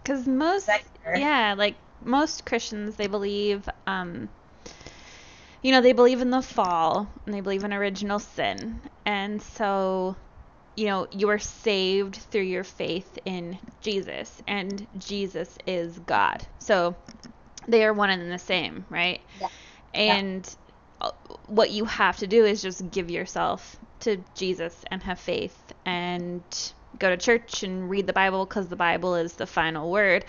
because 0.05 0.27
most 0.29 0.67
sector. 0.67 1.17
yeah, 1.17 1.55
like 1.57 1.77
most 2.05 2.45
Christians, 2.47 2.97
they 2.97 3.07
believe, 3.07 3.69
um, 3.87 4.29
you 5.63 5.73
know, 5.73 5.81
they 5.81 5.93
believe 5.93 6.21
in 6.21 6.31
the 6.31 6.43
fall 6.43 7.09
and 7.27 7.35
they 7.35 7.41
believe 7.41 7.65
in 7.65 7.73
original 7.73 8.19
sin, 8.19 8.81
and 9.07 9.43
so, 9.43 10.17
you 10.77 10.87
know, 10.87 11.07
you 11.11 11.29
are 11.31 11.39
saved 11.39 12.17
through 12.17 12.43
your 12.43 12.65
faith 12.65 13.19
in 13.25 13.59
Jesus, 13.81 14.43
and 14.47 14.87
Jesus 14.99 15.57
is 15.67 15.99
God. 16.01 16.45
So 16.61 16.97
they 17.69 17.85
are 17.85 17.93
one 17.93 18.11
and 18.11 18.31
the 18.33 18.39
same, 18.39 18.85
right? 18.89 19.21
Yeah. 19.41 19.49
And 19.95 20.57
what 21.47 21.71
you 21.71 21.85
have 21.85 22.17
to 22.19 22.27
do 22.27 22.45
is 22.45 22.63
just 22.63 22.91
give 22.91 23.11
yourself 23.11 23.77
to 24.01 24.25
Jesus 24.35 24.85
and 24.91 25.03
have 25.03 25.21
faith 25.21 25.73
and 25.87 26.43
go 26.99 27.11
to 27.11 27.17
church 27.17 27.63
and 27.63 27.89
read 27.91 28.07
the 28.07 28.13
Bible 28.13 28.47
because 28.47 28.69
the 28.69 28.77
Bible 28.77 29.15
is 29.17 29.35
the 29.35 29.47
final 29.47 29.91
word. 29.91 30.25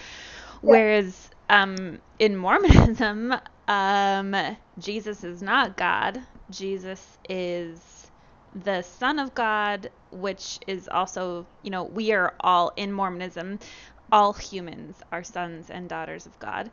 Whereas 0.61 1.30
um, 1.49 1.99
in 2.19 2.36
Mormonism, 2.36 3.34
um, 3.67 4.36
Jesus 4.80 5.24
is 5.24 5.41
not 5.41 5.78
God. 5.78 6.19
Jesus 6.49 7.17
is 7.30 8.11
the 8.53 8.82
Son 8.82 9.19
of 9.19 9.34
God, 9.34 9.89
which 10.11 10.59
is 10.67 10.88
also, 10.89 11.47
you 11.63 11.72
know, 11.72 11.84
we 11.84 12.11
are 12.13 12.36
all 12.41 12.72
in 12.78 12.91
Mormonism, 12.91 13.59
all 14.11 14.34
humans 14.34 15.01
are 15.11 15.24
sons 15.24 15.69
and 15.69 15.89
daughters 15.89 16.26
of 16.26 16.38
God. 16.39 16.72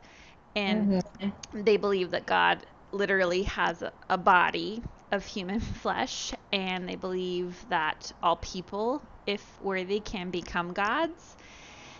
And 0.55 1.01
Mhm. 1.19 1.33
they 1.53 1.77
believe 1.77 2.11
that 2.11 2.25
God 2.25 2.65
literally 2.91 3.43
has 3.43 3.83
a, 4.09 4.17
body 4.17 4.83
of 5.11 5.25
human 5.25 5.59
flesh, 5.81 6.33
and 6.51 6.87
they 6.87 6.95
believe 6.95 7.67
that 7.69 8.11
all 8.23 8.37
people, 8.37 9.01
if 9.25 9.61
worthy, 9.61 9.99
can 9.99 10.29
become 10.31 10.73
gods. 10.73 11.37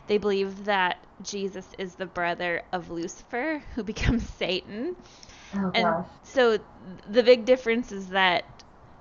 They 0.08 0.18
believe 0.18 0.66
that 0.66 0.98
Jesus 1.22 1.68
is 1.78 1.96
the 1.96 2.06
brother 2.06 2.64
of 2.74 2.90
Lucifer, 2.90 3.62
who 3.76 3.84
becomes 3.84 4.28
Satan. 4.30 4.96
Oh 5.56 5.72
And 5.74 5.86
gosh. 5.86 6.08
so 6.24 6.60
the 7.08 7.24
big 7.24 7.46
difference 7.46 7.92
is 7.92 8.10
that 8.10 8.46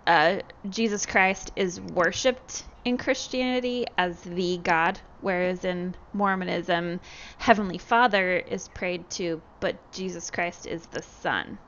uh, 0.07 0.39
Jesus 0.69 1.07
Christ 1.07 1.53
is 1.57 1.81
worshipped 1.81 2.65
in 2.85 2.97
Christianity 2.97 3.87
as 3.99 4.21
the 4.23 4.59
God, 4.59 4.99
whereas 5.21 5.65
in 5.65 5.95
Mormonism, 6.15 7.01
Heavenly 7.39 7.79
Father 7.79 8.39
is 8.39 8.69
prayed 8.69 9.11
to, 9.11 9.43
but 9.61 9.93
Jesus 9.93 10.31
Christ 10.31 10.67
is 10.67 10.87
the 10.87 11.03
Son. 11.03 11.59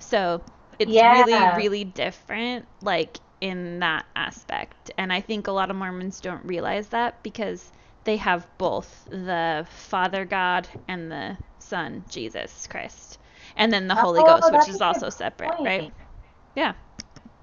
So 0.00 0.42
it's 0.78 1.02
Yeah. 1.02 1.04
really, 1.04 1.46
really 1.46 1.84
different, 1.84 2.68
like 2.82 3.20
in 3.40 3.80
that 3.80 4.06
aspect. 4.16 4.90
And 4.98 5.12
I 5.12 5.20
think 5.20 5.48
a 5.48 5.52
lot 5.52 5.70
of 5.70 5.76
Mormons 5.76 6.20
don't 6.20 6.44
realize 6.46 6.88
that 6.90 7.22
because 7.22 7.72
they 8.04 8.16
have 8.18 8.48
both 8.58 9.06
the 9.10 9.66
Father 9.70 10.24
God 10.26 10.68
and 10.88 11.12
the 11.12 11.38
Son, 11.58 12.04
Jesus 12.08 12.66
Christ. 12.68 13.18
And 13.56 13.72
then 13.72 13.88
the 13.88 13.96
Holy 13.96 14.22
Oh, 14.22 14.24
Ghost, 14.24 14.50
which 14.52 14.68
is 14.68 14.80
also 14.82 15.10
separate, 15.10 15.58
right? 15.62 15.86
Yeah. 16.54 16.74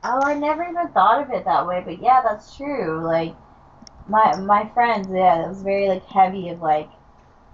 Oh, 0.03 0.21
I 0.23 0.33
never 0.35 0.63
even 0.63 0.87
thought 0.89 1.23
of 1.23 1.31
it 1.31 1.45
that 1.45 1.67
way, 1.67 1.81
but 1.85 2.01
yeah, 2.01 2.21
that's 2.23 2.55
true. 2.55 3.01
Like 3.03 3.35
my 4.07 4.35
my 4.35 4.69
friends, 4.73 5.09
yeah, 5.11 5.45
it 5.45 5.49
was 5.49 5.63
very 5.63 5.89
like 5.89 6.05
heavy 6.05 6.49
of 6.49 6.61
like 6.61 6.89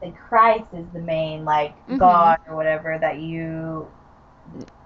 like 0.01 0.15
Christ 0.17 0.73
is 0.73 0.87
the 0.93 0.99
main 1.01 1.45
like 1.45 1.75
Mhm. 1.87 1.97
God 1.97 2.37
or 2.47 2.55
whatever 2.55 2.97
that 2.99 3.19
you 3.19 3.87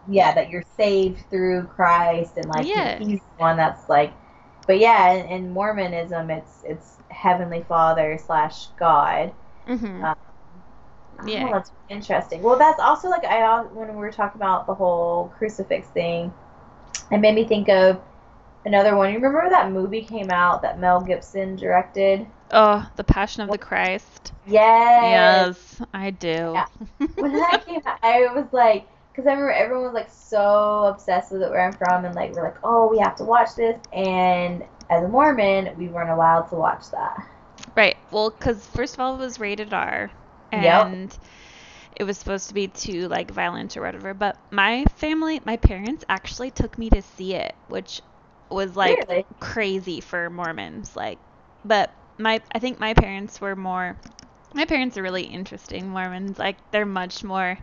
yeah, 0.07 0.33
that 0.33 0.49
you're 0.49 0.63
saved 0.77 1.29
through 1.29 1.63
Christ 1.67 2.37
and 2.37 2.47
like 2.49 2.67
Yeah. 2.67 2.99
he's 2.99 3.19
the 3.21 3.35
one 3.37 3.57
that's 3.57 3.89
like 3.89 4.13
but 4.67 4.79
yeah, 4.79 5.13
in, 5.13 5.25
in 5.27 5.53
Mormonism 5.53 6.29
it's 6.29 6.63
it's 6.65 6.97
Heavenly 7.09 7.63
Father 7.63 8.17
slash 8.23 8.67
God. 8.79 9.33
hmm 9.67 10.03
Uh, 10.03 10.13
Oh, 11.19 11.25
Yeah. 11.31 11.51
that's 11.51 11.71
interesting. 11.89 12.41
Well, 12.41 12.57
that's 12.57 12.79
also 12.79 13.09
like 13.09 13.23
I 13.25 13.61
when 13.63 13.89
we 13.89 13.95
were 13.95 14.11
talking 14.11 14.39
about 14.39 14.67
the 14.67 14.73
whole 14.73 15.29
crucifix 15.37 15.87
thing, 15.89 16.33
it 17.11 17.17
made 17.19 17.35
me 17.35 17.45
think 17.45 17.69
of 17.69 18.01
another 18.65 18.95
one. 18.95 19.09
You 19.13 19.17
remember 19.19 19.49
that 19.49 19.71
movie 19.71 20.03
came 20.03 20.31
out 20.31 20.61
that 20.61 20.79
Mel 20.79 21.01
Gibson 21.01 21.55
directed? 21.55 22.27
Oh, 22.51 22.87
the 22.97 23.03
Passion 23.05 23.41
of 23.43 23.51
the 23.51 23.57
Christ. 23.57 24.33
Yes. 24.45 25.51
Yes, 25.51 25.81
I 25.93 26.11
do. 26.11 26.53
Yeah. 26.53 26.65
when 27.17 27.37
that 27.37 27.65
came 27.65 27.81
out, 27.85 27.99
I 28.03 28.27
was 28.33 28.47
like, 28.51 28.87
because 29.17 29.27
I 29.27 29.33
remember 29.33 29.51
everyone 29.53 29.85
was 29.85 29.95
like 29.95 30.11
so 30.11 30.83
obsessed 30.85 31.31
with 31.31 31.41
it 31.41 31.49
where 31.49 31.67
I'm 31.67 31.75
from, 31.77 32.05
and 32.05 32.15
like 32.15 32.33
we're 32.33 32.43
like, 32.43 32.59
oh, 32.63 32.87
we 32.89 32.99
have 32.99 33.15
to 33.17 33.25
watch 33.25 33.49
this. 33.57 33.81
And 33.91 34.63
as 34.91 35.03
a 35.03 35.09
Mormon, 35.09 35.75
we 35.77 35.89
weren't 35.89 36.11
allowed 36.11 36.43
to 36.49 36.55
watch 36.55 36.91
that. 36.91 37.17
Right. 37.75 37.97
Well, 38.11 38.31
because 38.31 38.65
first 38.67 38.95
of 38.95 38.99
all, 39.01 39.15
it 39.15 39.19
was 39.19 39.39
rated 39.39 39.73
R, 39.73 40.11
Yep. 40.55 40.97
and 40.97 41.17
it 41.95 42.03
was 42.03 42.17
supposed 42.17 42.49
to 42.49 42.53
be 42.55 42.67
too 42.67 43.07
like 43.09 43.31
violent 43.31 43.77
or 43.77 43.81
whatever. 43.81 44.13
But 44.13 44.37
my 44.51 44.85
family, 44.95 45.41
my 45.45 45.57
parents 45.57 46.05
actually 46.09 46.51
took 46.51 46.77
me 46.77 46.89
to 46.91 47.01
see 47.01 47.33
it, 47.35 47.55
which 47.67 48.01
was 48.49 48.75
like 48.75 49.07
really? 49.07 49.25
crazy 49.39 50.01
for 50.01 50.29
Mormons. 50.29 50.95
Like, 50.95 51.19
but 51.65 51.93
my 52.17 52.41
I 52.53 52.59
think 52.59 52.79
my 52.79 52.93
parents 52.93 53.41
were 53.41 53.55
more. 53.55 53.97
My 54.53 54.65
parents 54.65 54.97
are 54.97 55.03
really 55.03 55.23
interesting 55.25 55.89
Mormons. 55.89 56.39
Like 56.39 56.57
they're 56.71 56.85
much 56.85 57.23
more. 57.23 57.57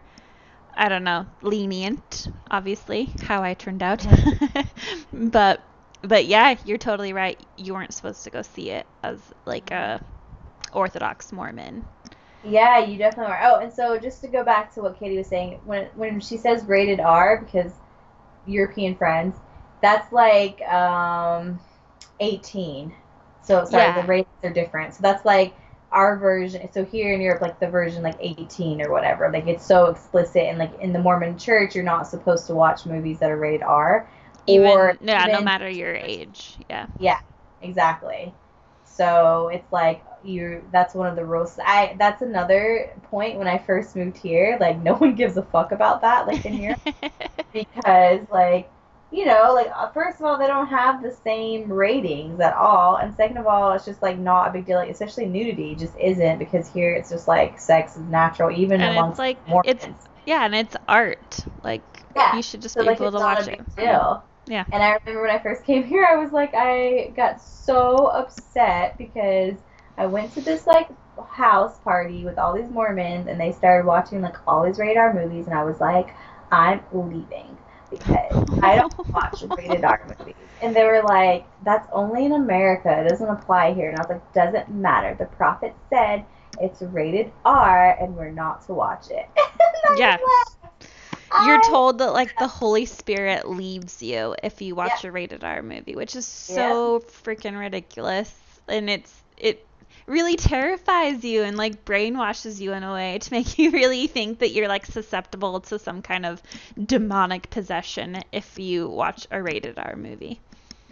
I 0.76 0.88
don't 0.88 1.04
know, 1.04 1.26
lenient. 1.42 2.28
Obviously, 2.50 3.14
how 3.22 3.42
I 3.42 3.54
turned 3.54 3.82
out. 3.82 4.06
but 5.12 5.62
but 6.02 6.26
yeah, 6.26 6.56
you're 6.64 6.78
totally 6.78 7.12
right. 7.12 7.40
You 7.56 7.74
weren't 7.74 7.94
supposed 7.94 8.24
to 8.24 8.30
go 8.30 8.42
see 8.42 8.70
it 8.70 8.86
as 9.02 9.32
like 9.46 9.70
a 9.70 10.02
Orthodox 10.72 11.32
Mormon. 11.32 11.86
Yeah, 12.42 12.78
you 12.80 12.98
definitely 12.98 13.32
are. 13.32 13.40
Oh, 13.42 13.60
and 13.60 13.72
so 13.72 13.98
just 13.98 14.20
to 14.22 14.28
go 14.28 14.44
back 14.44 14.72
to 14.74 14.82
what 14.82 14.98
Katie 14.98 15.16
was 15.16 15.28
saying, 15.28 15.60
when 15.64 15.86
when 15.94 16.20
she 16.20 16.36
says 16.36 16.64
rated 16.66 17.00
R 17.00 17.40
because 17.42 17.80
European 18.44 18.96
friends, 18.96 19.36
that's 19.82 20.12
like 20.12 20.60
um 20.62 21.60
18. 22.20 22.94
So 23.42 23.64
sorry, 23.64 23.92
Yeah. 23.92 23.94
the 23.94 24.04
rates 24.04 24.30
are 24.44 24.52
different. 24.52 24.94
So 24.94 25.02
that's 25.02 25.24
like 25.24 25.56
our 25.94 26.18
version. 26.18 26.70
So 26.72 26.84
here 26.84 27.14
in 27.14 27.20
Europe, 27.20 27.40
like 27.40 27.60
the 27.60 27.68
version 27.68 28.02
like 28.02 28.16
18 28.20 28.82
or 28.82 28.90
whatever. 28.90 29.30
Like 29.32 29.46
it's 29.46 29.64
so 29.66 29.86
explicit, 29.86 30.42
and 30.44 30.58
like 30.58 30.78
in 30.80 30.92
the 30.92 30.98
Mormon 30.98 31.38
Church, 31.38 31.74
you're 31.74 31.84
not 31.84 32.06
supposed 32.06 32.46
to 32.48 32.54
watch 32.54 32.86
movies 32.86 33.20
that 33.20 33.30
are 33.30 33.38
rated 33.38 33.62
R. 33.62 34.08
Even 34.46 34.70
or 34.70 34.98
yeah, 35.00 35.26
no 35.26 35.40
matter 35.40 35.68
your 35.70 35.94
age. 35.94 36.58
Yeah. 36.68 36.88
Yeah, 36.98 37.18
exactly. 37.62 38.34
So 38.84 39.48
it's 39.48 39.72
like 39.72 40.04
you 40.22 40.64
that's 40.70 40.94
one 40.94 41.08
of 41.08 41.16
the 41.16 41.24
rules. 41.24 41.58
I 41.64 41.96
that's 41.98 42.22
another 42.22 42.92
point 43.04 43.38
when 43.38 43.48
I 43.48 43.58
first 43.58 43.96
moved 43.96 44.18
here, 44.18 44.58
like 44.60 44.78
no 44.82 44.94
one 44.94 45.14
gives 45.14 45.36
a 45.36 45.42
fuck 45.42 45.72
about 45.72 46.02
that 46.02 46.26
like 46.26 46.44
in 46.44 46.60
Europe 46.60 46.80
because 47.52 48.26
like 48.30 48.70
you 49.14 49.24
know, 49.26 49.52
like 49.54 49.70
uh, 49.74 49.88
first 49.90 50.18
of 50.18 50.26
all, 50.26 50.36
they 50.38 50.46
don't 50.48 50.66
have 50.66 51.00
the 51.02 51.12
same 51.22 51.72
ratings 51.72 52.40
at 52.40 52.52
all, 52.54 52.96
and 52.96 53.14
second 53.14 53.36
of 53.36 53.46
all, 53.46 53.72
it's 53.72 53.84
just 53.84 54.02
like 54.02 54.18
not 54.18 54.48
a 54.48 54.52
big 54.52 54.66
deal. 54.66 54.78
Like, 54.78 54.90
especially 54.90 55.26
nudity 55.26 55.76
just 55.76 55.96
isn't 55.96 56.38
because 56.38 56.68
here 56.68 56.92
it's 56.94 57.10
just 57.10 57.28
like 57.28 57.60
sex 57.60 57.94
is 57.96 58.02
natural, 58.02 58.50
even 58.50 58.80
And 58.80 58.90
it's 58.90 58.98
amongst 58.98 59.18
like- 59.20 59.48
Mormons. 59.48 59.84
it's- 59.84 60.08
yeah, 60.26 60.44
and 60.44 60.54
it's 60.54 60.74
art. 60.88 61.38
Like 61.62 61.82
Yeah, 62.16 62.34
you 62.34 62.42
should 62.42 62.60
just 62.62 62.74
so 62.74 62.80
be 62.80 62.86
like 62.88 62.96
able 62.96 63.08
it's 63.08 63.16
to 63.16 63.22
watch 63.22 63.46
a 63.46 63.52
it. 63.52 63.76
deal. 63.76 64.24
Yeah. 64.46 64.64
And 64.72 64.82
I 64.82 64.94
remember 64.94 65.22
when 65.22 65.30
I 65.30 65.38
first 65.38 65.64
came 65.64 65.84
here, 65.92 66.04
I 66.04 66.16
was 66.16 66.32
like, 66.32 66.52
I 66.54 67.12
got 67.16 67.40
so 67.40 68.06
upset 68.06 68.98
because 68.98 69.54
I 69.96 70.06
went 70.06 70.34
to 70.34 70.40
this 70.40 70.66
like 70.66 70.88
house 71.30 71.78
party 71.80 72.24
with 72.24 72.36
all 72.38 72.52
these 72.54 72.68
Mormons, 72.70 73.28
and 73.28 73.38
they 73.40 73.52
started 73.52 73.86
watching 73.86 74.22
like 74.22 74.36
all 74.48 74.64
these 74.64 74.78
rated 74.78 74.96
R 74.96 75.12
movies, 75.14 75.46
and 75.46 75.54
I 75.56 75.62
was 75.62 75.78
like, 75.80 76.08
I'm 76.50 76.80
leaving 76.92 77.53
because 77.98 78.60
I 78.62 78.76
don't 78.76 79.12
watch 79.12 79.42
rated 79.56 79.84
R 79.84 80.00
movies. 80.18 80.34
And 80.62 80.74
they 80.74 80.84
were 80.84 81.02
like, 81.02 81.46
that's 81.64 81.88
only 81.92 82.24
in 82.24 82.32
America. 82.32 83.00
It 83.00 83.08
doesn't 83.08 83.28
apply 83.28 83.74
here. 83.74 83.90
And 83.90 83.98
I 83.98 84.02
was 84.02 84.10
like, 84.10 84.32
doesn't 84.32 84.70
matter. 84.70 85.14
The 85.18 85.26
prophet 85.36 85.74
said 85.90 86.24
it's 86.60 86.82
rated 86.82 87.32
R, 87.44 87.96
and 88.00 88.16
we're 88.16 88.30
not 88.30 88.64
to 88.66 88.74
watch 88.74 89.10
it. 89.10 89.28
Yeah. 89.98 90.16
like, 90.16 91.46
You're 91.46 91.60
oh, 91.62 91.70
told 91.70 91.98
that 91.98 92.12
like 92.12 92.36
the 92.38 92.48
Holy 92.48 92.86
Spirit 92.86 93.48
leaves 93.48 94.02
you 94.02 94.34
if 94.42 94.62
you 94.62 94.74
watch 94.74 95.04
a 95.04 95.12
rated 95.12 95.44
R 95.44 95.62
movie, 95.62 95.94
which 95.94 96.16
is 96.16 96.26
so 96.26 97.00
freaking 97.00 97.58
ridiculous. 97.58 98.34
And 98.66 98.88
it's 98.88 99.22
it 99.36 99.66
really 100.06 100.36
terrifies 100.36 101.24
you 101.24 101.42
and 101.42 101.56
like 101.56 101.84
brainwashes 101.84 102.60
you 102.60 102.72
in 102.72 102.82
a 102.82 102.92
way 102.92 103.18
to 103.18 103.32
make 103.32 103.58
you 103.58 103.70
really 103.70 104.06
think 104.06 104.38
that 104.40 104.52
you're 104.52 104.68
like 104.68 104.86
susceptible 104.86 105.60
to 105.60 105.78
some 105.78 106.02
kind 106.02 106.26
of 106.26 106.42
demonic 106.86 107.50
possession 107.50 108.22
if 108.32 108.58
you 108.58 108.88
watch 108.88 109.26
a 109.30 109.42
rated 109.42 109.78
R 109.78 109.96
movie. 109.96 110.40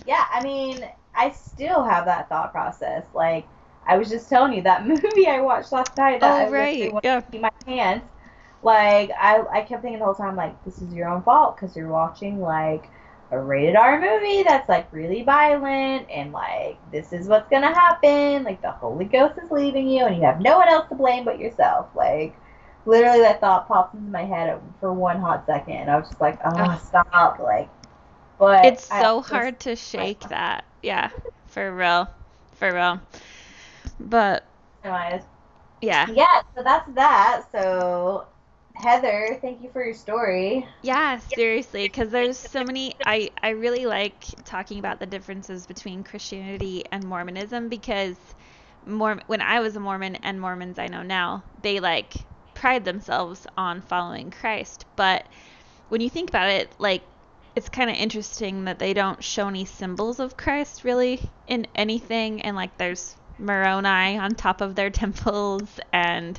Yeah, 0.05 0.25
I 0.33 0.43
mean, 0.43 0.85
I 1.15 1.31
still 1.31 1.85
have 1.85 2.07
that 2.07 2.29
thought 2.29 2.53
process. 2.53 3.07
Like, 3.15 3.47
I 3.87 3.97
was 3.99 4.09
just 4.11 4.29
telling 4.29 4.53
you 4.55 4.63
that 4.63 4.87
movie 4.87 5.29
I 5.29 5.41
watched 5.41 5.73
last 5.73 5.97
night 5.97 6.21
that 6.21 6.37
oh, 6.39 6.39
I 6.39 6.49
Oh 6.49 6.51
right. 6.51 6.93
wanted 6.93 7.03
Yeah. 7.03 7.21
to 7.21 7.31
pee 7.31 7.39
my 7.39 7.51
pants. 7.67 8.07
Like, 8.63 9.11
I 9.19 9.43
I 9.53 9.63
kept 9.63 9.83
thinking 9.83 9.99
the 9.99 10.05
whole 10.05 10.15
time, 10.15 10.37
like, 10.37 10.63
this 10.65 10.81
is 10.83 10.93
your 10.93 11.09
own 11.09 11.23
fault 11.23 11.57
because 11.57 11.77
you're 11.77 11.89
watching 11.89 12.41
like 12.41 12.91
a 13.33 13.41
rated 13.41 13.77
R 13.77 14.01
movie 14.01 14.45
that's 14.45 14.69
like 14.69 14.93
really 14.93 15.23
violent 15.25 16.09
and 16.11 16.33
like 16.33 16.79
this 16.93 17.13
is 17.13 17.29
what's 17.29 17.51
gonna 17.51 17.75
happen. 17.75 18.45
Like 18.45 18.63
the 18.63 18.71
Holy 18.73 19.07
Ghost 19.07 19.39
is 19.43 19.51
leaving 19.51 19.89
you 19.89 20.07
and 20.07 20.17
you 20.17 20.23
have 20.23 20.41
no 20.41 20.59
one 20.59 20.69
else 20.69 20.89
to 20.91 20.95
blame 20.95 21.25
but 21.25 21.39
yourself. 21.41 21.89
Like. 21.95 22.37
Literally, 22.85 23.21
that 23.21 23.41
thought 23.41 23.69
popped 23.69 23.95
into 23.95 24.11
my 24.11 24.25
head 24.25 24.61
for 24.81 24.93
one 24.93 25.21
hot 25.21 25.47
second, 25.47 25.75
and 25.75 25.91
I 25.91 25.99
was 25.99 26.09
just 26.09 26.21
like, 26.21 26.41
"Oh, 26.45 26.77
stop!" 26.85 27.39
Like, 27.39 27.69
but 28.41 28.65
It's 28.65 28.91
I 28.91 29.01
so 29.03 29.21
hard 29.21 29.61
to 29.61 29.77
shake 29.77 30.19
that. 30.31 30.65
Yeah. 30.83 31.11
For 31.47 31.73
real. 31.73 32.09
For 32.55 32.73
real. 32.73 33.01
But 34.01 34.45
Anyways, 34.83 35.23
yeah. 35.81 36.07
yeah, 36.13 36.43
so 36.57 36.63
that's 36.65 36.91
that. 36.95 37.45
So, 37.53 38.27
Heather, 38.75 39.39
thank 39.41 39.63
you 39.63 39.71
for 39.71 39.85
your 39.85 39.95
story. 39.95 40.67
Yeah, 40.83 41.19
seriously, 41.19 41.85
because 41.87 42.11
there's 42.11 42.39
so 42.39 42.65
many. 42.65 42.95
I 43.05 43.31
I 43.43 43.51
really 43.51 43.87
like 43.87 44.25
talking 44.45 44.79
about 44.79 44.99
the 44.99 45.07
differences 45.07 45.67
between 45.67 46.03
Christianity 46.05 46.85
and 46.91 47.05
Mormonism 47.05 47.69
because 47.69 48.17
Mormon 48.87 49.25
when 49.27 49.41
I 49.41 49.61
was 49.61 49.77
a 49.77 49.81
Mormon 49.81 50.17
and 50.17 50.41
Mormons 50.41 50.79
I 50.79 50.89
know 50.89 51.03
now, 51.03 51.45
they 51.63 51.81
like 51.81 52.15
pride 52.55 52.85
themselves 52.85 53.47
on 53.57 53.83
following 53.83 54.31
Christ. 54.31 54.85
But 54.97 55.27
when 55.89 56.01
you 56.01 56.11
think 56.11 56.31
about 56.31 56.49
it, 56.49 56.75
like 56.79 57.03
it's 57.55 57.69
kind 57.69 57.91
of 57.91 57.97
interesting 57.97 58.65
that 58.65 58.79
they 58.79 58.95
don't 58.95 59.23
show 59.23 59.49
any 59.49 59.65
symbols 59.65 60.19
of 60.21 60.37
Christ 60.37 60.85
really 60.85 61.21
in 61.47 61.67
anything, 61.75 62.43
and 62.43 62.57
like 62.57 62.77
there's 62.79 63.17
Moroni 63.43 64.17
on 64.17 64.35
top 64.35 64.61
of 64.61 64.75
their 64.75 64.91
temples 64.91 65.81
and 65.93 66.39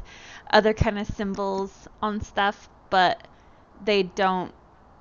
other 0.52 0.74
kind 0.74 0.98
of 0.98 1.08
symbols 1.08 1.88
on 2.02 2.22
stuff, 2.22 2.70
but 2.90 3.28
they 3.84 4.04
don't 4.04 4.54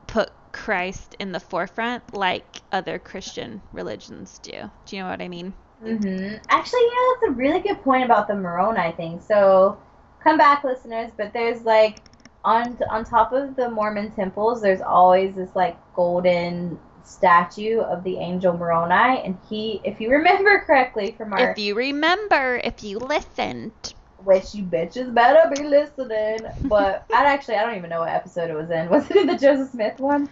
put 0.06 0.30
Christ 0.52 1.16
in 1.18 1.32
the 1.32 1.40
forefront 1.40 2.14
like 2.14 2.44
other 2.70 2.98
Christian 2.98 3.62
religions 3.72 4.38
do. 4.42 4.70
Do 4.86 4.96
you 4.96 5.02
know 5.02 5.08
what 5.08 5.22
I 5.22 5.28
mean? 5.28 5.54
Mm-hmm. 5.82 6.36
Actually, 6.48 6.80
you 6.80 6.90
know, 6.90 7.14
that's 7.14 7.32
a 7.32 7.34
really 7.36 7.60
good 7.60 7.82
point 7.82 8.04
about 8.04 8.28
the 8.28 8.34
Moroni 8.34 8.92
thing. 8.92 9.20
So, 9.20 9.78
come 10.22 10.38
back, 10.38 10.62
listeners. 10.62 11.10
But 11.16 11.32
there's 11.32 11.62
like 11.62 11.98
on 12.44 12.78
on 12.90 13.04
top 13.04 13.32
of 13.32 13.56
the 13.56 13.68
Mormon 13.70 14.12
temples, 14.12 14.62
there's 14.62 14.80
always 14.80 15.34
this 15.34 15.50
like 15.54 15.76
golden 15.94 16.78
statue 17.04 17.80
of 17.80 18.04
the 18.04 18.18
angel 18.18 18.52
Moroni, 18.56 19.22
and 19.24 19.38
he, 19.48 19.80
if 19.84 20.00
you 20.00 20.10
remember 20.10 20.62
correctly 20.66 21.14
from 21.16 21.32
our, 21.32 21.50
If 21.50 21.58
you 21.58 21.74
remember, 21.74 22.60
if 22.62 22.82
you 22.82 22.98
listened. 22.98 23.94
which 24.18 24.54
you 24.54 24.64
bitches 24.64 25.12
better 25.12 25.50
be 25.54 25.64
listening. 25.64 26.38
But 26.64 27.04
I 27.14 27.24
actually 27.26 27.56
I 27.56 27.62
don't 27.64 27.76
even 27.76 27.90
know 27.90 28.00
what 28.00 28.10
episode 28.10 28.50
it 28.50 28.54
was 28.54 28.70
in. 28.70 28.88
Was 28.88 29.10
it 29.10 29.16
in 29.16 29.26
the 29.26 29.36
Joseph 29.36 29.70
Smith 29.70 29.98
one? 29.98 30.28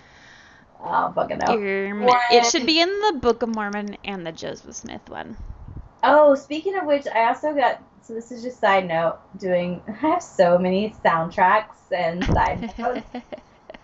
I 0.82 1.02
don't 1.02 1.14
fucking 1.14 1.38
know. 1.38 1.54
Um, 1.54 2.08
it 2.30 2.46
should 2.46 2.66
be 2.66 2.80
in 2.80 2.88
the 2.88 3.18
Book 3.20 3.42
of 3.42 3.54
Mormon 3.54 3.96
and 4.04 4.26
the 4.26 4.32
Joseph 4.32 4.74
Smith 4.76 5.08
one. 5.08 5.36
Oh, 6.02 6.34
speaking 6.34 6.76
of 6.78 6.86
which, 6.86 7.06
I 7.06 7.26
also 7.28 7.54
got. 7.54 7.82
So 8.02 8.14
this 8.14 8.32
is 8.32 8.42
just 8.42 8.60
side 8.60 8.88
note. 8.88 9.18
Doing, 9.38 9.82
I 9.88 9.92
have 9.92 10.22
so 10.22 10.58
many 10.58 10.94
soundtracks 11.04 11.92
and 11.94 12.24
side 12.24 12.72
notes. 12.78 13.06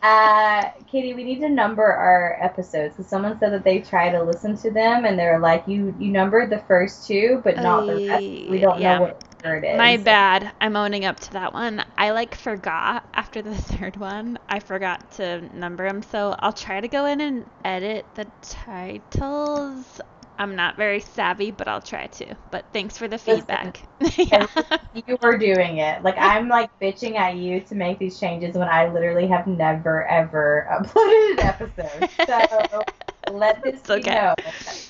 Uh, 0.07 0.71
Katie, 0.89 1.15
we 1.15 1.25
need 1.25 1.41
to 1.41 1.49
number 1.49 1.85
our 1.85 2.39
episodes. 2.41 2.95
Because 2.95 3.11
someone 3.11 3.37
said 3.41 3.53
that 3.53 3.65
they 3.65 3.81
try 3.81 4.09
to 4.09 4.23
listen 4.23 4.57
to 4.59 4.71
them 4.71 5.05
and 5.05 5.19
they're 5.19 5.41
like, 5.41 5.67
you 5.67 5.93
you 5.99 6.13
numbered 6.13 6.49
the 6.49 6.61
first 6.61 7.09
two, 7.09 7.41
but 7.43 7.57
not 7.57 7.87
the 7.87 8.07
rest. 8.07 8.23
We 8.23 8.61
don't 8.61 8.81
yeah. 8.81 8.99
know 8.99 9.03
what 9.03 9.25
it 9.45 9.65
is. 9.65 9.77
My 9.77 9.97
bad. 9.97 10.53
I'm 10.61 10.77
owning 10.77 11.05
up 11.05 11.19
to 11.21 11.33
that 11.33 11.53
one. 11.53 11.85
I 11.99 12.13
like 12.13 12.37
forgot 12.37 13.05
after 13.15 13.43
the 13.43 13.55
third 13.73 13.97
one. 13.97 14.39
I 14.49 14.61
forgot 14.61 15.11
to 15.13 15.41
number 15.59 15.89
them, 15.89 16.03
so 16.03 16.37
I'll 16.39 16.53
try 16.53 16.81
to 16.81 16.87
go 16.87 17.07
in 17.07 17.21
and 17.21 17.45
edit 17.65 18.07
the 18.15 18.29
titles. 18.43 20.01
I'm 20.39 20.57
not 20.57 20.77
very 20.77 21.01
savvy, 21.01 21.51
but 21.51 21.69
I'll 21.69 21.81
try 21.83 22.07
to. 22.07 22.37
But 22.51 22.67
thanks 22.73 22.99
for 22.99 23.09
the 23.09 23.19
feedback. 23.19 23.83
yeah. 24.19 24.47
You 24.93 25.17
were 25.23 25.39
doing 25.39 25.79
it. 25.79 26.03
Like 26.03 26.17
I'm 26.19 26.49
like 26.49 26.71
bitching 26.81 27.17
at 27.17 27.37
you 27.37 27.61
to 27.63 27.75
make 27.75 27.99
these 27.99 28.19
changes 28.19 28.57
when 28.57 28.69
I 28.69 28.89
literally 28.89 29.27
have 29.29 29.47
never 29.47 30.07
ever 30.07 30.67
uploaded 30.73 31.33
an 31.33 31.41
episode. 31.41 32.09
So 32.27 32.85
let 33.27 33.63
this 33.63 33.83
It's 33.83 33.91
be 33.91 34.03
okay. 34.03 34.11
known. 34.11 34.35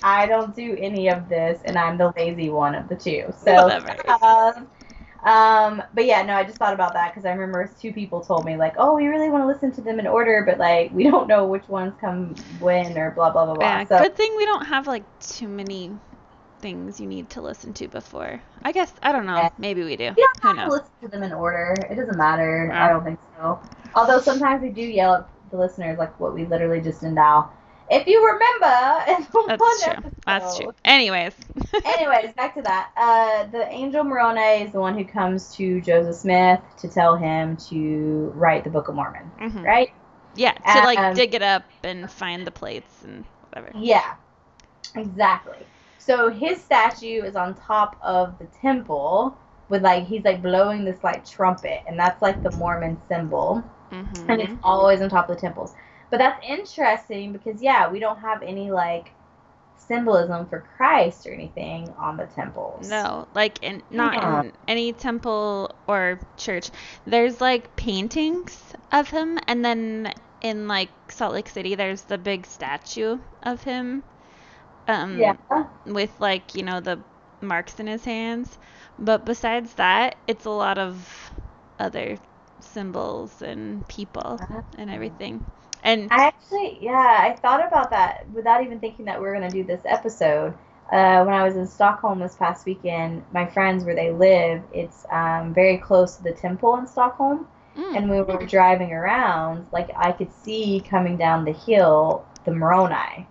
I 0.02 0.26
don't 0.26 0.54
do 0.54 0.76
any 0.78 1.08
of 1.08 1.28
this, 1.28 1.62
and 1.64 1.76
I'm 1.78 1.98
the 1.98 2.12
lazy 2.16 2.50
one 2.50 2.74
of 2.74 2.88
the 2.88 2.96
two. 2.96 3.32
So, 3.36 3.52
Whatever. 3.54 3.96
um, 4.22 4.68
um, 5.26 5.82
but 5.92 6.06
yeah, 6.06 6.22
no, 6.22 6.34
I 6.34 6.44
just 6.44 6.58
thought 6.58 6.74
about 6.74 6.94
that 6.94 7.12
because 7.12 7.26
I 7.26 7.32
remember 7.32 7.70
two 7.80 7.92
people 7.92 8.22
told 8.24 8.46
me 8.46 8.56
like, 8.56 8.74
oh, 8.78 8.94
we 8.94 9.06
really 9.08 9.28
want 9.28 9.42
to 9.42 9.48
listen 9.48 9.72
to 9.72 9.82
them 9.82 10.00
in 10.00 10.06
order, 10.06 10.44
but 10.46 10.58
like 10.58 10.92
we 10.92 11.04
don't 11.04 11.28
know 11.28 11.46
which 11.46 11.68
ones 11.68 11.94
come 12.00 12.34
when 12.60 12.96
or 12.96 13.10
blah 13.10 13.30
blah 13.30 13.44
blah 13.46 13.56
blah. 13.56 13.80
Yeah, 13.80 13.84
so 13.84 13.98
good 13.98 14.16
thing 14.16 14.34
we 14.36 14.44
don't 14.46 14.66
have 14.66 14.86
like 14.86 15.04
too 15.20 15.48
many 15.48 15.98
things 16.60 17.00
you 17.00 17.06
need 17.06 17.30
to 17.30 17.40
listen 17.42 17.74
to 17.74 17.88
before. 17.88 18.42
I 18.64 18.72
guess 18.72 18.92
I 19.02 19.12
don't 19.12 19.26
know. 19.26 19.42
Yeah. 19.42 19.50
Maybe 19.58 19.82
we 19.84 19.96
do. 19.96 20.12
don't 20.16 20.42
Who 20.42 20.48
have 20.48 20.62
to 20.64 20.70
knows? 20.70 20.72
listen 20.72 20.90
to 21.02 21.08
them 21.08 21.22
in 21.22 21.32
order. 21.32 21.86
It 21.90 21.96
doesn't 21.96 22.16
matter. 22.16 22.70
Yeah. 22.70 22.84
I 22.84 22.88
don't 22.88 23.04
think 23.04 23.20
so. 23.36 23.60
Although 23.94 24.20
sometimes 24.20 24.62
we 24.62 24.70
do 24.70 24.82
yell 24.82 25.14
at 25.14 25.50
the 25.50 25.56
listeners 25.56 25.98
like 25.98 26.18
what 26.20 26.34
we 26.34 26.46
literally 26.46 26.80
just 26.80 27.00
did 27.00 27.12
now. 27.12 27.52
If 27.90 28.06
you 28.06 28.24
remember, 28.24 29.26
That's 29.46 29.84
true. 29.84 29.92
episode. 29.92 30.12
That's 30.26 30.56
true. 30.56 30.72
Anyways. 30.84 31.34
Anyways, 31.84 32.32
back 32.34 32.54
to 32.54 32.62
that. 32.62 32.90
Uh, 32.96 33.44
the 33.50 33.68
angel 33.68 34.02
Moroni 34.04 34.62
is 34.64 34.72
the 34.72 34.80
one 34.80 34.96
who 34.96 35.04
comes 35.04 35.54
to 35.56 35.80
Joseph 35.80 36.16
Smith 36.16 36.60
to 36.78 36.88
tell 36.88 37.16
him 37.16 37.56
to 37.68 38.32
write 38.34 38.64
the 38.64 38.70
Book 38.70 38.88
of 38.88 38.94
Mormon, 38.96 39.30
Mhm. 39.40 39.64
right? 39.64 39.92
Yeah, 40.34 40.52
to 40.52 40.80
like 40.80 40.98
Um, 40.98 41.14
dig 41.14 41.34
it 41.34 41.42
up 41.42 41.62
and 41.82 42.10
find 42.10 42.46
the 42.46 42.50
plates 42.50 43.02
and 43.04 43.24
whatever. 43.50 43.72
Yeah, 43.80 44.14
exactly. 44.94 45.66
So 45.98 46.30
his 46.30 46.62
statue 46.62 47.22
is 47.22 47.36
on 47.36 47.54
top 47.54 47.96
of 48.02 48.38
the 48.38 48.46
temple 48.46 49.36
with 49.68 49.82
like 49.82 50.04
he's 50.04 50.24
like 50.24 50.42
blowing 50.42 50.84
this 50.84 51.02
like 51.02 51.24
trumpet, 51.26 51.82
and 51.86 51.98
that's 51.98 52.22
like 52.22 52.42
the 52.42 52.50
Mormon 52.52 53.00
symbol, 53.08 53.62
hmm 53.90 54.04
and 54.28 54.40
it's 54.40 54.54
always 54.62 55.00
on 55.02 55.08
top 55.08 55.28
of 55.28 55.36
the 55.36 55.40
temples. 55.40 55.74
But 56.10 56.18
that's 56.18 56.44
interesting 56.46 57.32
because 57.32 57.62
yeah, 57.62 57.90
we 57.90 58.00
don't 58.00 58.18
have 58.20 58.42
any 58.42 58.70
like 58.70 59.14
symbolism 59.76 60.46
for 60.46 60.60
Christ 60.76 61.26
or 61.26 61.32
anything 61.34 61.90
on 61.98 62.16
the 62.16 62.26
temples. 62.26 62.88
No, 62.88 63.28
like 63.34 63.58
in 63.62 63.82
not 63.90 64.22
Yeah. 64.22 64.22
in 64.22 64.52
any 64.66 64.92
temple 64.92 65.74
or 65.86 66.20
church. 66.38 66.70
There's 67.04 67.40
like 67.40 67.76
paintings 67.76 68.72
of 68.92 69.10
him, 69.10 69.38
and 69.46 69.64
then 69.64 70.14
in 70.40 70.66
like 70.68 70.90
Salt 71.10 71.34
Lake 71.34 71.48
City, 71.50 71.74
there's 71.74 72.02
the 72.02 72.16
big 72.18 72.46
statue 72.46 73.18
of 73.42 73.62
him. 73.64 74.04
Um, 74.88 75.38
Yeah. 75.46 75.66
with 75.86 76.20
like 76.20 76.54
you 76.54 76.62
know 76.62 76.80
the 76.80 77.02
marks 77.40 77.80
in 77.80 77.86
his 77.86 78.04
hands. 78.04 78.58
But 78.98 79.24
besides 79.24 79.74
that, 79.74 80.16
it's 80.26 80.44
a 80.46 80.50
lot 80.50 80.78
of 80.78 81.32
other 81.78 82.18
symbols 82.60 83.42
and 83.42 83.86
people 83.88 84.42
and 84.78 84.90
everything. 84.90 85.44
And 85.86 86.10
I 86.10 86.24
actually, 86.26 86.78
yeah, 86.80 87.18
I 87.20 87.36
thought 87.36 87.66
about 87.66 87.90
that 87.90 88.28
without 88.34 88.62
even 88.64 88.80
thinking 88.80 89.04
that 89.06 89.20
we 89.20 89.28
are 89.28 89.34
going 89.36 89.48
to 89.48 89.56
do 89.56 89.64
this 89.64 89.82
episode. 89.86 90.52
Uh, 90.92 91.24
when 91.24 91.34
I 91.34 91.44
was 91.44 91.56
in 91.56 91.66
Stockholm 91.66 92.18
this 92.20 92.36
past 92.36 92.66
weekend, 92.66 93.24
my 93.32 93.46
friends 93.46 93.84
where 93.84 93.94
they 93.94 94.12
live, 94.12 94.62
it's 94.72 95.06
um, 95.10 95.54
very 95.54 95.78
close 95.78 96.16
to 96.16 96.22
the 96.24 96.32
temple 96.32 96.76
in 96.76 96.86
Stockholm. 96.86 97.48
mm, 97.76 97.96
And 97.96 98.10
we 98.10 98.20
were 98.20 98.46
driving 98.46 98.92
around, 98.92 99.66
like 99.72 99.90
I 99.96 100.12
could 100.12 100.32
see 100.32 100.82
coming 100.88 101.16
down 101.16 101.44
the 101.44 101.52
hill 101.52 102.24
the 102.44 102.52
Moroni 102.52 103.26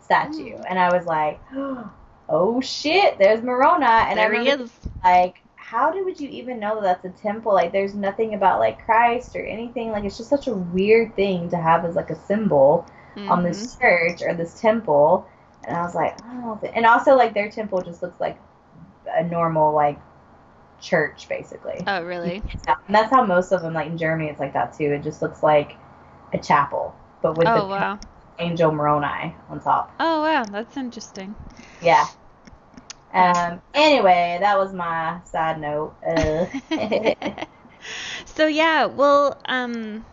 statue, 0.00 0.56
and 0.68 0.78
I 0.78 0.90
was 0.96 1.06
like, 1.06 1.40
"Oh 2.28 2.60
shit, 2.60 3.18
there's 3.18 3.42
Moroni!" 3.42 3.84
And 3.86 4.18
I 4.20 4.28
there 4.28 4.32
he 4.32 4.38
remember 4.38 4.64
is. 4.64 4.70
like 5.04 5.42
how 5.70 5.90
do 5.90 6.04
would 6.04 6.20
you 6.20 6.28
even 6.28 6.60
know 6.60 6.80
that 6.80 7.02
that's 7.02 7.18
a 7.18 7.22
temple 7.22 7.52
like 7.52 7.72
there's 7.72 7.94
nothing 7.94 8.34
about 8.34 8.60
like 8.60 8.84
christ 8.84 9.34
or 9.36 9.44
anything 9.44 9.90
like 9.90 10.04
it's 10.04 10.16
just 10.16 10.30
such 10.30 10.46
a 10.46 10.54
weird 10.54 11.14
thing 11.16 11.50
to 11.50 11.56
have 11.56 11.84
as 11.84 11.96
like 11.96 12.10
a 12.10 12.14
symbol 12.16 12.88
on 13.26 13.42
Mhm. 13.42 13.42
this 13.42 13.76
church 13.80 14.22
or 14.22 14.34
this 14.34 14.60
temple 14.60 15.28
and 15.64 15.76
i 15.76 15.82
was 15.82 15.94
like 15.94 16.16
oh 16.24 16.58
and 16.74 16.86
also 16.86 17.16
like 17.16 17.34
their 17.34 17.50
temple 17.50 17.82
just 17.82 18.02
looks 18.02 18.20
like 18.20 18.38
a 19.08 19.24
normal 19.24 19.74
like 19.74 19.98
church 20.80 21.28
basically 21.28 21.86
Oh, 21.86 22.02
really? 22.02 22.42
and 22.86 22.94
that's 22.94 23.10
how 23.10 23.24
most 23.24 23.52
of 23.52 23.62
them 23.62 23.74
like 23.74 23.88
in 23.88 23.98
germany 23.98 24.28
it's 24.30 24.40
like 24.40 24.52
that 24.54 24.76
too 24.76 24.92
it 24.92 25.02
just 25.02 25.22
looks 25.22 25.42
like 25.42 25.76
a 26.32 26.38
chapel 26.38 26.94
but 27.22 27.36
with 27.36 27.52
Oh, 27.52 27.54
the 27.54 27.68
wow. 27.68 28.00
angel 28.38 28.72
moroni 28.72 29.34
on 29.48 29.60
top 29.60 29.92
Oh, 30.00 30.22
wow. 30.22 30.46
That's 30.46 30.76
interesting. 30.78 31.36
yeah 31.80 32.08
um 33.16 33.60
anyway 33.74 34.38
that 34.40 34.58
was 34.58 34.72
my 34.74 35.20
side 35.24 35.60
note 35.60 35.96
uh 36.06 36.46
so 38.26 38.46
yeah, 38.46 38.86
well, 38.86 39.40
um, 39.46 40.04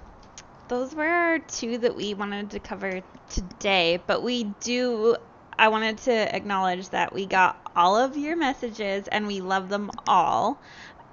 those 0.68 0.96
were 0.96 1.06
our 1.08 1.40
two 1.40 1.78
that 1.80 1.96
we 1.96 2.14
wanted 2.14 2.52
to 2.52 2.60
cover 2.60 3.02
today. 3.30 4.04
But 4.06 4.24
we 4.24 4.56
do. 4.62 5.16
I 5.58 5.70
wanted 5.70 6.00
to 6.00 6.36
acknowledge 6.36 6.90
that 6.90 7.14
we 7.14 7.26
got 7.28 7.62
all 7.76 7.96
of 7.98 8.18
your 8.18 8.36
messages 8.38 9.08
and 9.08 9.28
we 9.28 9.42
love 9.42 9.70
them 9.70 9.92
all. 10.08 10.62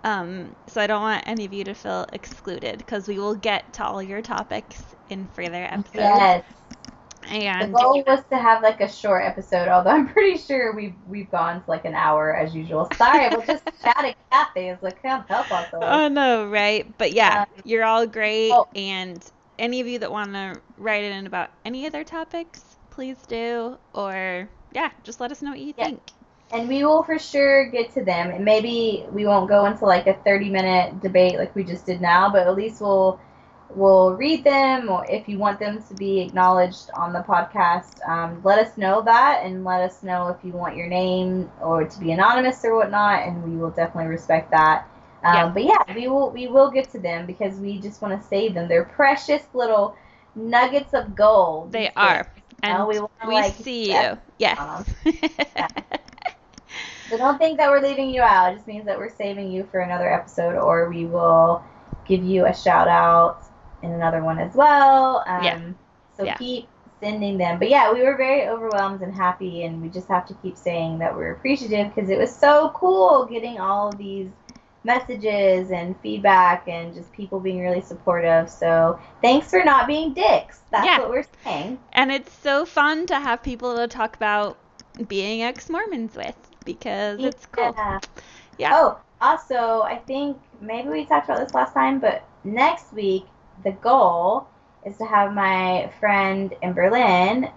Um, 0.05 0.55
so 0.69 0.81
I 0.81 0.87
don't 0.87 1.03
want 1.03 1.25
any 1.27 1.45
of 1.45 1.53
you 1.53 1.65
to 1.65 1.75
feel 1.75 2.07
excluded 2.13 2.79
because 2.79 3.09
we 3.09 3.19
will 3.19 3.35
get 3.35 3.75
to 3.75 3.85
all 3.85 4.03
your 4.03 4.23
topics 4.23 4.95
in 5.09 5.27
further 5.29 5.65
episodes. 5.65 6.35
yes 6.35 6.60
The 7.23 7.67
goal 7.67 8.03
was 8.07 8.21
to 8.31 8.39
have 8.39 8.63
like 8.63 8.81
a 8.81 8.89
short 8.89 9.25
episode, 9.25 9.69
although 9.69 9.91
I'm 9.91 10.09
pretty 10.09 10.39
sure 10.39 10.75
we've 10.75 10.95
we've 11.07 11.31
gone 11.31 11.63
to 11.63 11.71
like 11.71 11.85
an 11.85 11.95
hour 11.95 12.35
as 12.35 12.55
usual. 12.55 12.91
Sorry, 12.97 13.29
we're 13.29 13.45
just 13.45 13.65
chatting 13.83 14.15
Kathy. 14.33 14.51
things. 14.55 14.79
Like, 14.83 15.03
can't 15.03 15.27
help 15.29 15.51
ourselves. 15.51 15.87
Oh 15.87 16.09
no, 16.09 16.49
right? 16.49 16.97
But 16.99 17.13
yeah, 17.13 17.41
Um, 17.41 17.47
you're 17.65 17.85
all 17.85 18.07
great. 18.07 18.53
oh. 18.53 18.67
And 18.75 19.23
any 19.59 19.81
of 19.81 19.87
you 19.87 19.99
that 19.99 20.11
want 20.11 20.33
to 20.33 20.61
write 20.79 21.05
in 21.05 21.27
about 21.27 21.51
any 21.65 21.87
other 21.87 22.05
topics, 22.05 22.77
please 22.91 23.19
do. 23.27 23.77
Or 23.95 24.49
yeah, 24.73 24.91
just 25.05 25.21
let 25.21 25.31
us 25.31 25.43
know 25.43 25.51
what 25.51 25.61
you 25.61 25.75
Yeah. 25.77 25.85
think. 25.87 26.01
And 26.53 26.69
we 26.69 26.85
will 26.85 27.03
for 27.05 27.19
sure 27.19 27.71
get 27.71 27.93
to 27.95 28.05
them. 28.05 28.31
And 28.31 28.45
maybe 28.45 29.07
we 29.13 29.25
won't 29.27 29.49
go 29.49 29.67
into 29.67 29.85
like 29.85 30.07
a 30.07 30.15
30 30.15 30.51
minute 30.51 31.01
debate 31.01 31.39
like 31.39 31.55
we 31.55 31.63
just 31.63 31.87
did 31.87 32.01
now, 32.01 32.31
but 32.31 32.47
at 32.47 32.57
least 32.57 32.81
we'll 32.81 33.21
we'll 33.75 34.15
read 34.15 34.45
them. 34.45 34.89
Or 34.89 35.05
if 35.09 35.29
you 35.29 35.39
want 35.39 35.59
them 35.59 35.83
to 35.83 35.95
be 35.95 36.21
acknowledged 36.21 36.91
on 36.95 37.13
the 37.13 37.21
podcast, 37.21 38.07
um, 38.09 38.41
let 38.45 38.59
us 38.59 38.77
know 38.77 39.03
that, 39.03 39.43
and 39.45 39.65
let 39.65 39.81
us 39.83 40.03
know 40.03 40.29
if 40.29 40.45
you 40.45 40.53
want 40.53 40.77
your 40.77 40.89
name 40.89 41.51
or 41.61 41.85
to 41.85 42.01
be 42.01 42.13
anonymous 42.13 42.65
or 42.65 42.77
whatnot, 42.77 43.27
and 43.27 43.43
we 43.45 43.57
will 43.57 43.71
definitely 43.71 44.09
respect 44.11 44.51
that. 44.51 44.87
Um, 45.25 45.35
Yeah. 45.35 45.49
But 45.55 45.65
yeah, 45.65 45.95
we 45.95 46.09
will 46.09 46.31
we 46.31 46.47
will 46.49 46.71
get 46.71 46.91
to 46.93 46.99
them 46.99 47.27
because 47.27 47.59
we 47.59 47.79
just 47.79 48.01
want 48.03 48.21
to 48.21 48.27
save 48.27 48.55
them. 48.55 48.69
They're 48.69 48.85
precious 48.85 49.43
little 49.53 49.97
nuggets 50.35 50.95
of 50.95 51.15
gold. 51.15 51.73
They 51.73 51.91
are. 51.97 52.27
And 52.63 52.79
No, 52.79 52.87
we 52.87 52.99
we, 52.99 53.01
wanna, 53.01 53.33
like, 53.35 53.55
see 53.55 53.93
you. 53.93 54.19
Yes. 54.39 54.59
So 57.09 57.17
don't 57.17 57.39
think 57.39 57.59
that 57.59 57.71
we're 57.71 57.81
leaving 57.81 58.11
you 58.11 58.23
out. 58.23 58.53
It 58.53 58.57
just 58.57 58.67
means 58.67 58.87
that 58.87 58.99
we're 58.99 59.11
saving 59.11 59.51
you 59.51 59.65
for 59.71 59.81
another 59.81 60.13
episode, 60.13 60.57
or 60.57 60.89
we 60.89 61.07
will 61.07 61.63
give 62.07 62.23
you 62.23 62.47
a 62.47 62.55
shout 62.55 62.89
out 62.89 63.43
in 63.83 63.93
another 63.93 64.23
one 64.23 64.39
as 64.39 64.55
well. 64.55 65.25
Um, 65.27 65.45
Yeah. 65.45 65.59
So 66.17 66.25
Yeah. 66.27 66.37
keep 66.37 66.69
sending 67.01 67.39
them. 67.39 67.59
But 67.59 67.71
yeah, 67.71 67.93
we 67.93 68.03
were 68.03 68.17
very 68.17 68.47
overwhelmed 68.47 69.01
and 69.01 69.15
happy, 69.15 69.65
and 69.65 69.81
we 69.81 69.89
just 69.89 70.09
have 70.09 70.27
to 70.27 70.35
keep 70.35 70.57
saying 70.57 70.99
that 70.99 71.17
we're 71.17 71.33
appreciative 71.33 71.95
because 71.95 72.11
it 72.11 72.19
was 72.19 72.35
so 72.35 72.71
cool 72.75 73.25
getting 73.25 73.59
all 73.59 73.89
of 73.89 73.97
these 73.99 74.29
messages 74.85 75.71
and 75.71 75.95
feedback 76.01 76.67
and 76.69 76.95
just 76.95 77.13
people 77.13 77.39
being 77.41 77.61
really 77.61 77.81
supportive. 77.81 78.49
So 78.49 78.99
thanks 79.23 79.51
for 79.51 79.63
not 79.63 79.87
being 79.87 80.13
dicks. 80.15 80.61
That's 80.71 80.87
Yeah. 80.87 80.99
what 80.99 81.11
we're 81.11 81.25
saying. 81.45 81.79
And 81.93 82.11
it's 82.11 82.33
so 82.33 82.65
fun 82.65 83.07
to 83.07 83.15
have 83.17 83.43
people 83.43 83.77
to 83.77 83.87
talk 83.87 84.17
about 84.17 84.59
being 85.09 85.43
ex 85.43 85.69
Mormons 85.69 86.17
with 86.17 86.37
because 86.65 87.19
it's 87.21 87.47
cool. 87.47 87.75
Yeah. 87.77 87.99
Yeah. 88.59 88.71
Oh, 88.75 88.99
also, 89.21 89.83
I 89.83 89.97
think 90.07 90.39
maybe 90.61 90.89
we 90.89 91.05
talked 91.05 91.29
about 91.29 91.45
this 91.45 91.55
last 91.55 91.75
time, 91.75 91.99
but 91.99 92.25
next 92.45 92.93
week 92.93 93.27
the 93.65 93.73
goal 93.73 94.47
is 94.85 94.97
to 94.99 95.05
have 95.05 95.33
my 95.35 95.93
friend 96.01 96.55
in 96.63 96.73
Berlin 96.73 97.51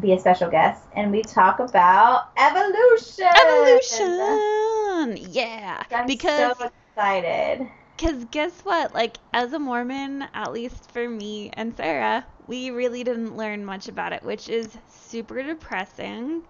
be 0.00 0.12
a 0.12 0.18
special 0.18 0.50
guest, 0.50 0.84
and 0.94 1.10
we 1.10 1.22
talk 1.22 1.58
about 1.58 2.28
evolution. 2.38 3.26
Evolution! 3.36 5.16
Yeah. 5.32 5.82
I'm 5.90 6.06
Because 6.06 6.56
so 6.56 6.70
excited. 6.96 7.68
Because 7.96 8.24
guess 8.26 8.60
what? 8.60 8.94
Like, 8.94 9.18
as 9.32 9.52
a 9.52 9.58
Mormon, 9.58 10.24
at 10.32 10.52
least 10.52 10.90
for 10.92 11.08
me 11.08 11.50
and 11.54 11.74
Sarah, 11.76 12.24
we 12.46 12.70
really 12.70 13.02
didn't 13.02 13.36
learn 13.36 13.64
much 13.64 13.88
about 13.88 14.12
it, 14.12 14.22
which 14.22 14.48
is 14.48 14.78
super 14.88 15.42
depressing. 15.42 16.42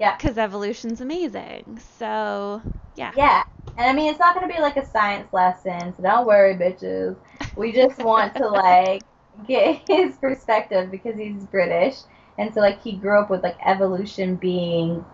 Yeah. 0.00 0.16
Because 0.16 0.36
evolution's 0.36 1.00
amazing. 1.00 1.78
So, 1.98 2.60
yeah. 2.96 3.12
Yeah, 3.16 3.44
and 3.76 3.86
I 3.86 3.92
mean 3.92 4.10
it's 4.10 4.18
not 4.18 4.34
gonna 4.34 4.52
be 4.52 4.60
like 4.60 4.76
a 4.76 4.84
science 4.84 5.32
lesson, 5.32 5.94
so 5.96 6.02
don't 6.02 6.26
worry, 6.26 6.54
bitches. 6.54 7.16
We 7.56 7.72
just 7.72 7.98
want 8.02 8.36
to 8.36 8.48
like 8.48 9.04
get 9.46 9.82
his 9.88 10.16
perspective 10.16 10.90
because 10.90 11.16
he's 11.16 11.44
British, 11.44 11.96
and 12.38 12.52
so 12.54 12.60
like 12.60 12.82
he 12.82 12.92
grew 12.92 13.18
up 13.18 13.30
with 13.30 13.42
like 13.42 13.56
evolution 13.64 14.36
being 14.36 15.04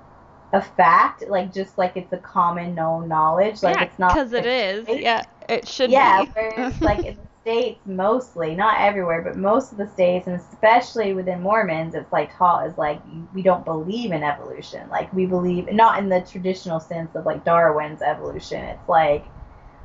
a 0.52 0.62
fact, 0.62 1.28
like 1.28 1.52
just 1.52 1.78
like 1.78 1.96
it's 1.96 2.12
a 2.12 2.18
common 2.18 2.74
known 2.74 3.08
knowledge, 3.08 3.62
like 3.62 3.74
yeah, 3.74 3.82
it's 3.82 3.98
not 3.98 4.14
because 4.14 4.32
it 4.32 4.46
is. 4.46 4.88
Yeah, 4.88 5.24
it 5.48 5.68
should 5.68 5.90
yeah, 5.90 6.22
be. 6.22 6.30
whereas 6.34 6.74
like 6.82 7.04
in 7.04 7.16
the 7.16 7.26
states 7.42 7.80
mostly, 7.86 8.54
not 8.54 8.80
everywhere, 8.80 9.22
but 9.22 9.36
most 9.36 9.72
of 9.72 9.78
the 9.78 9.86
states, 9.88 10.26
and 10.26 10.36
especially 10.36 11.14
within 11.14 11.40
Mormons, 11.42 11.94
it's 11.94 12.12
like 12.12 12.36
taught 12.36 12.66
as 12.66 12.76
like 12.78 13.00
we 13.34 13.42
don't 13.42 13.64
believe 13.64 14.12
in 14.12 14.22
evolution. 14.22 14.88
Like 14.90 15.12
we 15.12 15.26
believe 15.26 15.72
not 15.72 15.98
in 15.98 16.08
the 16.08 16.20
traditional 16.20 16.80
sense 16.80 17.14
of 17.14 17.26
like 17.26 17.44
Darwin's 17.44 18.02
evolution. 18.02 18.64
It's 18.64 18.88
like 18.88 19.24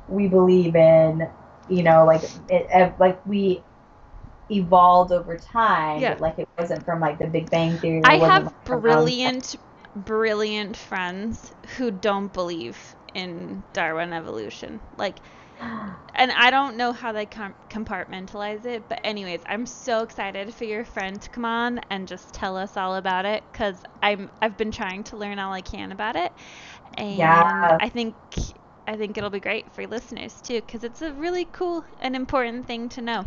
we 0.08 0.28
believe 0.28 0.76
in, 0.76 1.28
you 1.68 1.82
know, 1.82 2.04
like 2.04 2.22
it 2.48 2.94
like 2.98 3.24
we 3.26 3.62
evolved 4.50 5.12
over 5.12 5.36
time, 5.36 6.00
Yeah. 6.00 6.16
like 6.20 6.38
it 6.38 6.48
wasn't 6.58 6.84
from 6.84 7.00
like 7.00 7.18
the 7.18 7.26
Big 7.26 7.50
Bang 7.50 7.78
theory. 7.78 8.02
I 8.04 8.16
have 8.16 8.52
brilliant, 8.64 9.56
brilliant 9.94 10.76
friends 10.76 11.52
who 11.76 11.90
don't 11.90 12.32
believe 12.32 12.94
in 13.14 13.62
Darwin 13.72 14.12
evolution. 14.12 14.80
Like, 14.96 15.16
and 16.14 16.30
I 16.32 16.50
don't 16.50 16.76
know 16.76 16.92
how 16.92 17.12
they 17.12 17.26
com- 17.26 17.54
compartmentalize 17.68 18.64
it, 18.64 18.88
but 18.88 19.00
anyways, 19.04 19.42
I'm 19.46 19.66
so 19.66 20.02
excited 20.02 20.54
for 20.54 20.64
your 20.64 20.84
friend 20.84 21.20
to 21.20 21.30
come 21.30 21.44
on 21.44 21.80
and 21.90 22.06
just 22.06 22.32
tell 22.32 22.56
us 22.56 22.76
all 22.76 22.96
about 22.96 23.24
it 23.24 23.42
because 23.52 23.82
I'm 24.02 24.30
I've 24.40 24.56
been 24.56 24.70
trying 24.70 25.04
to 25.04 25.16
learn 25.16 25.38
all 25.38 25.52
I 25.52 25.62
can 25.62 25.92
about 25.92 26.16
it, 26.16 26.32
and 26.96 27.16
Yeah. 27.18 27.78
I 27.80 27.88
think 27.88 28.14
I 28.86 28.96
think 28.96 29.18
it'll 29.18 29.30
be 29.30 29.40
great 29.40 29.72
for 29.72 29.86
listeners 29.86 30.40
too 30.40 30.60
because 30.60 30.84
it's 30.84 31.02
a 31.02 31.12
really 31.12 31.44
cool 31.44 31.84
and 31.98 32.14
important 32.14 32.66
thing 32.66 32.88
to 32.90 33.02
know. 33.02 33.24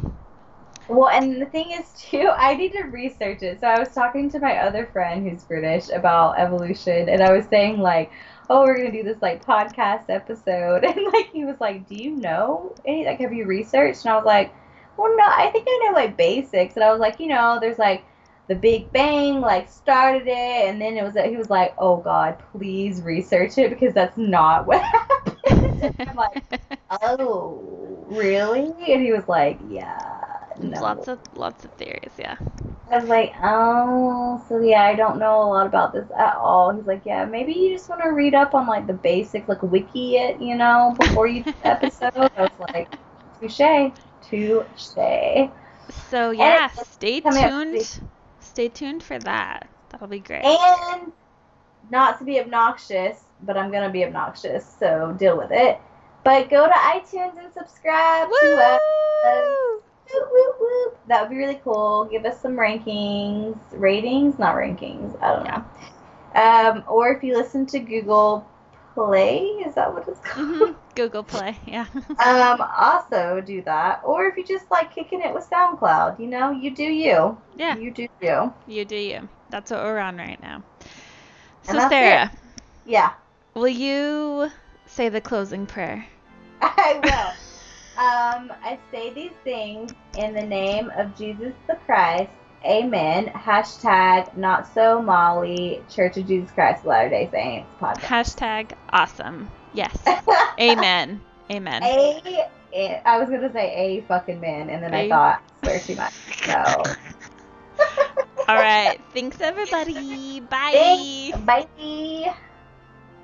Well, 0.87 1.09
and 1.09 1.39
the 1.39 1.45
thing 1.45 1.71
is 1.71 1.93
too, 1.93 2.29
I 2.35 2.55
need 2.55 2.71
to 2.73 2.83
research 2.83 3.43
it. 3.43 3.59
So 3.59 3.67
I 3.67 3.79
was 3.79 3.89
talking 3.93 4.29
to 4.31 4.39
my 4.39 4.57
other 4.57 4.87
friend 4.87 5.27
who's 5.29 5.43
British 5.43 5.89
about 5.89 6.39
evolution, 6.39 7.09
and 7.09 7.21
I 7.21 7.31
was 7.31 7.45
saying 7.45 7.79
like, 7.79 8.11
"Oh, 8.49 8.63
we're 8.63 8.77
gonna 8.77 8.91
do 8.91 9.03
this 9.03 9.21
like 9.21 9.45
podcast 9.45 10.05
episode," 10.09 10.83
and 10.85 10.99
like 11.13 11.29
he 11.31 11.45
was 11.45 11.59
like, 11.59 11.87
"Do 11.87 11.95
you 11.95 12.11
know 12.15 12.75
any? 12.85 13.05
Like, 13.05 13.19
have 13.19 13.33
you 13.33 13.45
researched?" 13.45 14.05
And 14.05 14.13
I 14.13 14.15
was 14.15 14.25
like, 14.25 14.53
"Well, 14.97 15.15
no, 15.15 15.25
I 15.25 15.49
think 15.51 15.67
I 15.67 15.85
know 15.85 15.93
like 15.93 16.17
basics." 16.17 16.75
And 16.75 16.83
I 16.83 16.91
was 16.91 16.99
like, 16.99 17.19
"You 17.19 17.27
know, 17.27 17.59
there's 17.61 17.77
like 17.79 18.03
the 18.47 18.55
Big 18.55 18.91
Bang 18.91 19.41
like 19.41 19.69
started 19.69 20.27
it, 20.27 20.69
and 20.69 20.81
then 20.81 20.97
it 20.97 21.03
was 21.03 21.15
he 21.15 21.37
was 21.37 21.49
like, 21.51 21.75
"Oh 21.77 21.97
God, 21.97 22.37
please 22.51 23.01
research 23.03 23.57
it 23.59 23.69
because 23.69 23.93
that's 23.93 24.17
not 24.17 24.65
what 24.67 24.81
happened." 24.81 24.98
And 24.98 24.98
I'm 26.07 26.15
like, 26.15 26.43
"Oh, 26.89 28.03
really?" 28.07 28.61
And 28.93 29.01
he 29.01 29.11
was 29.11 29.27
like, 29.27 29.59
"Yeah." 29.61 30.21
No. 30.57 30.79
Lots 30.79 31.07
of 31.07 31.19
lots 31.35 31.65
of 31.65 31.71
theories, 31.73 32.13
yeah. 32.17 32.37
I 32.91 32.97
was 32.99 33.07
like, 33.07 33.33
oh, 33.41 34.43
so 34.47 34.59
yeah, 34.59 34.81
I 34.83 34.95
don't 34.95 35.19
know 35.19 35.43
a 35.43 35.45
lot 35.45 35.67
about 35.67 35.93
this 35.93 36.09
at 36.17 36.35
all. 36.37 36.75
He's 36.75 36.87
like, 36.87 37.03
yeah, 37.05 37.25
maybe 37.25 37.53
you 37.53 37.71
just 37.75 37.87
want 37.89 38.01
to 38.01 38.09
read 38.09 38.33
up 38.33 38.53
on 38.55 38.67
like 38.67 38.87
the 38.87 38.93
basic, 38.93 39.47
like 39.47 39.61
wiki 39.61 40.15
it, 40.17 40.41
you 40.41 40.55
know, 40.55 40.95
before 40.97 41.27
you 41.27 41.43
do 41.43 41.51
the 41.63 41.69
episode. 41.69 42.31
I 42.35 42.41
was 42.43 42.51
like, 42.73 42.89
touche, 43.39 43.93
touche. 44.21 45.51
So 45.89 46.31
yeah, 46.31 46.69
it's 46.77 46.83
stay 46.83 47.21
up 47.25 47.35
tuned. 47.39 48.01
Stay 48.39 48.69
tuned 48.69 49.03
for 49.03 49.19
that. 49.19 49.69
That'll 49.89 50.07
be 50.07 50.19
great. 50.19 50.61
And 50.91 51.13
not 51.89 52.19
to 52.19 52.25
be 52.25 52.39
obnoxious, 52.39 53.28
but 53.43 53.57
I'm 53.57 53.71
gonna 53.71 53.89
be 53.89 54.03
obnoxious, 54.05 54.65
so 54.79 55.15
deal 55.17 55.37
with 55.37 55.51
it. 55.51 55.79
But 56.23 56.49
go 56.49 56.67
to 56.67 56.73
iTunes 56.73 57.37
and 57.37 57.51
subscribe 57.53 58.29
to 58.29 58.55
us. 58.57 58.79
Woo! 59.23 59.81
Whoop, 60.13 60.55
whoop. 60.59 60.99
That 61.07 61.21
would 61.21 61.29
be 61.29 61.37
really 61.37 61.59
cool. 61.63 62.05
Give 62.05 62.25
us 62.25 62.39
some 62.41 62.53
rankings, 62.53 63.57
ratings, 63.71 64.39
not 64.39 64.55
rankings. 64.55 65.21
I 65.21 65.33
don't 65.35 65.45
know. 65.45 65.63
Um, 66.35 66.83
or 66.87 67.09
if 67.11 67.23
you 67.23 67.35
listen 67.35 67.65
to 67.67 67.79
Google 67.79 68.45
Play, 68.93 69.39
is 69.65 69.75
that 69.75 69.93
what 69.93 70.07
it's 70.07 70.19
called? 70.19 70.47
Mhm. 70.49 70.75
Google 70.95 71.23
Play, 71.23 71.57
yeah. 71.65 71.85
Um, 72.19 72.61
also 72.77 73.41
do 73.41 73.61
that. 73.63 74.01
Or 74.03 74.25
if 74.27 74.35
you 74.37 74.43
just 74.43 74.69
like 74.69 74.93
kicking 74.93 75.21
it 75.21 75.33
with 75.33 75.49
SoundCloud, 75.49 76.19
you 76.19 76.27
know, 76.27 76.51
you 76.51 76.71
do 76.75 76.83
you. 76.83 77.37
yeah, 77.55 77.77
You 77.77 77.91
do 77.91 78.07
you. 78.21 78.53
you 78.67 78.85
do 78.85 78.95
you. 78.95 79.29
That's 79.49 79.71
what 79.71 79.81
we're 79.83 79.99
on 79.99 80.17
right 80.17 80.41
now. 80.41 80.63
So 81.63 81.79
Sarah, 81.79 82.31
Yeah, 82.85 83.11
will 83.53 83.67
you 83.67 84.51
say 84.85 85.09
the 85.09 85.21
closing 85.21 85.65
prayer? 85.65 86.05
I 86.61 86.99
will. 87.03 88.03
um, 88.03 88.51
I 88.63 88.79
say 88.91 89.13
these 89.13 89.31
things 89.43 89.93
in 90.17 90.33
the 90.33 90.43
name 90.45 90.91
of 90.97 91.15
Jesus 91.17 91.53
the 91.67 91.75
Christ. 91.85 92.31
Amen. 92.65 93.27
Hashtag 93.27 94.35
not 94.35 94.67
so 94.73 95.01
Molly 95.01 95.81
Church 95.89 96.17
of 96.17 96.27
Jesus 96.27 96.51
Christ 96.51 96.85
Latter 96.85 97.09
Day 97.09 97.29
Saints 97.31 97.69
podcast. 97.79 98.35
Hashtag 98.35 98.71
awesome. 98.91 99.49
Yes. 99.73 99.97
Amen. 100.59 101.21
Amen. 101.49 101.83
A, 101.83 103.01
I 103.05 103.17
was 103.17 103.29
gonna 103.29 103.51
say 103.51 103.73
a 103.73 104.01
fucking 104.07 104.39
man, 104.41 104.69
and 104.69 104.83
then 104.83 104.93
I 104.93 105.03
A- 105.03 105.09
thought 105.09 105.43
swear 105.61 105.79
too 105.79 105.95
much. 105.95 106.13
So, 106.45 106.51
All 108.49 108.55
right. 108.57 108.99
Thanks 109.13 109.39
everybody. 109.39 110.41
Bye. 110.41 111.31
thanks. 111.31 111.67
Bye. 111.77 112.35